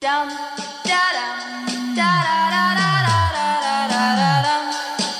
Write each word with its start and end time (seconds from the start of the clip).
Dum, 0.00 0.28
da, 0.28 1.02
dum, 1.16 1.96
da, 1.96 2.12
da, 2.22 2.38
da, 2.54 2.90
da, 3.02 3.18
da, 3.34 3.88
da, 3.90 4.04
da, 4.14 4.30
dum. 4.46 4.64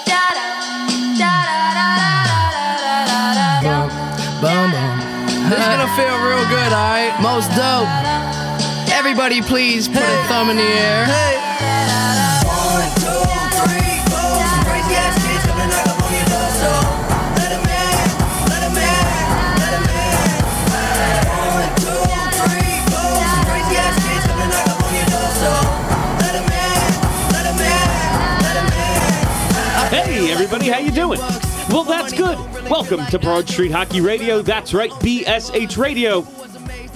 Da, 0.07 0.23
dum, 0.39 1.19
da, 1.19 1.35
da, 1.51 1.87
da, 1.99 2.11
da, 2.31 2.67
da, 2.79 2.97
da, 3.11 3.35
da, 3.35 3.49
dum. 3.67 3.91
Boom, 4.41 4.71
boom. 4.71 5.51
This 5.51 5.59
is 5.59 5.67
gonna 5.67 5.91
feel 5.97 6.17
real 6.23 6.47
good, 6.49 6.73
alright? 6.73 7.21
Most 7.21 7.51
dope. 7.57 7.89
Everybody, 8.95 9.43
please 9.43 9.89
put 9.89 9.99
a 9.99 10.25
thumb 10.29 10.49
in 10.49 10.57
the 10.59 10.63
air. 10.63 11.48
Everybody, 30.51 30.71
how 30.71 30.79
you 30.79 30.91
doing? 30.91 31.21
Well, 31.69 31.85
that's 31.85 32.11
good. 32.11 32.39
Welcome 32.71 33.05
to 33.11 33.19
Broad 33.19 33.47
Street 33.47 33.71
Hockey 33.71 34.01
Radio. 34.01 34.41
That's 34.41 34.73
right, 34.73 34.89
BSH 34.93 35.77
Radio. 35.77 36.27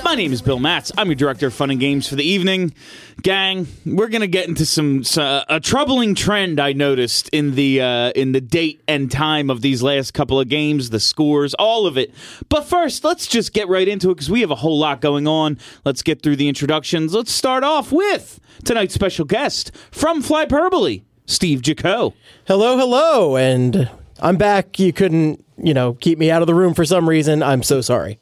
My 0.02 0.14
name 0.14 0.32
is 0.32 0.40
Bill 0.40 0.58
Matz. 0.58 0.90
I'm 0.96 1.08
your 1.08 1.16
director 1.16 1.48
of 1.48 1.52
fun 1.52 1.70
and 1.70 1.78
games 1.78 2.08
for 2.08 2.16
the 2.16 2.24
evening. 2.24 2.72
Gang, 3.20 3.66
we're 3.84 4.08
gonna 4.08 4.26
get 4.26 4.48
into 4.48 4.64
some 4.64 5.02
uh, 5.18 5.44
a 5.50 5.60
troubling 5.60 6.14
trend 6.14 6.60
I 6.60 6.72
noticed 6.72 7.28
in 7.28 7.54
the 7.54 7.82
uh, 7.82 8.12
in 8.12 8.32
the 8.32 8.40
date 8.40 8.82
and 8.88 9.12
time 9.12 9.50
of 9.50 9.60
these 9.60 9.82
last 9.82 10.14
couple 10.14 10.40
of 10.40 10.48
games, 10.48 10.88
the 10.88 10.98
scores, 10.98 11.52
all 11.52 11.86
of 11.86 11.98
it. 11.98 12.14
But 12.48 12.64
first, 12.64 13.04
let's 13.04 13.26
just 13.26 13.52
get 13.52 13.68
right 13.68 13.86
into 13.86 14.10
it 14.10 14.14
because 14.14 14.30
we 14.30 14.40
have 14.40 14.50
a 14.50 14.56
whole 14.56 14.78
lot 14.78 15.02
going 15.02 15.28
on. 15.28 15.58
Let's 15.84 16.02
get 16.02 16.22
through 16.22 16.36
the 16.36 16.48
introductions. 16.48 17.12
Let's 17.12 17.32
start 17.32 17.64
off 17.64 17.92
with 17.92 18.40
tonight's 18.64 18.94
special 18.94 19.26
guest 19.26 19.72
from 19.90 20.22
Flyperbole, 20.22 21.02
Steve 21.32 21.62
Jaco. 21.62 22.12
Hello, 22.46 22.76
hello, 22.76 23.36
and 23.36 23.90
I'm 24.20 24.36
back. 24.36 24.78
You 24.78 24.92
couldn't, 24.92 25.44
you 25.56 25.74
know, 25.74 25.94
keep 25.94 26.18
me 26.18 26.30
out 26.30 26.42
of 26.42 26.46
the 26.46 26.54
room 26.54 26.74
for 26.74 26.84
some 26.84 27.08
reason. 27.08 27.42
I'm 27.42 27.62
so 27.62 27.80
sorry. 27.80 28.18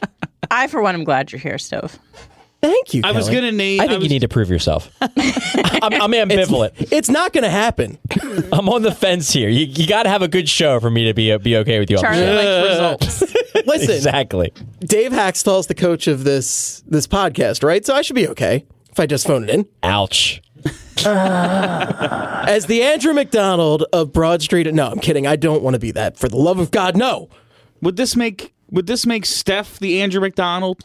I, 0.50 0.66
for 0.68 0.80
one, 0.82 0.94
am 0.94 1.04
glad 1.04 1.32
you're 1.32 1.40
here, 1.40 1.58
Stove. 1.58 1.98
Thank 2.60 2.94
you. 2.94 3.02
I 3.04 3.10
was 3.10 3.28
gonna 3.28 3.50
name. 3.50 3.80
I 3.80 3.88
think 3.88 3.98
was- 3.98 4.04
you 4.04 4.10
need 4.10 4.20
to 4.20 4.28
prove 4.28 4.48
yourself. 4.48 4.88
I'm, 5.00 5.92
I'm 6.00 6.12
ambivalent. 6.12 6.92
It's 6.92 7.08
not 7.08 7.32
going 7.32 7.42
to 7.42 7.50
happen. 7.50 7.98
I'm 8.52 8.68
on 8.68 8.82
the 8.82 8.92
fence 8.94 9.32
here. 9.32 9.48
You, 9.48 9.66
you 9.66 9.88
got 9.88 10.04
to 10.04 10.08
have 10.08 10.22
a 10.22 10.28
good 10.28 10.48
show 10.48 10.78
for 10.78 10.88
me 10.90 11.06
to 11.06 11.14
be 11.14 11.36
be 11.38 11.56
okay 11.56 11.80
with 11.80 11.90
you. 11.90 11.96
on 11.96 12.04
Charlie 12.04 12.20
likes 12.24 12.68
results. 12.70 13.34
Listen, 13.66 13.94
Exactly. 13.96 14.52
Dave 14.80 15.10
Hakstol's 15.10 15.66
the 15.66 15.74
coach 15.74 16.06
of 16.06 16.22
this 16.22 16.84
this 16.86 17.08
podcast, 17.08 17.64
right? 17.64 17.84
So 17.84 17.96
I 17.96 18.02
should 18.02 18.14
be 18.14 18.28
okay 18.28 18.64
if 18.92 19.00
I 19.00 19.06
just 19.06 19.26
phone 19.26 19.42
it 19.44 19.50
in. 19.50 19.66
Ouch. 19.82 20.40
As 22.48 22.66
the 22.66 22.82
Andrew 22.82 23.12
MacDonald 23.12 23.84
of 23.92 24.12
Broad 24.12 24.42
Street. 24.42 24.72
No, 24.72 24.88
I'm 24.88 24.98
kidding. 25.00 25.26
I 25.26 25.36
don't 25.36 25.62
want 25.62 25.74
to 25.74 25.80
be 25.80 25.90
that. 25.92 26.16
For 26.16 26.28
the 26.28 26.36
love 26.36 26.58
of 26.58 26.70
God, 26.70 26.96
no. 26.96 27.28
Would 27.80 27.96
this 27.96 28.14
make 28.16 28.52
would 28.70 28.86
this 28.86 29.04
make 29.06 29.26
Steph 29.26 29.78
the 29.78 30.00
Andrew 30.02 30.20
MacDonald, 30.20 30.84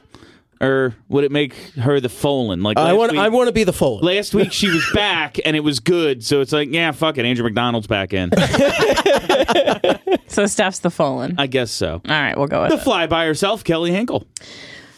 or 0.59 0.95
would 1.09 1.23
it 1.23 1.31
make 1.31 1.53
her 1.75 1.99
the 1.99 2.07
Folin? 2.09 2.63
Like 2.63 2.77
I 2.77 2.93
want. 2.93 3.11
week, 3.13 3.21
I 3.21 3.29
want 3.29 3.47
to 3.47 3.53
be 3.53 3.63
the 3.63 3.71
Folin. 3.73 4.01
last 4.03 4.33
week 4.33 4.51
she 4.51 4.69
was 4.69 4.87
back 4.93 5.37
and 5.45 5.55
it 5.55 5.61
was 5.61 5.79
good, 5.79 6.23
so 6.23 6.41
it's 6.41 6.51
like 6.51 6.69
yeah, 6.71 6.91
fuck 6.91 7.17
it, 7.17 7.25
Andrew 7.25 7.43
MacDonald's 7.45 7.87
back 7.87 8.13
in. 8.13 8.31
so 10.27 10.45
Steph's 10.45 10.79
the 10.79 10.89
Folin. 10.89 11.35
I 11.37 11.47
guess 11.47 11.71
so. 11.71 11.93
All 11.93 12.01
right, 12.11 12.37
we'll 12.37 12.47
go 12.47 12.61
with 12.63 12.71
The 12.71 12.77
it. 12.77 12.83
fly 12.83 13.07
by 13.07 13.25
herself, 13.25 13.63
Kelly 13.63 13.91
Hinkle. 13.91 14.25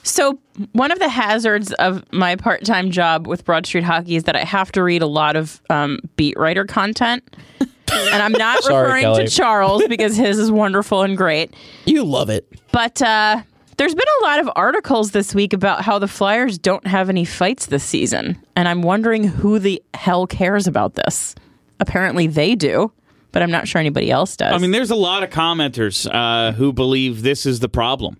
So, 0.04 0.40
one 0.72 0.92
of 0.92 1.00
the 1.00 1.10
hazards 1.10 1.72
of 1.74 2.04
my 2.12 2.36
part 2.36 2.64
time 2.66 2.90
job 2.92 3.28
with 3.28 3.46
Broad 3.46 3.66
Street 3.66 3.84
Hockey 3.84 4.16
is 4.16 4.24
that 4.24 4.36
I 4.36 4.44
have 4.44 4.72
to 4.74 4.84
read 4.84 5.02
a 5.02 5.08
lot 5.08 5.36
of 5.36 5.62
um, 5.70 6.00
beat 6.16 6.38
writer 6.38 6.66
content. 6.66 7.36
And 7.92 8.22
I'm 8.22 8.32
not 8.34 8.62
Sorry, 8.64 8.84
referring 8.84 9.02
Kelly. 9.02 9.26
to 9.26 9.32
Charles 9.32 9.84
because 9.88 10.16
his 10.16 10.38
is 10.38 10.52
wonderful 10.52 11.02
and 11.02 11.18
great. 11.18 11.56
You 11.86 12.04
love 12.04 12.30
it. 12.30 12.48
But 12.72 13.02
uh, 13.02 13.42
there's 13.78 13.96
been 13.96 14.06
a 14.22 14.24
lot 14.26 14.40
of 14.40 14.50
articles 14.56 15.10
this 15.10 15.34
week 15.34 15.54
about 15.54 15.82
how 15.82 15.98
the 15.98 16.08
Flyers 16.08 16.60
don't 16.60 16.86
have 16.86 17.10
any 17.10 17.26
fights 17.26 17.66
this 17.66 17.84
season. 17.84 18.38
And 18.56 18.68
I'm 18.68 18.84
wondering 18.84 19.24
who 19.24 19.58
the 19.58 19.82
hell 19.96 20.28
cares 20.28 20.68
about 20.68 20.94
this. 20.94 21.34
Apparently 21.80 22.28
they 22.28 22.54
do, 22.54 22.92
but 23.32 23.42
I'm 23.42 23.50
not 23.52 23.68
sure 23.68 23.80
anybody 23.80 24.12
else 24.12 24.36
does. 24.38 24.54
I 24.54 24.60
mean, 24.60 24.70
there's 24.72 24.92
a 24.92 24.96
lot 24.96 25.24
of 25.24 25.32
commenters 25.32 26.08
uh, 26.14 26.52
who 26.52 26.72
believe 26.72 27.24
this 27.24 27.46
is 27.48 27.60
the 27.60 27.70
problem. 27.70 28.18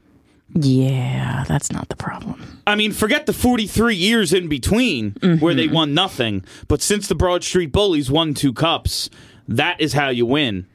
Yeah, 0.54 1.44
that's 1.48 1.72
not 1.72 1.90
the 1.90 1.96
problem. 1.96 2.62
I 2.66 2.76
mean, 2.76 2.92
forget 2.92 3.26
the 3.26 3.34
43 3.34 3.96
years 3.96 4.34
in 4.34 4.48
between 4.48 5.12
where 5.40 5.54
they 5.54 5.66
mm-hmm. 5.66 5.76
won 5.76 5.94
nothing, 5.94 6.44
but 6.68 6.82
since 6.82 7.08
the 7.08 7.16
Broad 7.16 7.44
Street 7.44 7.72
Bullies 7.72 8.10
won 8.10 8.34
two 8.34 8.54
cups, 8.54 9.10
that 9.48 9.80
is 9.80 9.94
how 9.94 10.10
you 10.10 10.26
win. 10.26 10.68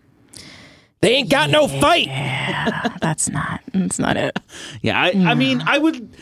They 1.01 1.17
ain't 1.17 1.29
got 1.29 1.51
no 1.51 1.69
fight. 1.69 2.07
That's 3.01 3.29
not. 3.29 3.61
That's 3.75 3.99
not 3.99 4.17
it. 4.17 4.39
Yeah, 4.83 5.01
I, 5.01 5.11
I 5.11 5.35
mean, 5.35 5.63
I 5.67 5.79
would, 5.79 6.15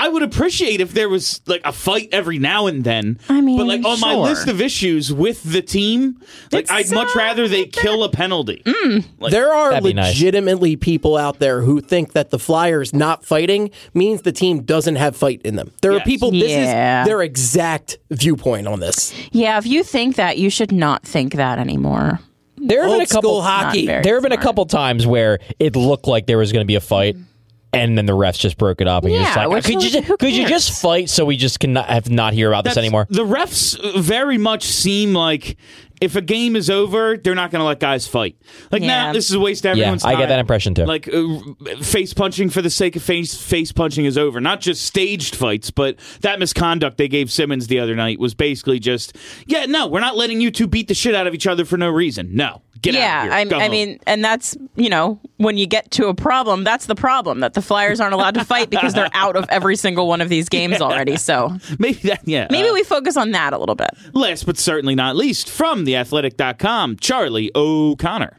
I 0.00 0.08
would 0.08 0.22
appreciate 0.22 0.80
if 0.80 0.92
there 0.94 1.08
was 1.08 1.40
like 1.46 1.60
a 1.64 1.72
fight 1.72 2.08
every 2.12 2.38
now 2.38 2.66
and 2.66 2.82
then. 2.84 3.18
I 3.28 3.40
mean, 3.40 3.58
but 3.58 3.66
like 3.66 3.84
on 3.84 4.00
my 4.00 4.14
sure. 4.14 4.22
list 4.22 4.48
of 4.48 4.60
issues 4.60 5.12
with 5.12 5.42
the 5.42 5.62
team, 5.62 6.18
like 6.52 6.62
It's, 6.62 6.70
I'd 6.70 6.90
much 6.92 7.14
uh, 7.14 7.18
rather 7.18 7.46
they 7.48 7.66
kill 7.66 8.02
a 8.04 8.08
penalty. 8.10 8.62
There 9.30 9.52
are 9.52 9.70
That'd 9.70 9.84
be 9.84 9.92
nice. 9.92 10.14
legitimately 10.14 10.76
people 10.76 11.16
out 11.16 11.38
there 11.38 11.60
who 11.62 11.80
think 11.80 12.12
that 12.12 12.30
the 12.30 12.38
Flyers 12.38 12.94
not 12.94 13.24
fighting 13.24 13.70
means 13.94 14.22
the 14.22 14.32
team 14.32 14.62
doesn't 14.62 14.96
have 14.96 15.14
fight 15.16 15.42
in 15.44 15.56
them. 15.56 15.70
There 15.82 15.92
are 15.92 16.00
people. 16.00 16.30
This 16.30 16.50
Yeah. 16.50 17.02
is 17.02 17.06
their 17.08 17.22
exact 17.22 17.98
viewpoint 18.10 18.66
on 18.66 18.80
this. 18.80 19.12
Yeah, 19.32 19.58
if 19.58 19.66
you 19.66 19.84
think 19.84 20.16
that, 20.16 20.38
you 20.38 20.48
should 20.50 20.72
not 20.72 21.02
think 21.04 21.34
that 21.34 21.58
anymore. 21.58 22.20
There 22.56 22.82
have 22.82 22.90
been 22.90 23.00
Old 23.00 23.02
a 23.02 23.06
couple 23.06 23.30
school 23.30 23.42
hockey. 23.42 23.86
very 23.86 24.02
There 24.02 24.14
have 24.14 24.22
been 24.22 24.32
a 24.32 24.36
couple 24.36 24.66
times 24.66 25.06
where 25.06 25.38
it 25.58 25.76
looked 25.76 26.06
like 26.06 26.26
there 26.26 26.38
was 26.38 26.52
going 26.52 26.62
to 26.62 26.66
be 26.66 26.74
a 26.74 26.80
fight. 26.80 27.16
And 27.72 27.96
then 27.96 28.06
the 28.06 28.14
refs 28.16 28.38
just 28.38 28.58
broke 28.58 28.80
it 28.80 28.88
up, 28.88 29.04
and 29.04 29.12
you're 29.12 29.22
just 29.22 29.36
like, 29.36 29.48
which 29.48 29.64
could 29.64 29.80
you 29.82 29.90
just, 29.90 30.18
could 30.18 30.32
you 30.32 30.48
just 30.48 30.82
fight 30.82 31.08
so 31.08 31.24
we 31.24 31.36
just 31.36 31.60
can 31.60 31.72
not, 31.72 31.88
have 31.88 32.10
not 32.10 32.32
hear 32.32 32.48
about 32.48 32.64
this 32.64 32.76
anymore? 32.76 33.06
The 33.10 33.24
refs 33.24 33.78
very 34.00 34.38
much 34.38 34.64
seem 34.64 35.14
like 35.14 35.56
if 36.00 36.16
a 36.16 36.20
game 36.22 36.56
is 36.56 36.68
over, 36.70 37.16
they're 37.16 37.34
not 37.34 37.50
going 37.52 37.60
to 37.60 37.66
let 37.66 37.78
guys 37.78 38.08
fight. 38.08 38.34
Like, 38.72 38.82
Yeah. 38.82 39.06
nah, 39.08 39.12
this 39.12 39.28
is 39.28 39.36
a 39.36 39.40
waste 39.40 39.64
of 39.66 39.76
Yeah, 39.76 39.84
everyone's 39.84 40.02
I 40.04 40.12
time. 40.12 40.20
get 40.22 40.28
that 40.30 40.38
impression 40.40 40.74
too. 40.74 40.84
Like 40.86 41.08
uh, 41.12 41.76
face 41.82 42.12
punching 42.14 42.48
for 42.50 42.62
the 42.62 42.70
sake 42.70 42.96
of 42.96 43.02
face 43.02 43.36
face 43.40 43.70
punching 43.70 44.04
is 44.06 44.16
over. 44.18 44.40
Not 44.40 44.60
just 44.62 44.82
staged 44.82 45.36
fights, 45.36 45.70
but 45.70 45.96
that 46.22 46.38
misconduct 46.40 46.96
they 46.96 47.06
gave 47.06 47.30
Simmonds 47.30 47.66
the 47.68 47.78
other 47.78 47.94
night 47.94 48.18
was 48.18 48.34
basically 48.34 48.78
just, 48.80 49.14
yeah, 49.46 49.66
no, 49.66 49.86
we're 49.86 50.00
not 50.00 50.16
letting 50.16 50.40
you 50.40 50.50
two 50.50 50.66
beat 50.66 50.88
the 50.88 50.94
shit 50.94 51.14
out 51.14 51.26
of 51.26 51.34
each 51.34 51.46
other 51.46 51.64
for 51.66 51.76
no 51.76 51.90
reason. 51.90 52.34
No, 52.34 52.62
get 52.82 52.94
yeah, 52.94 53.20
out 53.22 53.42
of 53.42 53.48
here. 53.48 53.58
I, 53.58 53.64
I 53.64 53.68
mean, 53.68 53.98
and 54.06 54.24
that's 54.24 54.56
you 54.76 54.88
know 54.88 55.20
when 55.36 55.56
you 55.56 55.66
get 55.66 55.90
to 55.92 56.08
a 56.08 56.14
problem, 56.14 56.64
that's 56.64 56.86
the 56.86 56.94
problem 56.94 57.40
that 57.40 57.54
the 57.54 57.62
Flyers 57.62 58.00
aren't 58.00 58.14
allowed 58.14 58.34
to 58.34 58.44
fight 58.44 58.70
because 58.70 58.94
they're 58.94 59.10
out 59.12 59.36
of 59.36 59.46
every 59.48 59.76
single 59.76 60.06
one 60.06 60.20
of 60.20 60.28
these 60.28 60.48
games 60.50 60.80
already. 60.80 61.16
So 61.16 61.56
maybe 61.78 62.00
that, 62.08 62.26
yeah. 62.26 62.46
maybe 62.50 62.68
uh, 62.68 62.74
we 62.74 62.82
focus 62.82 63.16
on 63.16 63.32
that 63.32 63.52
a 63.52 63.58
little 63.58 63.74
bit. 63.74 63.90
last 64.12 64.46
but 64.46 64.58
certainly 64.58 64.94
not 64.94 65.16
least, 65.16 65.48
from 65.48 65.84
theathletic.com, 65.84 66.96
Charlie 66.96 67.50
O'Connor. 67.54 68.36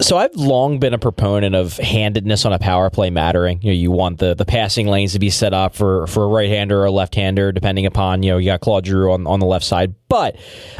So 0.00 0.16
I've 0.16 0.34
long 0.34 0.78
been 0.78 0.94
a 0.94 0.98
proponent 0.98 1.54
of 1.54 1.76
handedness 1.76 2.46
on 2.46 2.54
a 2.54 2.58
power 2.58 2.88
play 2.88 3.10
mattering. 3.10 3.60
You 3.60 3.70
know, 3.70 3.74
you 3.74 3.90
want 3.90 4.18
the, 4.18 4.34
the 4.34 4.46
passing 4.46 4.86
lanes 4.86 5.12
to 5.12 5.18
be 5.18 5.28
set 5.28 5.52
up 5.52 5.74
for, 5.74 6.06
for 6.06 6.24
a 6.24 6.26
right 6.26 6.48
hander 6.48 6.80
or 6.80 6.86
a 6.86 6.90
left 6.90 7.14
hander, 7.14 7.52
depending 7.52 7.84
upon 7.84 8.22
you 8.22 8.30
know 8.30 8.38
you 8.38 8.46
got 8.46 8.60
Claude 8.60 8.86
Giroux 8.86 9.12
on 9.12 9.26
on 9.26 9.40
the 9.40 9.46
left 9.46 9.64
side. 9.64 9.94
But 10.08 10.36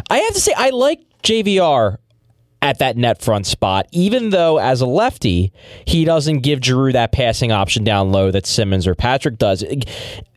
I 0.08 0.19
have 0.19 0.34
to 0.34 0.40
say 0.40 0.54
I 0.56 0.70
like 0.70 1.02
JVR 1.22 1.98
at 2.62 2.78
that 2.78 2.96
net 2.96 3.22
front 3.22 3.46
spot, 3.46 3.86
even 3.92 4.30
though 4.30 4.58
as 4.58 4.80
a 4.80 4.86
lefty 4.86 5.52
he 5.86 6.04
doesn't 6.04 6.40
give 6.40 6.62
Giroux 6.62 6.92
that 6.92 7.12
passing 7.12 7.52
option 7.52 7.84
down 7.84 8.12
low 8.12 8.30
that 8.30 8.46
Simmonds 8.46 8.86
or 8.86 8.94
Patrick 8.94 9.38
does. 9.38 9.64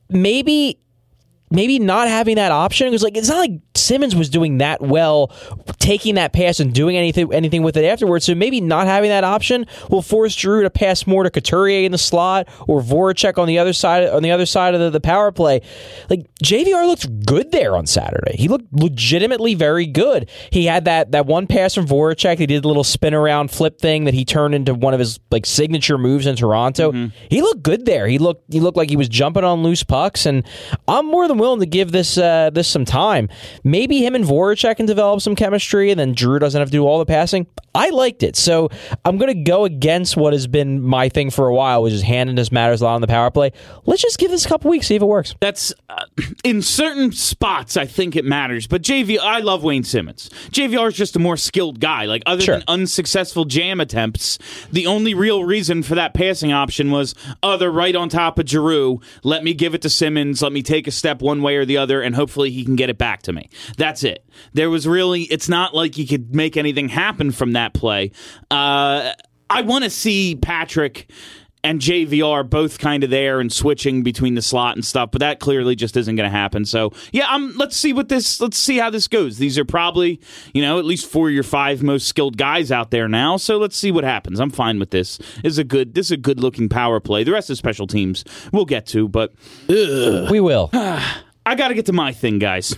Maybe 0.09 0.79
maybe 1.51 1.79
not 1.79 2.07
having 2.07 2.35
that 2.35 2.51
option 2.51 2.87
because 2.87 3.03
like 3.03 3.15
it's 3.15 3.29
not 3.29 3.37
like 3.37 3.51
Simmonds 3.83 4.15
was 4.15 4.29
doing 4.29 4.57
that 4.59 4.81
well, 4.81 5.31
taking 5.79 6.15
that 6.15 6.33
pass 6.33 6.59
and 6.59 6.73
doing 6.73 6.97
anything 6.97 7.33
anything 7.33 7.63
with 7.63 7.77
it 7.77 7.85
afterwards. 7.85 8.25
So 8.25 8.35
maybe 8.35 8.61
not 8.61 8.87
having 8.87 9.09
that 9.09 9.23
option 9.23 9.65
will 9.89 10.01
force 10.01 10.33
Giroux 10.33 10.63
to 10.63 10.69
pass 10.69 11.05
more 11.05 11.23
to 11.23 11.29
Couturier 11.29 11.85
in 11.85 11.91
the 11.91 11.97
slot 11.97 12.47
or 12.67 12.81
Voracek 12.81 13.37
on 13.37 13.47
the 13.47 13.59
other 13.59 13.73
side 13.73 14.07
on 14.09 14.23
the 14.23 14.31
other 14.31 14.45
side 14.45 14.73
of 14.73 14.79
the, 14.79 14.89
the 14.89 15.01
power 15.01 15.31
play. 15.31 15.61
Like 16.09 16.27
JVR 16.43 16.87
looked 16.87 17.25
good 17.25 17.51
there 17.51 17.75
on 17.75 17.85
Saturday. 17.85 18.37
He 18.37 18.47
looked 18.47 18.71
legitimately 18.73 19.55
very 19.55 19.85
good. 19.85 20.29
He 20.49 20.65
had 20.65 20.85
that 20.85 21.11
that 21.11 21.25
one 21.25 21.47
pass 21.47 21.75
from 21.75 21.87
Voracek. 21.87 22.37
He 22.37 22.45
did 22.45 22.65
a 22.65 22.67
little 22.67 22.83
spin 22.83 23.13
around 23.13 23.51
flip 23.51 23.79
thing 23.79 24.05
that 24.05 24.13
he 24.13 24.25
turned 24.25 24.55
into 24.55 24.73
one 24.73 24.93
of 24.93 24.99
his 24.99 25.19
like 25.31 25.45
signature 25.45 25.97
moves 25.97 26.25
in 26.25 26.35
Toronto. 26.35 26.91
He 27.29 27.41
looked 27.41 27.63
good 27.63 27.85
there. 27.85 28.07
He 28.07 28.17
looked 28.17 28.51
he 28.51 28.59
looked 28.59 28.77
like 28.77 28.89
he 28.89 28.97
was 28.97 29.09
jumping 29.09 29.43
on 29.43 29.63
loose 29.63 29.83
pucks, 29.83 30.25
and 30.25 30.45
I'm 30.87 31.05
more 31.05 31.27
than 31.27 31.37
willing 31.37 31.59
to 31.59 31.65
give 31.65 31.91
this 31.91 32.17
uh, 32.17 32.49
this 32.51 32.67
some 32.67 32.85
time. 32.85 33.29
Maybe 33.73 34.05
him 34.05 34.13
and 34.13 34.23
Voracek 34.23 34.77
can 34.77 34.85
develop 34.85 35.19
some 35.21 35.35
chemistry, 35.35 35.89
and 35.89 35.99
then 35.99 36.15
Giroux 36.15 36.37
doesn't 36.37 36.59
have 36.59 36.67
to 36.67 36.71
do 36.71 36.85
all 36.85 36.99
the 36.99 37.07
passing. 37.07 37.47
I 37.73 37.89
liked 37.89 38.21
it, 38.21 38.35
so 38.35 38.69
I'm 39.03 39.17
going 39.17 39.33
to 39.35 39.43
go 39.49 39.65
against 39.65 40.15
what 40.15 40.31
has 40.33 40.45
been 40.45 40.79
my 40.79 41.09
thing 41.09 41.31
for 41.31 41.47
a 41.47 41.55
while, 41.55 41.81
which 41.81 41.91
is 41.91 42.03
handedness 42.03 42.51
matters 42.51 42.81
a 42.81 42.85
lot 42.85 42.93
on 42.93 43.01
the 43.01 43.07
power 43.07 43.31
play. 43.31 43.51
Let's 43.87 44.03
just 44.03 44.19
give 44.19 44.29
this 44.29 44.45
a 44.45 44.47
couple 44.47 44.69
weeks, 44.69 44.85
see 44.85 44.95
if 44.95 45.01
it 45.01 45.05
works. 45.07 45.33
That's 45.39 45.73
uh, 45.89 46.05
in 46.43 46.61
certain 46.61 47.11
spots. 47.13 47.75
I 47.75 47.87
think 47.87 48.15
it 48.15 48.25
matters, 48.25 48.67
but 48.67 48.83
JV, 48.83 49.17
I 49.17 49.39
love 49.39 49.63
Wayne 49.63 49.83
Simmonds. 49.83 50.29
JVR 50.51 50.89
is 50.89 50.93
just 50.93 51.15
a 51.15 51.19
more 51.19 51.35
skilled 51.35 51.79
guy. 51.79 52.05
Like 52.05 52.21
other 52.27 52.43
Sure. 52.43 52.55
than 52.59 52.65
unsuccessful 52.67 53.45
jam 53.45 53.79
attempts, 53.81 54.37
the 54.71 54.85
only 54.85 55.15
real 55.15 55.43
reason 55.43 55.81
for 55.81 55.95
that 55.95 56.13
passing 56.13 56.53
option 56.53 56.91
was, 56.91 57.15
oh, 57.41 57.57
they're 57.57 57.71
right 57.71 57.95
on 57.95 58.07
top 58.07 58.37
of 58.37 58.47
Giroux. 58.47 59.01
Let 59.23 59.43
me 59.43 59.55
give 59.55 59.73
it 59.73 59.81
to 59.81 59.89
Simmonds. 59.89 60.43
Let 60.43 60.51
me 60.51 60.61
take 60.61 60.85
a 60.85 60.91
step 60.91 61.23
one 61.23 61.41
way 61.41 61.55
or 61.55 61.65
the 61.65 61.77
other, 61.77 62.03
and 62.03 62.13
hopefully 62.13 62.51
he 62.51 62.63
can 62.63 62.75
get 62.75 62.91
it 62.91 62.99
back 62.99 63.23
to 63.23 63.33
me. 63.33 63.49
That's 63.77 64.03
it. 64.03 64.25
There 64.53 64.69
was 64.69 64.87
really. 64.87 65.23
It's 65.23 65.49
not 65.49 65.73
like 65.73 65.97
you 65.97 66.07
could 66.07 66.35
make 66.35 66.57
anything 66.57 66.89
happen 66.89 67.31
from 67.31 67.53
that 67.53 67.73
play. 67.73 68.11
Uh, 68.51 69.13
I 69.49 69.61
want 69.61 69.83
to 69.83 69.89
see 69.89 70.35
Patrick 70.35 71.09
and 71.63 71.79
JVR 71.79 72.47
both 72.49 72.77
kind 72.77 73.03
of 73.03 73.09
there 73.09 73.39
and 73.39 73.51
switching 73.51 74.03
between 74.03 74.35
the 74.35 74.41
slot 74.41 74.75
and 74.75 74.83
stuff, 74.83 75.11
but 75.11 75.19
that 75.19 75.39
clearly 75.39 75.75
just 75.75 75.95
isn't 75.95 76.15
going 76.15 76.29
to 76.29 76.35
happen. 76.35 76.65
So 76.65 76.91
yeah, 77.11 77.27
um, 77.33 77.53
let's 77.55 77.77
see 77.77 77.93
what 77.93 78.09
this. 78.09 78.41
Let's 78.41 78.57
see 78.57 78.77
how 78.77 78.89
this 78.89 79.07
goes. 79.07 79.37
These 79.37 79.57
are 79.57 79.65
probably 79.65 80.19
you 80.53 80.61
know 80.61 80.77
at 80.77 80.85
least 80.85 81.09
four 81.09 81.29
of 81.29 81.33
your 81.33 81.43
five 81.43 81.81
most 81.81 82.07
skilled 82.07 82.37
guys 82.37 82.71
out 82.71 82.91
there 82.91 83.07
now. 83.07 83.37
So 83.37 83.57
let's 83.57 83.77
see 83.77 83.91
what 83.91 84.03
happens. 84.03 84.39
I'm 84.39 84.49
fine 84.49 84.79
with 84.79 84.91
this. 84.91 85.17
This 85.17 85.53
is 85.53 85.57
a 85.57 85.63
good. 85.63 85.93
This 85.93 86.07
is 86.07 86.11
a 86.11 86.17
good 86.17 86.39
looking 86.39 86.67
power 86.67 86.99
play. 86.99 87.23
The 87.23 87.31
rest 87.31 87.49
of 87.49 87.57
special 87.57 87.87
teams 87.87 88.25
we'll 88.51 88.65
get 88.65 88.85
to, 88.87 89.07
but 89.07 89.33
We 90.29 90.39
will. 90.39 90.69
I 91.45 91.55
got 91.55 91.69
to 91.69 91.73
get 91.73 91.85
to 91.87 91.93
my 91.93 92.13
thing, 92.13 92.39
guys. 92.39 92.75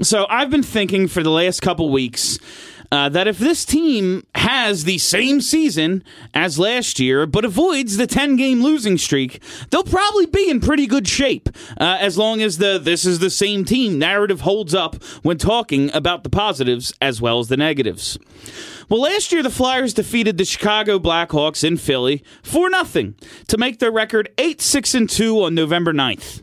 So 0.00 0.26
I've 0.28 0.50
been 0.50 0.62
thinking 0.62 1.08
for 1.08 1.24
the 1.24 1.30
last 1.30 1.60
couple 1.60 1.90
weeks 1.90 2.38
uh, 2.92 3.08
that 3.08 3.26
if 3.26 3.38
this 3.38 3.64
team 3.64 4.24
has 4.36 4.84
the 4.84 4.98
same 4.98 5.40
season 5.40 6.04
as 6.32 6.56
last 6.56 7.00
year, 7.00 7.26
but 7.26 7.44
avoids 7.44 7.96
the 7.96 8.06
10 8.06 8.36
game 8.36 8.62
losing 8.62 8.96
streak, 8.96 9.42
they'll 9.70 9.82
probably 9.82 10.26
be 10.26 10.48
in 10.48 10.60
pretty 10.60 10.86
good 10.86 11.08
shape 11.08 11.48
uh, 11.80 11.98
as 12.00 12.16
long 12.16 12.40
as 12.40 12.58
the 12.58 12.78
this 12.78 13.04
is 13.04 13.18
the 13.18 13.28
same 13.28 13.64
team 13.64 13.98
narrative 13.98 14.42
holds 14.42 14.72
up 14.72 15.02
when 15.22 15.36
talking 15.36 15.92
about 15.92 16.22
the 16.22 16.30
positives 16.30 16.92
as 17.02 17.20
well 17.20 17.40
as 17.40 17.48
the 17.48 17.56
negatives. 17.56 18.18
Well, 18.88 19.02
last 19.02 19.32
year 19.32 19.42
the 19.42 19.50
Flyers 19.50 19.92
defeated 19.92 20.38
the 20.38 20.44
Chicago 20.44 20.98
Blackhawks 20.98 21.64
in 21.64 21.76
Philly 21.76 22.22
for 22.42 22.70
nothing 22.70 23.16
to 23.48 23.58
make 23.58 23.80
their 23.80 23.92
record 23.92 24.30
8-6 24.36 24.94
and 24.94 25.10
2 25.10 25.42
on 25.42 25.54
November 25.54 25.92
9th. 25.92 26.42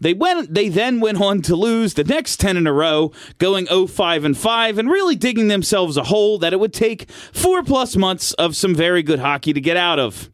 They 0.00 0.14
went. 0.14 0.54
They 0.54 0.68
then 0.68 1.00
went 1.00 1.20
on 1.20 1.42
to 1.42 1.56
lose 1.56 1.94
the 1.94 2.04
next 2.04 2.38
ten 2.38 2.56
in 2.56 2.66
a 2.66 2.72
row, 2.72 3.12
going 3.38 3.66
0-5 3.66 4.24
and 4.24 4.36
five, 4.36 4.78
and 4.78 4.90
really 4.90 5.16
digging 5.16 5.48
themselves 5.48 5.96
a 5.96 6.04
hole 6.04 6.38
that 6.38 6.52
it 6.52 6.60
would 6.60 6.72
take 6.72 7.10
four 7.10 7.62
plus 7.62 7.96
months 7.96 8.32
of 8.34 8.56
some 8.56 8.74
very 8.74 9.02
good 9.02 9.18
hockey 9.18 9.52
to 9.52 9.60
get 9.60 9.76
out 9.76 9.98
of. 9.98 10.30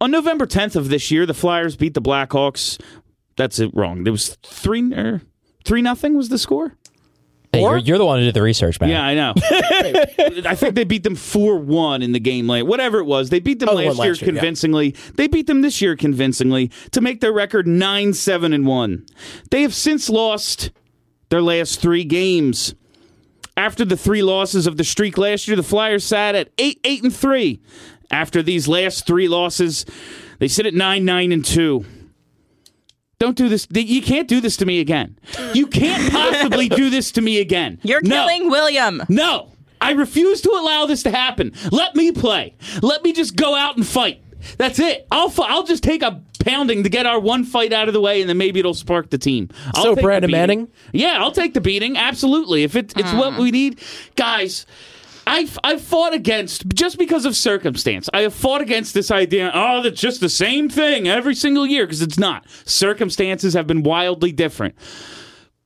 On 0.00 0.10
November 0.10 0.46
10th 0.46 0.76
of 0.76 0.88
this 0.88 1.10
year, 1.10 1.24
the 1.24 1.34
Flyers 1.34 1.76
beat 1.76 1.94
the 1.94 2.02
Blackhawks. 2.02 2.80
That's 3.36 3.58
it. 3.58 3.70
Wrong. 3.74 4.06
It 4.06 4.10
was 4.10 4.36
three 4.42 4.92
or 4.92 5.22
three 5.64 5.82
nothing 5.82 6.16
was 6.16 6.28
the 6.28 6.38
score. 6.38 6.76
Hey, 7.54 7.62
you're, 7.62 7.76
you're 7.78 7.98
the 7.98 8.04
one 8.06 8.18
who 8.18 8.24
did 8.24 8.34
the 8.34 8.42
research, 8.42 8.80
man. 8.80 8.90
Yeah, 8.90 9.02
I 9.02 9.14
know. 9.14 9.34
I 10.46 10.54
think 10.54 10.74
they 10.74 10.84
beat 10.84 11.02
them 11.02 11.16
4 11.16 11.58
1 11.58 12.02
in 12.02 12.12
the 12.12 12.20
game 12.20 12.48
late. 12.48 12.62
Whatever 12.62 12.98
it 12.98 13.04
was. 13.04 13.30
They 13.30 13.40
beat 13.40 13.58
them 13.60 13.68
Oh, 13.68 13.76
the 13.76 13.86
last, 13.86 13.98
one 13.98 14.06
year 14.06 14.12
last 14.12 14.22
year, 14.22 14.30
yeah. 14.30 14.40
convincingly. 14.40 14.94
They 15.14 15.26
beat 15.28 15.46
them 15.46 15.62
this 15.62 15.80
year 15.82 15.96
convincingly 15.96 16.70
to 16.92 17.00
make 17.00 17.20
their 17.20 17.32
record 17.32 17.66
9 17.66 18.12
7 18.12 18.52
and 18.52 18.66
1. 18.66 19.06
They 19.50 19.62
have 19.62 19.74
since 19.74 20.08
lost 20.08 20.70
their 21.30 21.42
last 21.42 21.80
three 21.80 22.04
games. 22.04 22.74
After 23.56 23.84
the 23.84 23.96
three 23.96 24.22
losses 24.22 24.66
of 24.66 24.76
the 24.76 24.84
streak 24.84 25.16
last 25.16 25.46
year, 25.46 25.56
the 25.56 25.62
Flyers 25.62 26.04
sat 26.04 26.34
at 26.34 26.50
8 26.58 26.80
8 26.84 27.02
and 27.04 27.14
3. 27.14 27.60
After 28.10 28.42
these 28.42 28.68
last 28.68 29.06
three 29.06 29.28
losses, 29.28 29.86
they 30.38 30.48
sit 30.48 30.66
at 30.66 30.74
9 30.74 31.04
9 31.04 31.32
and 31.32 31.44
2. 31.44 31.84
Don't 33.24 33.38
do 33.38 33.48
this. 33.48 33.66
You 33.72 34.02
can't 34.02 34.28
do 34.28 34.42
this 34.42 34.58
to 34.58 34.66
me 34.66 34.80
again. 34.80 35.18
You 35.54 35.66
can't 35.66 36.12
possibly 36.12 36.68
do 36.68 36.90
this 36.90 37.10
to 37.12 37.22
me 37.22 37.40
again. 37.40 37.78
You're 37.82 38.02
No. 38.02 38.16
killing 38.16 38.50
William. 38.50 39.02
No, 39.08 39.52
I 39.80 39.92
refuse 39.92 40.42
to 40.42 40.50
allow 40.50 40.84
this 40.84 41.02
to 41.04 41.10
happen. 41.10 41.54
Let 41.72 41.96
me 41.96 42.12
play. 42.12 42.54
Let 42.82 43.02
me 43.02 43.14
just 43.14 43.34
go 43.34 43.54
out 43.54 43.78
and 43.78 43.86
fight. 43.86 44.20
That's 44.58 44.78
it. 44.78 45.06
I'll 45.10 45.30
fi- 45.30 45.48
I'll 45.48 45.62
just 45.62 45.82
take 45.82 46.02
a 46.02 46.20
pounding 46.38 46.82
to 46.82 46.90
get 46.90 47.06
our 47.06 47.18
one 47.18 47.44
fight 47.44 47.72
out 47.72 47.88
of 47.88 47.94
the 47.94 48.00
way, 48.02 48.20
and 48.20 48.28
then 48.28 48.36
maybe 48.36 48.60
it'll 48.60 48.74
spark 48.74 49.08
the 49.08 49.16
team. 49.16 49.48
I'll 49.74 49.84
So, 49.84 49.94
Brandon. 49.94 50.30
Manning? 50.30 50.68
Yeah, 50.92 51.16
I'll 51.18 51.32
take 51.32 51.54
the 51.54 51.62
beating. 51.62 51.96
Absolutely. 51.96 52.62
If 52.62 52.76
it, 52.76 52.92
it's 52.94 53.12
what 53.14 53.32
mm. 53.32 53.38
we 53.38 53.50
need, 53.52 53.80
guys. 54.16 54.66
I've, 55.26 55.58
I've 55.64 55.80
fought 55.80 56.14
against 56.14 56.68
just 56.68 56.98
because 56.98 57.24
of 57.24 57.36
circumstance. 57.36 58.10
I 58.12 58.22
have 58.22 58.34
fought 58.34 58.60
against 58.60 58.94
this 58.94 59.10
idea. 59.10 59.50
Oh, 59.54 59.82
that's 59.82 60.00
just 60.00 60.20
the 60.20 60.28
same 60.28 60.68
thing 60.68 61.08
every 61.08 61.34
single 61.34 61.66
year 61.66 61.86
because 61.86 62.02
it's 62.02 62.18
not. 62.18 62.46
Circumstances 62.64 63.54
have 63.54 63.66
been 63.66 63.82
wildly 63.82 64.32
different 64.32 64.74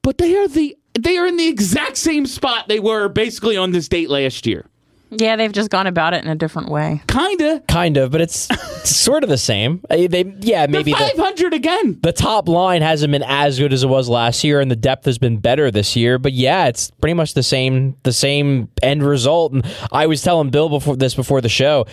but 0.08 0.16
they 0.16 0.34
are 0.36 0.48
the 0.48 0.74
they 0.98 1.18
are 1.18 1.26
in 1.26 1.36
the 1.36 1.48
exact 1.48 1.98
same 1.98 2.24
spot 2.24 2.66
they 2.66 2.80
were 2.80 3.08
basically 3.08 3.58
on 3.58 3.72
this 3.72 3.88
date 3.88 4.08
last 4.08 4.46
year. 4.46 4.64
Yeah, 5.10 5.36
they've 5.36 5.52
just 5.52 5.70
gone 5.70 5.86
about 5.86 6.12
it 6.12 6.22
in 6.22 6.30
a 6.30 6.34
different 6.34 6.68
way. 6.70 7.00
Kinda. 7.06 7.62
Kind 7.66 7.96
of, 7.96 8.10
but 8.10 8.20
it's, 8.20 8.46
it's 8.50 8.94
sort 8.96 9.22
of 9.24 9.30
the 9.30 9.38
same. 9.38 9.80
Uh, 9.88 10.06
They, 10.08 10.24
yeah, 10.40 10.66
maybe 10.68 10.92
They're 10.92 11.10
the, 11.10 11.16
500 11.16 11.54
again. 11.54 11.98
the 12.02 12.12
top 12.12 12.46
line 12.48 12.82
hasn't 12.82 13.10
been 13.12 13.22
as 13.22 13.58
good 13.58 13.72
as 13.72 13.82
it 13.82 13.88
was 13.88 14.08
last 14.08 14.44
year, 14.44 14.60
and 14.60 14.70
the 14.70 14.76
depth 14.76 15.06
has 15.06 15.16
been 15.18 15.38
better 15.38 15.70
this 15.70 15.96
year. 15.96 16.18
But 16.18 16.32
yeah, 16.34 16.66
it's 16.66 16.90
pretty 16.90 17.14
much 17.14 17.32
the 17.34 17.42
same 17.42 17.96
the 18.02 18.12
same 18.12 18.68
end 18.82 19.02
result. 19.02 19.52
And 19.52 19.66
I 19.92 20.06
was 20.06 20.22
telling 20.22 20.50
Bill 20.50 20.68
before 20.68 20.96
this 20.96 21.14
before 21.14 21.40
the 21.40 21.48
show, 21.48 21.86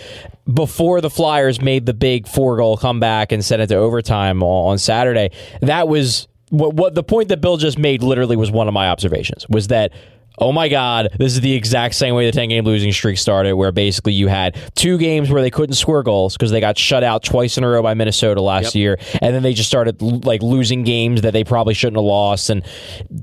before 0.53 0.99
the 0.99 1.09
Flyers 1.09 1.61
made 1.61 1.85
the 1.85 1.93
big 1.93 2.27
four 2.27 2.57
goal 2.57 2.75
comeback 2.77 3.31
and 3.31 3.43
sent 3.45 3.61
it 3.61 3.67
to 3.67 3.75
overtime 3.75 4.43
on 4.43 4.71
on 4.71 4.77
Saturday. 4.77 5.31
That 5.61 5.87
was 5.87 6.27
what, 6.49 6.73
what 6.73 6.95
the 6.95 7.03
point 7.03 7.29
that 7.29 7.39
Bill 7.41 7.55
just 7.57 7.77
made. 7.77 8.03
Literally, 8.03 8.35
was 8.35 8.51
one 8.51 8.67
of 8.67 8.73
my 8.73 8.89
observations. 8.89 9.47
Was 9.47 9.67
that. 9.67 9.93
Oh 10.37 10.51
my 10.51 10.67
God, 10.67 11.09
this 11.17 11.33
is 11.33 11.41
the 11.41 11.53
exact 11.53 11.95
same 11.95 12.13
way 12.15 12.25
the 12.25 12.31
10 12.31 12.49
game 12.49 12.65
losing 12.65 12.91
streak 12.91 13.17
started, 13.17 13.53
where 13.55 13.71
basically 13.71 14.13
you 14.13 14.27
had 14.27 14.57
two 14.75 14.97
games 14.97 15.29
where 15.29 15.41
they 15.41 15.49
couldn't 15.49 15.75
score 15.75 16.03
goals 16.03 16.35
because 16.35 16.51
they 16.51 16.59
got 16.59 16.77
shut 16.77 17.03
out 17.03 17.23
twice 17.23 17.57
in 17.57 17.63
a 17.63 17.69
row 17.69 17.81
by 17.81 17.93
Minnesota 17.93 18.41
last 18.41 18.75
year. 18.75 18.97
And 19.21 19.33
then 19.33 19.43
they 19.43 19.53
just 19.53 19.69
started 19.69 20.01
like 20.01 20.41
losing 20.41 20.83
games 20.83 21.21
that 21.21 21.31
they 21.31 21.43
probably 21.43 21.73
shouldn't 21.73 21.97
have 21.97 22.05
lost. 22.05 22.49
And 22.49 22.65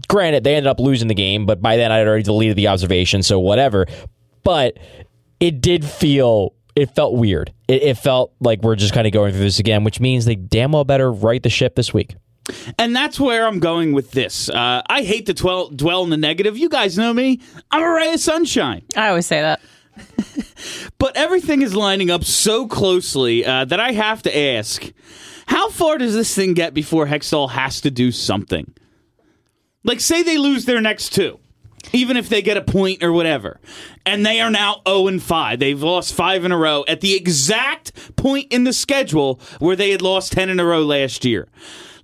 granted, 0.08 0.44
they 0.44 0.54
ended 0.54 0.68
up 0.68 0.80
losing 0.80 1.08
the 1.08 1.14
game, 1.14 1.44
but 1.46 1.60
by 1.60 1.76
then 1.76 1.92
I 1.92 1.98
had 1.98 2.08
already 2.08 2.22
deleted 2.22 2.56
the 2.56 2.68
observation, 2.68 3.22
so 3.22 3.38
whatever. 3.38 3.86
But 4.44 4.78
it 5.40 5.60
did 5.60 5.84
feel. 5.84 6.54
It 6.74 6.94
felt 6.94 7.14
weird. 7.14 7.52
It, 7.68 7.82
it 7.82 7.98
felt 7.98 8.32
like 8.40 8.62
we're 8.62 8.76
just 8.76 8.94
kind 8.94 9.06
of 9.06 9.12
going 9.12 9.32
through 9.32 9.42
this 9.42 9.58
again, 9.58 9.84
which 9.84 10.00
means 10.00 10.24
they 10.24 10.36
damn 10.36 10.72
well 10.72 10.84
better 10.84 11.12
right 11.12 11.42
the 11.42 11.50
ship 11.50 11.74
this 11.74 11.92
week. 11.92 12.16
And 12.78 12.94
that's 12.94 13.18
where 13.18 13.46
I'm 13.46 13.58
going 13.60 13.92
with 13.92 14.12
this. 14.12 14.48
Uh, 14.48 14.82
I 14.86 15.02
hate 15.02 15.26
to 15.26 15.34
dwell, 15.34 15.68
dwell 15.68 16.04
in 16.04 16.10
the 16.10 16.16
negative. 16.16 16.56
You 16.56 16.68
guys 16.68 16.96
know 16.98 17.12
me. 17.12 17.40
I'm 17.70 17.82
a 17.82 17.90
ray 17.90 18.12
of 18.12 18.20
sunshine. 18.20 18.82
I 18.96 19.08
always 19.08 19.26
say 19.26 19.40
that. 19.40 19.60
But 20.98 21.16
everything 21.16 21.62
is 21.62 21.74
lining 21.74 22.12
up 22.12 22.22
so 22.22 22.68
closely 22.68 23.44
uh, 23.44 23.64
that 23.64 23.80
I 23.80 23.90
have 23.90 24.22
to 24.22 24.38
ask 24.38 24.92
how 25.46 25.68
far 25.68 25.98
does 25.98 26.14
this 26.14 26.34
thing 26.34 26.54
get 26.54 26.74
before 26.74 27.06
Hextall 27.06 27.50
has 27.50 27.80
to 27.80 27.90
do 27.90 28.12
something? 28.12 28.72
Like, 29.84 30.00
say 30.00 30.22
they 30.22 30.38
lose 30.38 30.64
their 30.64 30.80
next 30.80 31.10
two, 31.12 31.40
even 31.92 32.16
if 32.16 32.28
they 32.28 32.40
get 32.40 32.56
a 32.56 32.62
point 32.62 33.02
or 33.02 33.12
whatever, 33.12 33.60
and 34.06 34.24
they 34.24 34.40
are 34.40 34.50
now 34.50 34.80
0 34.86 35.08
and 35.08 35.22
5. 35.22 35.58
They've 35.58 35.82
lost 35.82 36.14
five 36.14 36.44
in 36.44 36.52
a 36.52 36.56
row 36.56 36.84
at 36.86 37.00
the 37.00 37.16
exact 37.16 38.14
point 38.16 38.52
in 38.52 38.64
the 38.64 38.72
schedule 38.72 39.40
where 39.58 39.74
they 39.74 39.90
had 39.90 40.02
lost 40.02 40.32
10 40.32 40.48
in 40.48 40.60
a 40.60 40.64
row 40.64 40.82
last 40.82 41.24
year. 41.24 41.48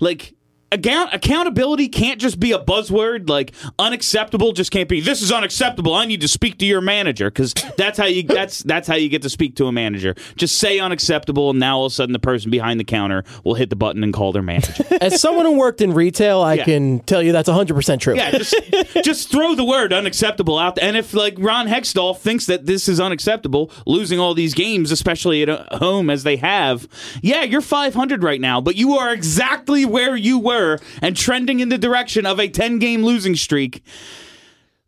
Like, 0.00 0.34
account- 0.72 1.14
accountability 1.14 1.88
can't 1.88 2.20
just 2.20 2.38
be 2.40 2.52
a 2.52 2.58
buzzword. 2.58 3.28
Like 3.28 3.52
unacceptable 3.78 4.52
just 4.52 4.70
can't 4.70 4.88
be. 4.88 5.00
This 5.00 5.22
is 5.22 5.32
unacceptable. 5.32 5.94
I 5.94 6.04
need 6.04 6.20
to 6.20 6.28
speak 6.28 6.58
to 6.58 6.66
your 6.66 6.80
manager 6.80 7.30
because 7.30 7.54
that's 7.76 7.98
how 7.98 8.06
you 8.06 8.22
that's 8.22 8.62
that's 8.62 8.88
how 8.88 8.94
you 8.96 9.08
get 9.08 9.22
to 9.22 9.30
speak 9.30 9.56
to 9.56 9.66
a 9.66 9.72
manager. 9.72 10.14
Just 10.36 10.56
say 10.58 10.78
unacceptable, 10.78 11.50
and 11.50 11.58
now 11.58 11.78
all 11.78 11.86
of 11.86 11.92
a 11.92 11.94
sudden 11.94 12.12
the 12.12 12.18
person 12.18 12.50
behind 12.50 12.78
the 12.80 12.84
counter 12.84 13.24
will 13.44 13.54
hit 13.54 13.70
the 13.70 13.76
button 13.76 14.02
and 14.04 14.12
call 14.12 14.32
their 14.32 14.42
manager. 14.42 14.84
As 15.00 15.20
someone 15.20 15.46
who 15.46 15.58
worked 15.58 15.80
in 15.80 15.92
retail, 15.94 16.40
I 16.40 16.54
Yeah. 16.54 16.64
can 16.64 17.00
tell 17.00 17.22
you 17.22 17.32
that's 17.32 17.48
100% 17.48 18.00
true. 18.00 18.16
Yeah, 18.16 18.32
just 18.32 18.54
just 19.04 19.30
throw 19.30 19.54
the 19.54 19.64
word 19.64 19.92
unacceptable 19.92 20.58
out. 20.58 20.78
And 20.78 20.96
if 20.96 21.14
like 21.14 21.34
Ron 21.38 21.68
Hextall 21.68 22.16
thinks 22.18 22.46
that 22.46 22.66
this 22.66 22.88
is 22.88 23.00
unacceptable, 23.00 23.70
losing 23.86 24.18
all 24.18 24.34
these 24.34 24.54
games, 24.54 24.90
especially 24.92 25.42
at 25.42 25.48
uh, 25.48 25.64
home 25.78 26.10
as 26.10 26.24
they 26.24 26.36
have, 26.36 26.88
yeah, 27.22 27.42
you're 27.42 27.60
500 27.60 28.22
right 28.22 28.40
now, 28.40 28.60
but 28.60 28.76
you 28.76 28.94
are 28.98 29.12
exactly 29.12 29.84
where 29.84 30.16
you 30.16 30.38
were 30.38 30.57
and 31.02 31.16
trending 31.16 31.60
in 31.60 31.68
the 31.68 31.78
direction 31.78 32.26
of 32.26 32.38
a 32.38 32.48
10 32.48 32.78
game 32.78 33.02
losing 33.04 33.36
streak. 33.36 33.82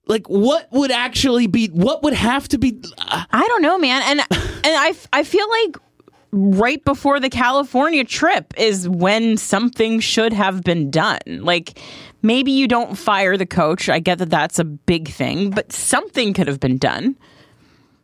Like, 0.06 0.28
what 0.28 0.68
would 0.72 0.90
actually 0.90 1.46
be? 1.46 1.68
What 1.68 2.02
would 2.02 2.14
have 2.14 2.48
to 2.48 2.58
be? 2.58 2.80
uh, 2.98 3.24
I 3.30 3.46
don't 3.46 3.62
know, 3.62 3.78
man. 3.78 4.02
And 4.02 4.20
and 4.30 4.64
I 4.64 4.94
I 5.12 5.22
feel 5.22 5.48
like 5.48 5.76
right 6.32 6.84
before 6.84 7.20
the 7.20 7.30
California 7.30 8.04
trip 8.04 8.52
is 8.56 8.88
when 8.88 9.36
something 9.36 10.00
should 10.00 10.32
have 10.32 10.62
been 10.64 10.90
done. 10.90 11.20
Like 11.28 11.78
maybe 12.22 12.50
you 12.50 12.66
don't 12.66 12.96
fire 12.96 13.36
the 13.36 13.46
coach. 13.46 13.88
I 13.88 14.00
get 14.00 14.18
that 14.18 14.30
that's 14.30 14.58
a 14.58 14.64
big 14.64 15.08
thing, 15.08 15.50
but 15.50 15.72
something 15.72 16.34
could 16.34 16.48
have 16.48 16.60
been 16.60 16.78
done. 16.78 17.16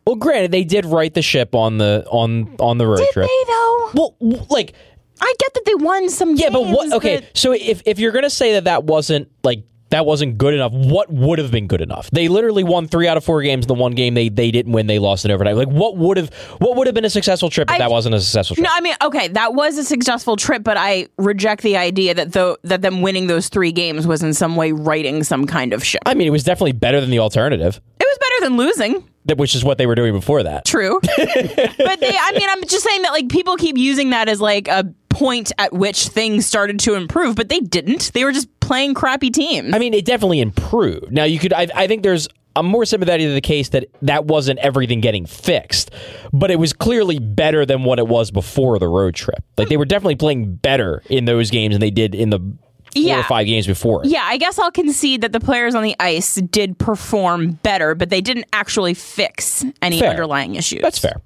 Well, 0.05 0.15
granted, 0.15 0.51
they 0.51 0.63
did 0.63 0.85
right 0.85 1.13
the 1.13 1.21
ship 1.21 1.53
on 1.53 1.77
the 1.77 2.05
on 2.09 2.55
on 2.59 2.77
the 2.77 2.87
road 2.87 2.99
Did 2.99 3.09
trip. 3.11 3.27
they 3.27 3.43
though? 3.47 3.91
Well, 3.93 4.45
like 4.49 4.73
I 5.21 5.33
get 5.39 5.53
that 5.53 5.65
they 5.65 5.75
won 5.75 6.09
some 6.09 6.35
yeah, 6.35 6.49
but 6.49 6.65
what? 6.67 6.91
Okay, 6.93 7.19
but- 7.21 7.37
so 7.37 7.51
if 7.53 7.81
if 7.85 7.99
you're 7.99 8.11
gonna 8.11 8.29
say 8.29 8.53
that 8.53 8.65
that 8.65 8.83
wasn't 8.85 9.29
like 9.43 9.63
that 9.89 10.05
wasn't 10.05 10.37
good 10.37 10.53
enough, 10.53 10.73
what 10.73 11.09
would 11.09 11.39
have 11.39 11.49
been 11.49 11.65
good 11.65 11.79
enough? 11.79 12.11
They 12.11 12.27
literally 12.27 12.65
won 12.65 12.89
three 12.89 13.07
out 13.07 13.15
of 13.15 13.23
four 13.23 13.41
games. 13.41 13.67
The 13.67 13.73
one 13.73 13.93
game 13.93 14.15
they 14.15 14.27
they 14.27 14.51
didn't 14.51 14.73
win, 14.73 14.85
they 14.87 14.99
lost 14.99 15.23
in 15.23 15.31
overtime. 15.31 15.55
Like 15.55 15.69
what 15.69 15.95
would 15.95 16.17
have 16.17 16.29
what 16.59 16.75
would 16.75 16.87
have 16.87 16.93
been 16.93 17.05
a 17.05 17.09
successful 17.09 17.49
trip 17.49 17.69
if 17.69 17.75
I- 17.75 17.79
that 17.79 17.89
wasn't 17.89 18.15
a 18.15 18.19
successful 18.19 18.55
trip? 18.55 18.65
No, 18.65 18.69
I 18.73 18.81
mean, 18.81 18.95
okay, 19.01 19.29
that 19.29 19.53
was 19.53 19.77
a 19.77 19.83
successful 19.85 20.35
trip, 20.35 20.61
but 20.63 20.75
I 20.77 21.07
reject 21.17 21.63
the 21.63 21.77
idea 21.77 22.13
that 22.15 22.33
though 22.33 22.57
that 22.63 22.81
them 22.81 23.01
winning 23.01 23.27
those 23.27 23.47
three 23.47 23.71
games 23.71 24.05
was 24.05 24.21
in 24.21 24.33
some 24.33 24.57
way 24.57 24.73
writing 24.73 25.23
some 25.23 25.47
kind 25.47 25.71
of 25.71 25.85
ship. 25.85 26.01
I 26.05 26.13
mean, 26.15 26.27
it 26.27 26.31
was 26.31 26.43
definitely 26.43 26.73
better 26.73 26.99
than 26.99 27.09
the 27.09 27.19
alternative, 27.19 27.79
It 27.99 28.05
was 28.05 28.17
better 28.19 28.49
than 28.49 28.57
losing. 28.57 29.03
which 29.37 29.55
is 29.55 29.63
what 29.63 29.77
they 29.77 29.85
were 29.87 29.95
doing 29.95 30.11
before 30.13 30.43
that. 30.43 30.65
True. 30.65 30.99
but 31.01 31.99
they 32.01 32.13
I 32.17 32.31
mean 32.37 32.49
I'm 32.49 32.61
just 32.65 32.83
saying 32.83 33.03
that 33.03 33.11
like 33.11 33.29
people 33.29 33.55
keep 33.55 33.77
using 33.77 34.09
that 34.09 34.27
as 34.27 34.41
like 34.41 34.67
a 34.67 34.83
point 35.17 35.51
at 35.57 35.73
which 35.73 36.07
things 36.09 36.45
started 36.45 36.79
to 36.81 36.93
improve, 36.93 37.35
but 37.35 37.49
they 37.49 37.59
didn't. 37.59 38.11
They 38.13 38.23
were 38.23 38.31
just 38.31 38.47
playing 38.59 38.93
crappy 38.93 39.29
teams. 39.31 39.73
I 39.73 39.79
mean, 39.79 39.93
it 39.93 40.05
definitely 40.05 40.39
improved. 40.41 41.11
Now, 41.11 41.23
you 41.23 41.39
could, 41.39 41.53
I, 41.53 41.67
I 41.75 41.87
think 41.87 42.03
there's, 42.03 42.27
I'm 42.55 42.65
more 42.65 42.85
sympathetic 42.85 43.25
to 43.27 43.33
the 43.33 43.41
case 43.41 43.69
that 43.69 43.85
that 44.03 44.25
wasn't 44.25 44.59
everything 44.59 44.99
getting 45.01 45.25
fixed, 45.25 45.91
but 46.33 46.49
it 46.51 46.57
was 46.59 46.73
clearly 46.73 47.19
better 47.19 47.65
than 47.65 47.83
what 47.83 47.99
it 47.99 48.07
was 48.07 48.31
before 48.31 48.79
the 48.79 48.87
road 48.87 49.15
trip. 49.15 49.43
Like 49.57 49.69
they 49.69 49.77
were 49.77 49.85
definitely 49.85 50.15
playing 50.15 50.55
better 50.55 51.03
in 51.09 51.25
those 51.25 51.51
games 51.51 51.73
than 51.75 51.81
they 51.81 51.91
did 51.91 52.15
in 52.15 52.29
the 52.31 52.39
four 52.39 52.55
Yeah. 52.95 53.19
or 53.19 53.23
five 53.23 53.45
games 53.45 53.67
before. 53.67 54.01
yeah, 54.05 54.23
I 54.23 54.37
guess 54.37 54.57
I'll 54.57 54.71
concede 54.71 55.21
that 55.21 55.31
the 55.33 55.39
players 55.39 55.75
on 55.75 55.83
the 55.83 55.95
ice 55.99 56.35
did 56.35 56.79
perform 56.79 57.51
better, 57.63 57.93
but 57.93 58.09
they 58.09 58.21
didn't 58.21 58.45
actually 58.53 58.95
fix 58.95 59.63
any 59.81 59.99
Fair. 59.99 60.09
underlying 60.11 60.55
issues. 60.55 60.81
That's 60.81 60.97
fair. 60.99 61.17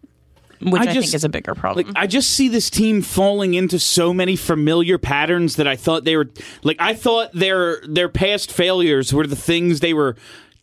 Which 0.61 0.81
I, 0.81 0.91
I 0.91 0.93
think 0.93 1.13
is 1.13 1.23
a 1.23 1.29
bigger 1.29 1.55
problem. 1.55 1.87
Like 1.87 1.95
I 1.95 2.07
just 2.07 2.31
see 2.31 2.47
this 2.47 2.69
team 2.69 3.01
falling 3.01 3.53
into 3.53 3.79
so 3.79 4.13
many 4.13 4.35
familiar 4.35 4.97
patterns 4.97 5.55
that 5.55 5.67
I 5.67 5.75
thought 5.75 6.03
they 6.03 6.15
were 6.15 6.29
like 6.63 6.77
I 6.79 6.93
thought 6.93 7.31
their 7.33 7.81
their 7.87 8.09
past 8.09 8.51
failures 8.51 9.13
were 9.13 9.25
the 9.25 9.35
things 9.35 9.79
they 9.79 9.93
were 9.93 10.15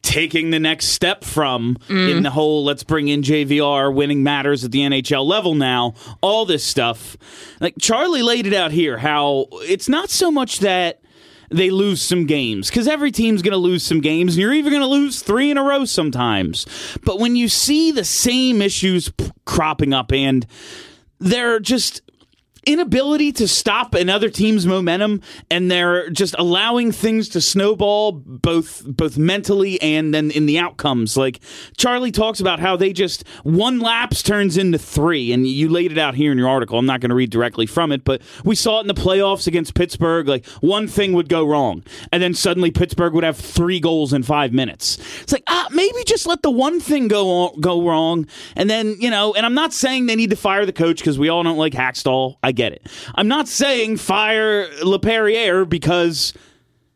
taking 0.02 0.50
the 0.50 0.60
next 0.60 0.86
step 0.86 1.24
from 1.24 1.76
in 1.88 1.96
mm. 1.96 2.22
the 2.22 2.30
whole 2.30 2.64
let's 2.64 2.84
bring 2.84 3.08
in 3.08 3.22
JVR 3.22 3.92
winning 3.92 4.22
matters 4.22 4.64
at 4.64 4.70
the 4.70 4.78
NHL 4.80 5.26
level 5.26 5.54
now 5.54 5.94
all 6.20 6.46
this 6.46 6.64
stuff 6.64 7.16
like 7.60 7.74
Charlie 7.80 8.22
laid 8.22 8.46
it 8.46 8.54
out 8.54 8.70
here 8.70 8.96
how 8.96 9.46
it's 9.52 9.88
not 9.88 10.08
so 10.08 10.30
much 10.30 10.60
that 10.60 11.02
they 11.50 11.70
lose 11.70 12.02
some 12.02 12.26
games. 12.26 12.68
Because 12.68 12.88
every 12.88 13.10
team's 13.10 13.42
going 13.42 13.52
to 13.52 13.58
lose 13.58 13.82
some 13.82 14.00
games 14.00 14.34
and 14.34 14.42
you're 14.42 14.52
even 14.52 14.72
going 14.72 14.82
to 14.82 14.88
lose 14.88 15.22
three 15.22 15.50
in 15.50 15.58
a 15.58 15.62
row 15.62 15.84
sometimes. 15.84 16.66
But 17.04 17.18
when 17.18 17.36
you 17.36 17.48
see 17.48 17.92
the 17.92 18.04
same 18.04 18.62
issues 18.62 19.10
p- 19.10 19.30
cropping 19.44 19.92
up 19.92 20.12
and 20.12 20.46
they're 21.18 21.60
just 21.60 22.02
inability 22.68 23.32
to 23.32 23.48
stop 23.48 23.94
another 23.94 24.28
team's 24.28 24.66
momentum 24.66 25.22
and 25.50 25.70
they're 25.70 26.10
just 26.10 26.34
allowing 26.38 26.92
things 26.92 27.30
to 27.30 27.40
snowball 27.40 28.12
both 28.12 28.84
both 28.86 29.16
mentally 29.16 29.80
and 29.80 30.12
then 30.12 30.30
in 30.30 30.44
the 30.44 30.58
outcomes. 30.58 31.16
Like 31.16 31.40
charlie 31.78 32.12
talks 32.12 32.40
about 32.40 32.60
how 32.60 32.76
they 32.76 32.92
just 32.92 33.26
one 33.42 33.80
lapse 33.80 34.22
turns 34.22 34.58
into 34.58 34.76
three 34.76 35.32
and 35.32 35.46
you 35.46 35.70
laid 35.70 35.92
it 35.92 35.98
out 35.98 36.14
here 36.14 36.30
in 36.30 36.36
your 36.36 36.48
article. 36.48 36.78
I'm 36.78 36.84
not 36.84 37.00
going 37.00 37.08
to 37.08 37.14
read 37.14 37.30
directly 37.30 37.64
from 37.64 37.90
it 37.90 38.04
but 38.04 38.20
we 38.44 38.54
saw 38.54 38.78
it 38.78 38.82
in 38.82 38.86
the 38.86 38.94
playoffs 38.94 39.46
against 39.46 39.74
pittsburgh. 39.74 40.28
Like 40.28 40.44
one 40.60 40.88
thing 40.88 41.14
would 41.14 41.30
go 41.30 41.46
wrong 41.46 41.82
and 42.12 42.22
then 42.22 42.34
suddenly 42.34 42.70
pittsburgh 42.70 43.14
would 43.14 43.24
have 43.24 43.38
three 43.38 43.80
goals 43.80 44.12
in 44.12 44.22
five 44.22 44.52
minutes. 44.52 44.98
It's 45.22 45.32
like 45.32 45.44
ah 45.46 45.68
maybe 45.70 46.04
just 46.04 46.26
let 46.26 46.42
the 46.42 46.50
one 46.50 46.80
thing 46.80 47.08
go 47.08 47.48
go 47.60 47.82
wrong 47.82 48.26
and 48.56 48.68
then 48.68 48.96
you 48.98 49.08
know 49.08 49.32
and 49.34 49.46
i'm 49.46 49.54
not 49.54 49.72
saying 49.72 50.06
they 50.06 50.16
need 50.16 50.30
to 50.30 50.36
fire 50.36 50.66
the 50.66 50.72
coach 50.72 50.98
because 50.98 51.18
we 51.18 51.30
all 51.30 51.42
don't 51.42 51.56
like 51.56 51.72
Hakstol. 51.72 52.36
I 52.42 52.52
get 52.58 52.72
it 52.72 52.86
i'm 53.14 53.28
not 53.28 53.48
saying 53.48 53.96
fire 53.96 54.68
Laperriere 54.82 55.66
because 55.66 56.34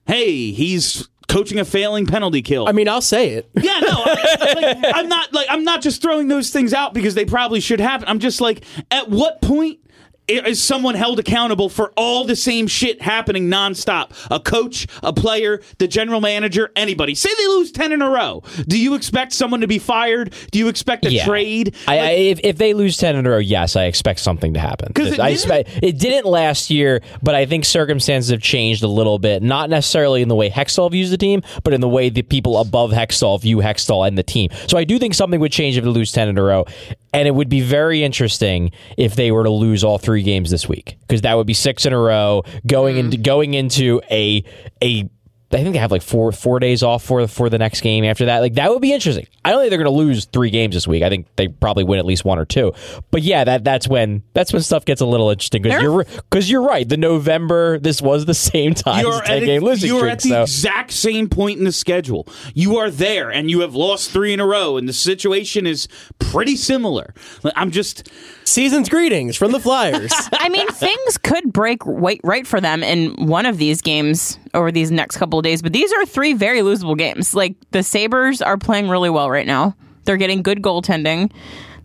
hey 0.06 0.50
he's 0.50 1.08
coaching 1.28 1.58
a 1.58 1.64
failing 1.64 2.04
penalty 2.06 2.42
kill 2.42 2.68
I 2.68 2.72
mean, 2.72 2.88
I'll 2.88 3.00
say 3.00 3.30
it. 3.30 3.48
yeah, 3.54 3.80
no, 3.80 4.02
I, 4.04 4.52
like, 4.54 4.94
I'm 4.94 5.08
not 5.08 5.32
like 5.32 5.46
I'm 5.48 5.64
not 5.64 5.80
just 5.80 6.02
throwing 6.02 6.28
those 6.28 6.50
things 6.50 6.74
out 6.74 6.92
because 6.92 7.14
they 7.14 7.24
probably 7.24 7.60
should 7.60 7.80
happen. 7.80 8.06
I'm 8.06 8.18
just 8.18 8.42
like, 8.42 8.64
at 8.90 9.08
what 9.08 9.40
point 9.40 9.80
is 10.28 10.62
someone 10.62 10.94
held 10.94 11.18
accountable 11.18 11.68
for 11.68 11.92
all 11.96 12.24
the 12.24 12.36
same 12.36 12.66
shit 12.66 13.02
happening 13.02 13.48
nonstop? 13.48 14.12
A 14.30 14.38
coach, 14.40 14.86
a 15.02 15.12
player, 15.12 15.60
the 15.78 15.88
general 15.88 16.20
manager, 16.20 16.70
anybody. 16.76 17.14
Say 17.14 17.30
they 17.36 17.46
lose 17.48 17.72
ten 17.72 17.92
in 17.92 18.02
a 18.02 18.08
row. 18.08 18.42
Do 18.68 18.78
you 18.78 18.94
expect 18.94 19.32
someone 19.32 19.60
to 19.62 19.66
be 19.66 19.78
fired? 19.78 20.32
Do 20.50 20.58
you 20.58 20.68
expect 20.68 21.04
a 21.06 21.12
Yeah. 21.12 21.24
trade? 21.24 21.74
I, 21.88 21.96
Like, 21.96 22.08
I, 22.08 22.10
if, 22.12 22.40
if 22.44 22.58
they 22.58 22.74
lose 22.74 22.96
10 22.96 23.16
in 23.16 23.26
a 23.26 23.30
row, 23.30 23.38
yes, 23.38 23.76
I 23.76 23.84
expect 23.84 24.20
something 24.20 24.54
to 24.54 24.60
happen. 24.60 24.92
it 24.96 25.18
I 25.20 25.34
didn't- 25.34 25.68
it 25.82 25.98
didn't 25.98 26.26
last 26.30 26.70
year, 26.70 27.00
but 27.22 27.34
I 27.34 27.46
think 27.46 27.64
circumstances 27.64 28.30
have 28.30 28.42
changed 28.42 28.82
a 28.82 28.88
little 28.88 29.18
bit. 29.18 29.42
Not 29.42 29.70
necessarily 29.70 30.22
in 30.22 30.28
the 30.28 30.34
way 30.36 30.50
Hextall 30.50 30.90
views 30.90 31.10
the 31.10 31.18
team, 31.18 31.42
but 31.64 31.72
in 31.74 31.80
the 31.80 31.88
way 31.88 32.08
the 32.08 32.22
people 32.22 32.58
above 32.58 32.92
Hextall 32.92 33.40
view 33.40 33.58
Hextall 33.58 34.06
and 34.06 34.16
the 34.16 34.22
team. 34.22 34.50
So 34.68 34.78
I 34.78 34.84
do 34.84 34.98
think 34.98 35.14
something 35.14 35.40
would 35.40 35.52
change 35.52 35.76
if 35.76 35.84
they 35.84 35.90
lose 35.90 36.12
10 36.12 36.28
in 36.28 36.38
a 36.38 36.42
row. 36.42 36.64
And 37.14 37.28
it 37.28 37.34
would 37.34 37.48
be 37.50 37.60
very 37.60 38.02
interesting 38.02 38.70
if 38.96 39.16
they 39.16 39.30
were 39.32 39.44
to 39.44 39.50
lose 39.50 39.84
all 39.84 39.98
three 39.98 40.11
games 40.20 40.50
this 40.50 40.68
week, 40.68 40.98
because 41.00 41.22
that 41.22 41.34
would 41.34 41.46
be 41.46 41.54
six 41.54 41.86
in 41.86 41.94
a 41.94 41.98
row 41.98 42.42
going 42.66 42.98
into 42.98 43.16
mm. 43.16 43.22
going 43.22 43.54
into 43.54 44.02
a 44.10 44.44
a 44.82 45.08
I 45.54 45.62
think 45.62 45.74
they 45.74 45.78
have 45.78 45.90
like 45.92 46.02
four 46.02 46.32
four 46.32 46.58
days 46.58 46.82
off 46.82 47.04
for 47.04 47.26
for 47.28 47.50
the 47.50 47.58
next 47.58 47.80
game 47.80 48.04
after 48.04 48.26
that. 48.26 48.40
Like 48.40 48.54
that 48.54 48.70
would 48.70 48.80
be 48.82 48.92
interesting. 48.92 49.26
I 49.44 49.50
don't 49.50 49.60
think 49.60 49.70
they're 49.70 49.82
going 49.82 49.92
to 49.92 49.98
lose 49.98 50.24
three 50.26 50.50
games 50.50 50.74
this 50.74 50.86
week. 50.88 51.02
I 51.02 51.08
think 51.08 51.26
they 51.36 51.48
probably 51.48 51.84
win 51.84 51.98
at 51.98 52.06
least 52.06 52.24
one 52.24 52.38
or 52.38 52.44
two. 52.44 52.72
But 53.10 53.22
yeah, 53.22 53.44
that 53.44 53.64
that's 53.64 53.86
when 53.86 54.22
that's 54.34 54.52
when 54.52 54.62
stuff 54.62 54.84
gets 54.84 55.00
a 55.00 55.06
little 55.06 55.30
interesting 55.30 55.62
because 55.62 55.82
you're 55.82 56.04
because 56.04 56.50
you're 56.50 56.62
right. 56.62 56.88
The 56.88 56.96
November 56.96 57.78
this 57.78 58.00
was 58.00 58.24
the 58.24 58.34
same 58.34 58.74
time 58.74 58.98
as 58.98 59.02
You're 59.02 59.22
a 59.22 59.26
ten 59.26 59.42
at, 59.42 59.46
game 59.46 59.62
losing 59.62 59.88
you're 59.88 59.98
streak. 59.98 60.12
at 60.12 60.20
the 60.20 60.28
so 60.28 60.42
exact 60.42 60.90
same 60.92 61.28
point 61.28 61.58
in 61.58 61.64
the 61.64 61.72
schedule. 61.72 62.26
You 62.54 62.78
are 62.78 62.90
there, 62.90 63.30
and 63.30 63.50
you 63.50 63.60
have 63.60 63.74
lost 63.74 64.10
three 64.10 64.32
in 64.32 64.40
a 64.40 64.46
row, 64.46 64.76
and 64.76 64.88
the 64.88 64.92
situation 64.92 65.66
is 65.66 65.88
pretty 66.18 66.56
similar. 66.56 67.14
I'm 67.56 67.70
just 67.70 68.08
Season's 68.44 68.88
greetings 68.88 69.36
from 69.36 69.52
the 69.52 69.60
Flyers. 69.60 70.12
I 70.32 70.48
mean, 70.48 70.68
things 70.68 71.18
could 71.18 71.52
break 71.52 71.84
right, 71.84 72.20
right 72.24 72.46
for 72.46 72.60
them 72.60 72.82
in 72.82 73.26
one 73.26 73.46
of 73.46 73.58
these 73.58 73.80
games 73.82 74.38
over 74.54 74.70
these 74.70 74.90
next 74.90 75.16
couple 75.16 75.38
of 75.38 75.42
days, 75.44 75.62
but 75.62 75.72
these 75.72 75.92
are 75.92 76.04
three 76.06 76.32
very 76.34 76.60
losable 76.60 76.96
games. 76.96 77.34
Like 77.34 77.54
the 77.70 77.82
Sabres 77.82 78.42
are 78.42 78.58
playing 78.58 78.88
really 78.88 79.10
well 79.10 79.30
right 79.30 79.46
now. 79.46 79.74
They're 80.04 80.16
getting 80.16 80.42
good 80.42 80.62
goaltending. 80.62 81.32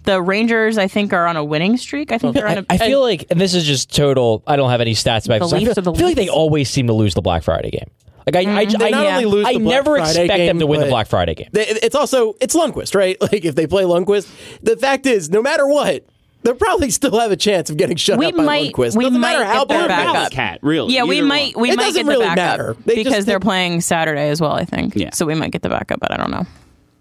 The 0.03 0.21
Rangers, 0.21 0.77
I 0.77 0.87
think, 0.87 1.11
are 1.11 1.27
on 1.27 1.35
a 1.35 1.43
winning 1.43 1.75
streak. 1.77 2.11
I 2.11 2.17
think 2.17 2.33
they're 2.33 2.47
on 2.47 2.57
I, 2.57 2.61
a. 2.61 2.65
I 2.69 2.77
feel 2.77 3.01
like 3.01 3.25
and 3.29 3.39
this 3.39 3.53
is 3.53 3.65
just 3.65 3.93
total. 3.93 4.41
I 4.47 4.55
don't 4.55 4.69
have 4.69 4.81
any 4.81 4.93
stats 4.93 5.25
about 5.25 5.39
The 5.39 5.45
this. 5.45 5.53
I 5.53 5.57
Leafs 5.57 5.73
feel, 5.75 5.83
the 5.83 5.93
I 5.93 5.97
feel 5.97 6.07
like 6.07 6.15
they 6.15 6.29
always 6.29 6.69
seem 6.69 6.87
to 6.87 6.93
lose 6.93 7.13
the 7.13 7.21
Black 7.21 7.43
Friday 7.43 7.71
game. 7.71 7.89
Like 8.25 8.35
I, 8.35 8.39
I, 8.61 8.65
mm-hmm. 8.65 8.77
They 8.77 8.87
I, 8.87 8.89
not 8.89 9.03
yeah. 9.05 9.11
only 9.17 9.25
lose 9.25 9.45
I 9.45 9.53
Black 9.53 9.63
never 9.63 9.95
Friday 9.97 10.25
expect 10.25 10.45
them 10.47 10.59
to 10.59 10.67
win 10.67 10.81
the 10.81 10.87
Black 10.87 11.07
Friday 11.07 11.35
game. 11.35 11.49
they- 11.51 11.67
It's 11.67 11.95
also 11.95 12.33
it's 12.41 12.55
Lundqvist, 12.55 12.95
right? 12.95 13.17
Like 13.21 13.45
if 13.45 13.55
they 13.55 13.67
play 13.67 13.83
Lundqvist, 13.83 14.59
the 14.61 14.75
fact 14.77 15.05
is, 15.05 15.29
no 15.29 15.41
matter 15.41 15.65
what, 15.67 16.05
they'll 16.43 16.55
probably 16.55 16.89
still 16.89 17.19
have 17.19 17.31
a 17.31 17.35
chance 17.37 17.69
of 17.69 17.77
getting 17.77 17.97
shut 17.97 18.17
we 18.19 18.27
up 18.27 18.35
by 18.35 18.43
might, 18.43 18.73
Lundqvist. 18.73 18.95
we 18.97 19.03
Doesn't 19.05 19.19
might 19.21 19.33
matter 19.33 19.45
how 19.45 19.65
get 19.65 19.69
their 19.79 19.87
bad 19.87 20.05
it 20.05 20.09
is. 20.09 20.13
backup. 20.13 20.31
Cat, 20.31 20.59
really. 20.61 20.93
Yeah, 20.93 21.03
we 21.03 21.17
Either 21.17 21.27
might. 21.27 21.55
one. 21.55 21.61
We 21.63 21.69
It 21.71 21.75
might 21.77 21.83
doesn't 21.83 21.99
get 22.01 22.05
the 22.05 22.11
really 22.11 22.25
backup 22.25 22.35
matter. 22.59 22.77
They 22.85 22.95
because 22.95 23.13
just- 23.13 23.27
they're 23.27 23.39
playing 23.39 23.81
Saturday 23.81 24.29
as 24.29 24.39
well. 24.41 24.53
I 24.53 24.65
think. 24.65 24.95
Yeah. 24.95 25.11
So 25.13 25.25
we 25.25 25.35
might 25.35 25.51
get 25.51 25.61
the 25.61 25.69
backup, 25.69 25.99
but 25.99 26.11
I 26.11 26.17
don't 26.17 26.31
know. 26.31 26.45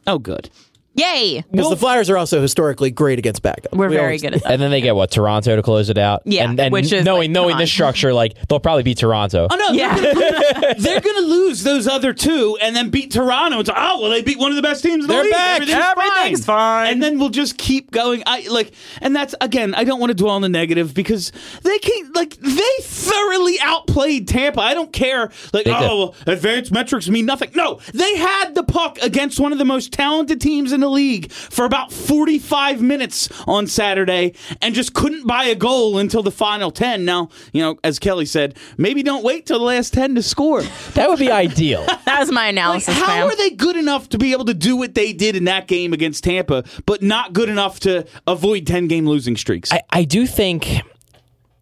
Oh, 0.08 0.18
good. 0.18 0.50
Yay! 0.96 1.44
Because 1.50 1.70
the 1.70 1.76
Flyers 1.76 2.10
are 2.10 2.16
also 2.16 2.40
historically 2.40 2.90
great 2.90 3.18
against 3.18 3.42
backup. 3.42 3.72
We're 3.72 3.88
We 3.88 3.94
very 3.96 4.06
always- 4.06 4.22
good 4.22 4.34
at 4.34 4.42
that. 4.42 4.52
And 4.52 4.62
then 4.62 4.70
they 4.70 4.80
get 4.80 4.96
what 4.96 5.10
Toronto 5.10 5.54
to 5.56 5.62
close 5.62 5.90
it 5.90 5.98
out. 5.98 6.22
Yeah, 6.24 6.48
and, 6.48 6.58
and 6.58 6.72
which 6.72 6.90
is, 6.92 7.04
knowing 7.04 7.28
like, 7.28 7.30
knowing 7.30 7.50
come 7.52 7.60
this 7.60 7.70
structure, 7.70 8.12
like 8.14 8.34
they'll 8.48 8.60
probably 8.60 8.82
beat 8.82 8.98
Toronto. 8.98 9.46
Oh 9.50 9.56
no, 9.56 9.68
Yeah. 9.70 9.94
they're, 9.98 10.14
gonna, 10.14 10.74
they're 10.78 11.00
gonna 11.00 11.26
lose 11.26 11.62
those 11.62 11.86
other 11.86 12.12
two 12.12 12.56
and 12.62 12.74
then 12.74 12.90
beat 12.90 13.10
Toronto. 13.12 13.60
It's 13.60 13.70
oh 13.74 14.00
well, 14.00 14.10
they 14.10 14.22
beat 14.22 14.38
one 14.38 14.50
of 14.50 14.56
the 14.56 14.62
best 14.62 14.82
teams 14.82 15.04
in 15.04 15.08
the 15.08 15.14
They're 15.14 15.22
league. 15.24 15.32
back. 15.32 15.60
Everything's, 15.62 15.82
Everything's 15.84 16.44
fine. 16.46 16.92
And 16.92 17.02
then 17.02 17.18
we'll 17.18 17.28
just 17.28 17.58
keep 17.58 17.90
going. 17.90 18.22
I 18.26 18.46
like, 18.48 18.72
and 19.02 19.14
that's 19.14 19.34
again. 19.40 19.74
I 19.74 19.84
don't 19.84 20.00
want 20.00 20.10
to 20.10 20.14
dwell 20.14 20.34
on 20.34 20.42
the 20.42 20.48
negative 20.48 20.94
because 20.94 21.30
they 21.62 21.78
can't 21.78 22.14
like 22.16 22.36
they 22.36 22.62
thoroughly 22.80 23.56
outplayed 23.60 24.28
Tampa. 24.28 24.60
I 24.60 24.74
don't 24.74 24.92
care. 24.92 25.30
Like 25.52 25.64
They 25.64 25.72
did. 25.72 25.74
oh, 25.82 26.14
advanced 26.26 26.72
metrics 26.72 27.08
mean 27.08 27.26
nothing. 27.26 27.50
No, 27.54 27.80
they 27.92 28.16
had 28.16 28.54
the 28.54 28.62
puck 28.64 28.98
against 29.02 29.38
one 29.40 29.52
of 29.52 29.58
the 29.58 29.64
most 29.64 29.92
talented 29.92 30.40
teams 30.40 30.72
in 30.72 30.80
the 30.80 30.85
league 30.88 31.30
for 31.30 31.64
about 31.64 31.92
forty-five 31.92 32.80
minutes 32.82 33.28
on 33.46 33.66
Saturday 33.66 34.34
and 34.62 34.74
just 34.74 34.94
couldn't 34.94 35.26
buy 35.26 35.44
a 35.44 35.54
goal 35.54 35.98
until 35.98 36.22
the 36.22 36.30
final 36.30 36.70
ten. 36.70 37.04
Now 37.04 37.28
you 37.52 37.62
know, 37.62 37.78
as 37.84 37.98
Kelly 37.98 38.26
said, 38.26 38.56
maybe 38.76 39.02
don't 39.02 39.24
wait 39.24 39.46
till 39.46 39.58
the 39.58 39.64
last 39.64 39.92
ten 39.92 40.14
to 40.14 40.22
score. 40.22 40.62
That 40.94 41.08
would 41.08 41.18
be 41.18 41.30
ideal. 41.30 41.84
That 42.06 42.20
was 42.20 42.30
my 42.30 42.42
Like, 42.46 42.52
analysis, 42.52 42.94
how 42.96 43.06
fam. 43.06 43.26
are 43.28 43.36
they 43.36 43.50
good 43.50 43.76
enough 43.76 44.08
to 44.10 44.18
be 44.18 44.30
able 44.32 44.44
to 44.46 44.54
do 44.54 44.76
what 44.76 44.94
they 44.94 45.12
did 45.12 45.34
in 45.34 45.44
that 45.44 45.66
game 45.66 45.92
against 45.92 46.22
Tampa, 46.24 46.64
but 46.86 47.02
not 47.02 47.32
good 47.32 47.48
enough 47.48 47.80
to 47.80 48.06
avoid 48.28 48.64
10 48.66 48.86
game 48.86 49.06
losing 49.08 49.36
streaks? 49.36 49.72
I, 49.72 49.82
I 49.90 50.04
do 50.04 50.24
think 50.26 50.68
and- 50.70 50.82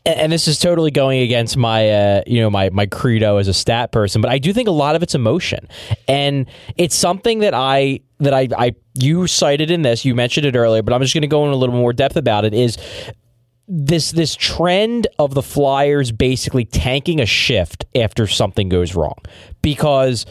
and 0.06 0.30
this 0.30 0.46
is 0.46 0.58
totally 0.58 0.90
going 0.90 1.20
against 1.20 1.56
my 1.56 1.90
uh, 1.90 2.22
you 2.26 2.40
know 2.40 2.50
my 2.50 2.70
my 2.70 2.86
credo 2.86 3.38
as 3.38 3.48
a 3.48 3.54
stat 3.54 3.92
person 3.92 4.20
but 4.20 4.30
I 4.30 4.38
do 4.38 4.52
think 4.52 4.68
a 4.68 4.72
lot 4.72 4.96
of 4.96 5.02
it's 5.02 5.14
emotion. 5.14 5.68
And 6.08 6.46
it's 6.76 6.94
something 6.94 7.40
that 7.40 7.54
I 7.54 8.00
that 8.20 8.34
I, 8.34 8.48
I 8.56 8.74
you 8.94 9.26
cited 9.26 9.70
in 9.70 9.82
this 9.82 10.04
you 10.04 10.14
mentioned 10.14 10.46
it 10.46 10.56
earlier 10.56 10.82
but 10.82 10.92
I'm 10.92 11.00
just 11.00 11.14
going 11.14 11.22
to 11.22 11.28
go 11.28 11.46
in 11.46 11.52
a 11.52 11.56
little 11.56 11.74
more 11.74 11.92
depth 11.92 12.16
about 12.16 12.44
it 12.44 12.54
is 12.54 12.78
this 13.66 14.12
this 14.12 14.34
trend 14.34 15.06
of 15.18 15.34
the 15.34 15.42
Flyers 15.42 16.12
basically 16.12 16.64
tanking 16.64 17.20
a 17.20 17.26
shift 17.26 17.84
after 17.94 18.26
something 18.26 18.68
goes 18.68 18.94
wrong. 18.94 19.18
Because 19.62 20.26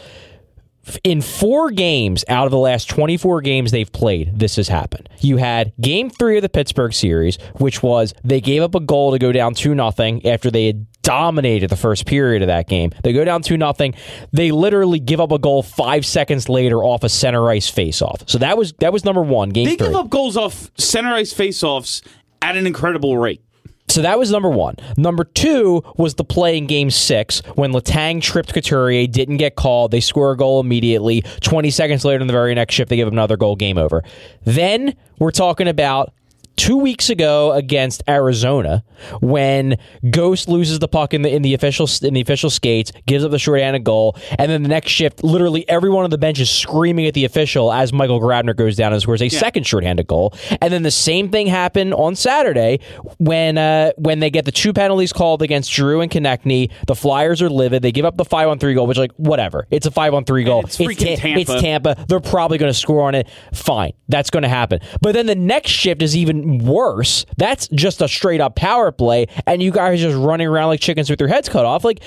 in 1.04 1.22
four 1.22 1.72
games 1.72 2.26
out 2.28 2.46
of 2.46 2.52
the 2.52 2.58
last 2.58 2.90
24 2.90 3.42
games 3.42 3.72
they've 3.72 3.92
played, 3.92 4.38
this 4.38 4.58
has 4.58 4.68
happened. 4.68 5.08
You 5.20 5.38
had 5.38 5.74
game 5.80 6.10
three 6.10 6.38
of 6.38 6.42
the 6.42 6.50
Pittsburgh 6.50 6.94
series, 6.94 7.38
which 7.60 7.82
was 7.82 8.14
they 8.24 8.42
gave 8.42 8.62
up 8.62 8.76
a 8.76 8.80
goal 8.80 9.12
to 9.12 9.20
go 9.20 9.32
down 9.32 9.54
2 9.54 9.74
nothing 9.76 10.26
after 10.26 10.52
they 10.52 10.66
had 10.68 10.86
dominated 11.02 11.70
the 11.70 11.76
first 11.76 12.06
period 12.06 12.42
of 12.42 12.48
that 12.48 12.68
game. 12.68 12.92
They 13.04 13.14
go 13.14 13.24
down 13.26 13.42
2 13.42 13.58
nothing. 13.58 13.94
They 14.32 14.52
literally 14.52 15.00
give 15.00 15.20
up 15.22 15.32
a 15.32 15.40
goal 15.40 15.64
five 15.64 16.06
seconds 16.06 16.50
later 16.50 16.84
off 16.84 17.04
a 17.04 17.10
center 17.10 17.50
ice 17.50 17.70
faceoff. 17.72 18.30
So 18.30 18.38
that 18.40 18.58
was 18.58 18.74
that 18.80 18.92
was 18.94 19.06
number 19.06 19.22
one, 19.22 19.50
game 19.50 19.66
they 19.66 19.76
three. 19.76 19.88
give 19.88 19.96
up 19.96 20.10
goals 20.10 20.38
off 20.38 20.72
center 20.78 21.14
ice 21.14 21.34
faceoffs 21.34 22.02
at 22.42 22.58
an 22.58 22.68
incredible 22.68 23.18
rate. 23.18 23.42
So 23.90 24.02
that 24.02 24.18
was 24.18 24.32
number 24.32 24.50
one. 24.50 24.76
Number 24.98 25.24
two 25.24 25.84
was 25.98 26.16
the 26.16 26.24
play 26.24 26.58
in 26.58 26.66
game 26.66 26.90
six 26.90 27.42
when 27.56 27.74
Letang 27.74 28.22
tripped 28.22 28.54
Couturier, 28.54 29.06
didn't 29.08 29.38
get 29.38 29.56
called. 29.56 29.92
They 29.92 30.00
score 30.00 30.32
a 30.32 30.38
goal 30.38 30.60
immediately. 30.60 31.22
20 31.42 31.70
seconds 31.70 32.04
later 32.04 32.22
in 32.22 32.28
the 32.28 32.34
very 32.34 32.56
next 32.56 32.74
shift, 32.74 32.90
they 32.90 32.96
give 32.96 33.08
up 33.08 33.14
another 33.14 33.38
goal, 33.38 33.56
game 33.56 33.78
over. 33.78 34.04
Then 34.46 34.96
we're 35.20 35.32
talking 35.32 35.68
about 35.68 36.14
two 36.56 36.78
weeks 36.78 37.10
ago 37.10 37.52
against 37.54 38.04
Arizona 38.08 38.84
when 39.22 39.78
Ghost 40.10 40.48
loses 40.48 40.80
the 40.80 40.88
puck 40.88 41.14
in 41.14 41.22
the 41.24 41.34
in 41.34 41.42
the 41.42 41.54
official 41.54 41.88
in 42.02 42.14
the 42.14 42.22
official 42.22 42.50
skates, 42.50 42.92
gives 43.06 43.24
up 43.24 43.32
the 43.32 43.40
shorthanded 43.40 43.84
goal, 43.84 44.16
and 44.38 44.50
then 44.50 44.64
the 44.64 44.70
next 44.70 44.92
shift, 44.92 45.24
literally 45.24 45.68
everyone 45.70 46.04
on 46.04 46.10
the 46.10 46.18
bench 46.18 46.40
is 46.40 46.50
screaming 46.50 47.06
at 47.08 47.14
the 47.14 47.26
official 47.26 47.72
as 47.72 47.92
Michael 47.92 48.22
Grabner 48.22 48.56
goes 48.56 48.76
down 48.76 48.94
and 48.94 49.02
scores 49.02 49.22
a 49.22 49.30
second 49.30 49.66
shorthanded 49.66 50.08
goal. 50.08 50.34
And 50.62 50.72
then 50.72 50.84
the 50.84 50.92
same 50.92 51.30
thing 51.30 51.48
happened 51.48 51.94
on 51.94 52.16
Saturday 52.16 52.80
when 53.18 53.58
uh, 53.58 53.92
when 53.98 54.20
they 54.20 54.30
get 54.30 54.46
the 54.46 54.52
two 54.52 54.74
penalties 54.74 55.14
called 55.14 55.42
against 55.42 55.72
Giroux 55.72 56.02
and 56.02 56.12
Konecny. 56.12 56.72
The 56.88 56.96
Flyers 56.96 57.42
are 57.42 57.50
livid. 57.50 57.82
They 57.82 57.92
give 57.92 58.06
up 58.06 58.18
the 58.18 58.26
five 58.26 58.48
on 58.48 58.60
three 58.60 58.74
goal, 58.74 58.88
which 58.88 58.98
like 58.98 59.12
whatever. 59.18 59.68
It's 59.72 59.86
a 59.86 59.92
five 59.92 60.14
on 60.14 60.26
three 60.26 60.44
goal. 60.44 60.62
it's 60.66 60.78
freaking 60.78 61.18
Tampa. 61.18 61.40
It's 61.40 61.62
Tampa. 61.62 62.06
They're 62.08 62.20
probably 62.20 62.58
going 62.58 62.72
to 62.72 62.78
score 62.78 63.04
on 63.04 63.16
it. 63.16 63.30
Fine, 63.54 63.94
that's 64.08 64.30
going 64.30 64.44
to 64.44 64.50
happen. 64.50 64.80
But 65.02 65.14
then 65.14 65.26
the 65.26 65.36
next 65.36 65.72
shift 65.72 66.02
is 66.02 66.16
even 66.16 66.43
worse. 66.44 67.26
That's 67.38 67.68
just 67.70 68.02
a 68.02 68.08
straight 68.08 68.42
up 68.42 68.56
power 68.56 68.92
play, 68.92 69.28
and 69.48 69.62
you 69.62 69.72
guys 69.72 70.00
are 70.02 70.10
just 70.12 70.18
running 70.18 70.48
around 70.48 70.68
like 70.68 70.80
chickens 70.80 71.10
with 71.10 71.20
your 71.20 71.30
heads 71.30 71.50
cut 71.50 71.66
off. 71.66 71.84
Like 71.84 72.02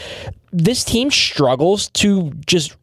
this 0.53 0.85
team 0.85 1.11
struggles 1.11 1.89
to 1.91 2.31
just. 2.47 2.77